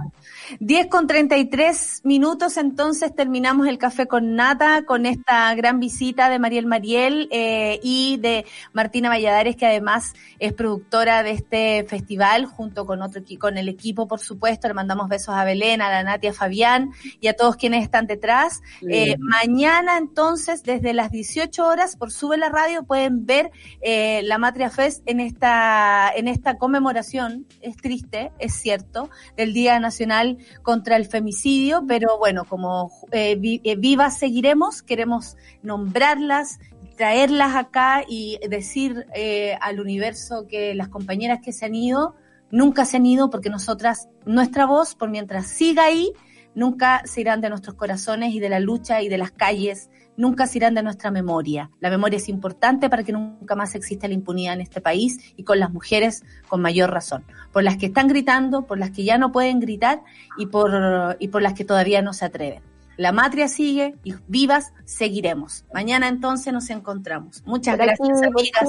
[0.50, 0.58] Garra.
[0.60, 6.38] 10 con 33 minutos, entonces terminamos el café con nata con esta gran visita de
[6.38, 12.86] Mariel Mariel eh, y de Martina Valladares, que además es productora de este festival, junto
[12.86, 14.68] con otro con el equipo, por supuesto.
[14.68, 16.90] Le mandamos besos a Belén, a la Natia, a Fabián
[17.20, 18.60] y a todos quienes están detrás.
[18.88, 23.50] Eh, mañana, entonces, desde las 18 horas, por Sube la Radio, pueden ver
[23.80, 29.78] eh, la Matria Fest en esta, en esta conmemoración, es triste, es cierto, del Día
[29.80, 36.59] Nacional contra el Femicidio, pero bueno, como eh, eh, vivas seguiremos, queremos nombrarlas,
[36.97, 42.15] traerlas acá y decir eh, al universo que las compañeras que se han ido,
[42.51, 46.12] nunca se han ido porque nosotras, nuestra voz, por mientras siga ahí,
[46.55, 50.47] nunca se irán de nuestros corazones y de la lucha y de las calles, nunca
[50.47, 51.70] se irán de nuestra memoria.
[51.81, 55.44] La memoria es importante para que nunca más exista la impunidad en este país y
[55.44, 57.24] con las mujeres con mayor razón.
[57.52, 60.02] Por las que están gritando, por las que ya no pueden gritar
[60.39, 62.73] y por, y por las que todavía no se atreven.
[62.96, 65.64] La matria sigue y vivas seguiremos.
[65.72, 67.42] Mañana entonces nos encontramos.
[67.44, 68.68] Muchas gracias, amigas.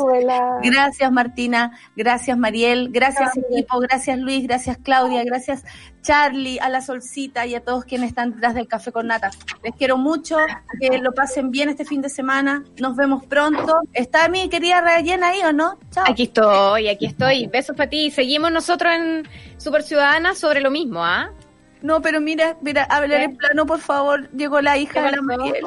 [0.63, 5.63] Gracias Martina, gracias Mariel, gracias equipo, gracias Luis, gracias Claudia, gracias
[6.01, 9.31] Charlie, a la Solcita y a todos quienes están detrás del Café con Nata.
[9.63, 10.37] Les quiero mucho,
[10.79, 13.79] que lo pasen bien este fin de semana, nos vemos pronto.
[13.93, 15.77] ¿Está mi querida Rayen ahí o no?
[15.91, 16.05] Chao.
[16.07, 17.47] Aquí estoy, aquí estoy.
[17.47, 18.11] Besos para ti.
[18.11, 19.27] Seguimos nosotros en
[19.57, 21.31] Super Ciudadana sobre lo mismo, ¿ah?
[21.85, 25.21] No, pero mira, mira, hablar en plano, por favor, llegó la hija de la?
[25.21, 25.63] Mariel.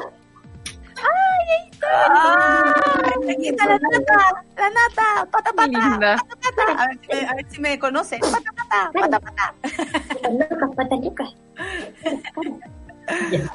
[1.81, 4.43] ¡Ay, aquí está la nata!
[4.57, 5.31] ¡La nata!
[5.31, 5.67] ¡Pata, pata!
[5.67, 6.17] Linda.
[6.17, 6.83] pata, pata.
[6.83, 8.19] A ver, si me, a ver si me conoce.
[8.19, 8.91] ¡Pata, pata!
[8.93, 9.53] ¡Pata, pata!
[10.29, 11.29] Lucas, patalucas.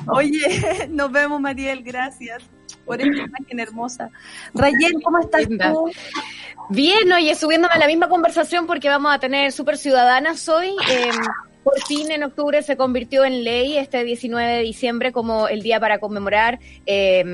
[0.07, 2.43] Oye, nos vemos, Mariel, gracias
[2.87, 4.09] por esta imagen hermosa.
[4.55, 5.71] Rayen, ¿cómo estás Linda.
[5.71, 5.91] tú?
[6.71, 10.75] Bien, oye, subiéndome a la misma conversación porque vamos a tener Super Ciudadanas hoy.
[10.91, 11.11] Eh,
[11.65, 15.81] por fin en octubre se convirtió en ley este 19 de diciembre como el día
[15.81, 17.25] para conmemorar eh,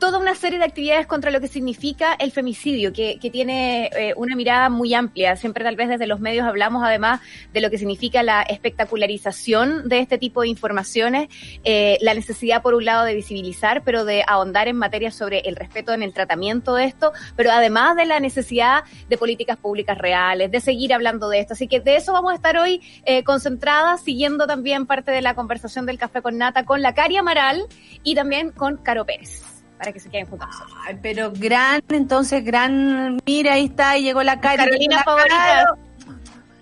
[0.00, 4.14] toda una serie de actividades contra lo que significa el femicidio, que, que tiene eh,
[4.16, 5.36] una mirada muy amplia.
[5.36, 7.20] Siempre tal vez desde los medios hablamos además
[7.52, 11.28] de lo que significa la espectacularización de este tipo de informaciones,
[11.64, 15.54] eh, la necesidad por un lado de visibilizar, pero de ahondar en materia sobre el
[15.54, 20.50] respeto en el tratamiento de esto, pero además de la necesidad de políticas públicas reales,
[20.50, 21.52] de seguir hablando de esto.
[21.52, 25.34] Así que de eso vamos a estar hoy eh, concentradas, siguiendo también parte de la
[25.34, 27.66] conversación del café con nata con la Cari Amaral
[28.02, 30.46] y también con Caro Pérez, para que se queden juntos.
[30.86, 33.18] Ay, pero gran, entonces, gran.
[33.24, 34.38] Mira, ahí está, y llegó la.
[34.38, 35.36] Carolina llegó la favorita.
[35.36, 35.78] Caro.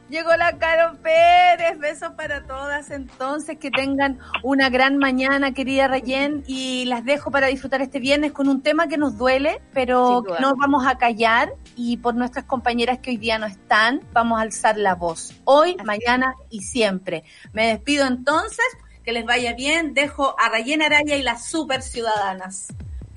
[0.09, 2.91] Llegó la Caro Pérez, besos para todas.
[2.91, 8.33] Entonces, que tengan una gran mañana, querida Rayen, y las dejo para disfrutar este viernes
[8.33, 11.53] con un tema que nos duele, pero que no vamos a callar.
[11.75, 15.35] Y por nuestras compañeras que hoy día no están, vamos a alzar la voz.
[15.45, 17.25] Hoy, mañana y siempre.
[17.53, 18.65] Me despido entonces,
[19.05, 19.93] que les vaya bien.
[19.93, 22.69] Dejo a Rayen Araya y las super ciudadanas.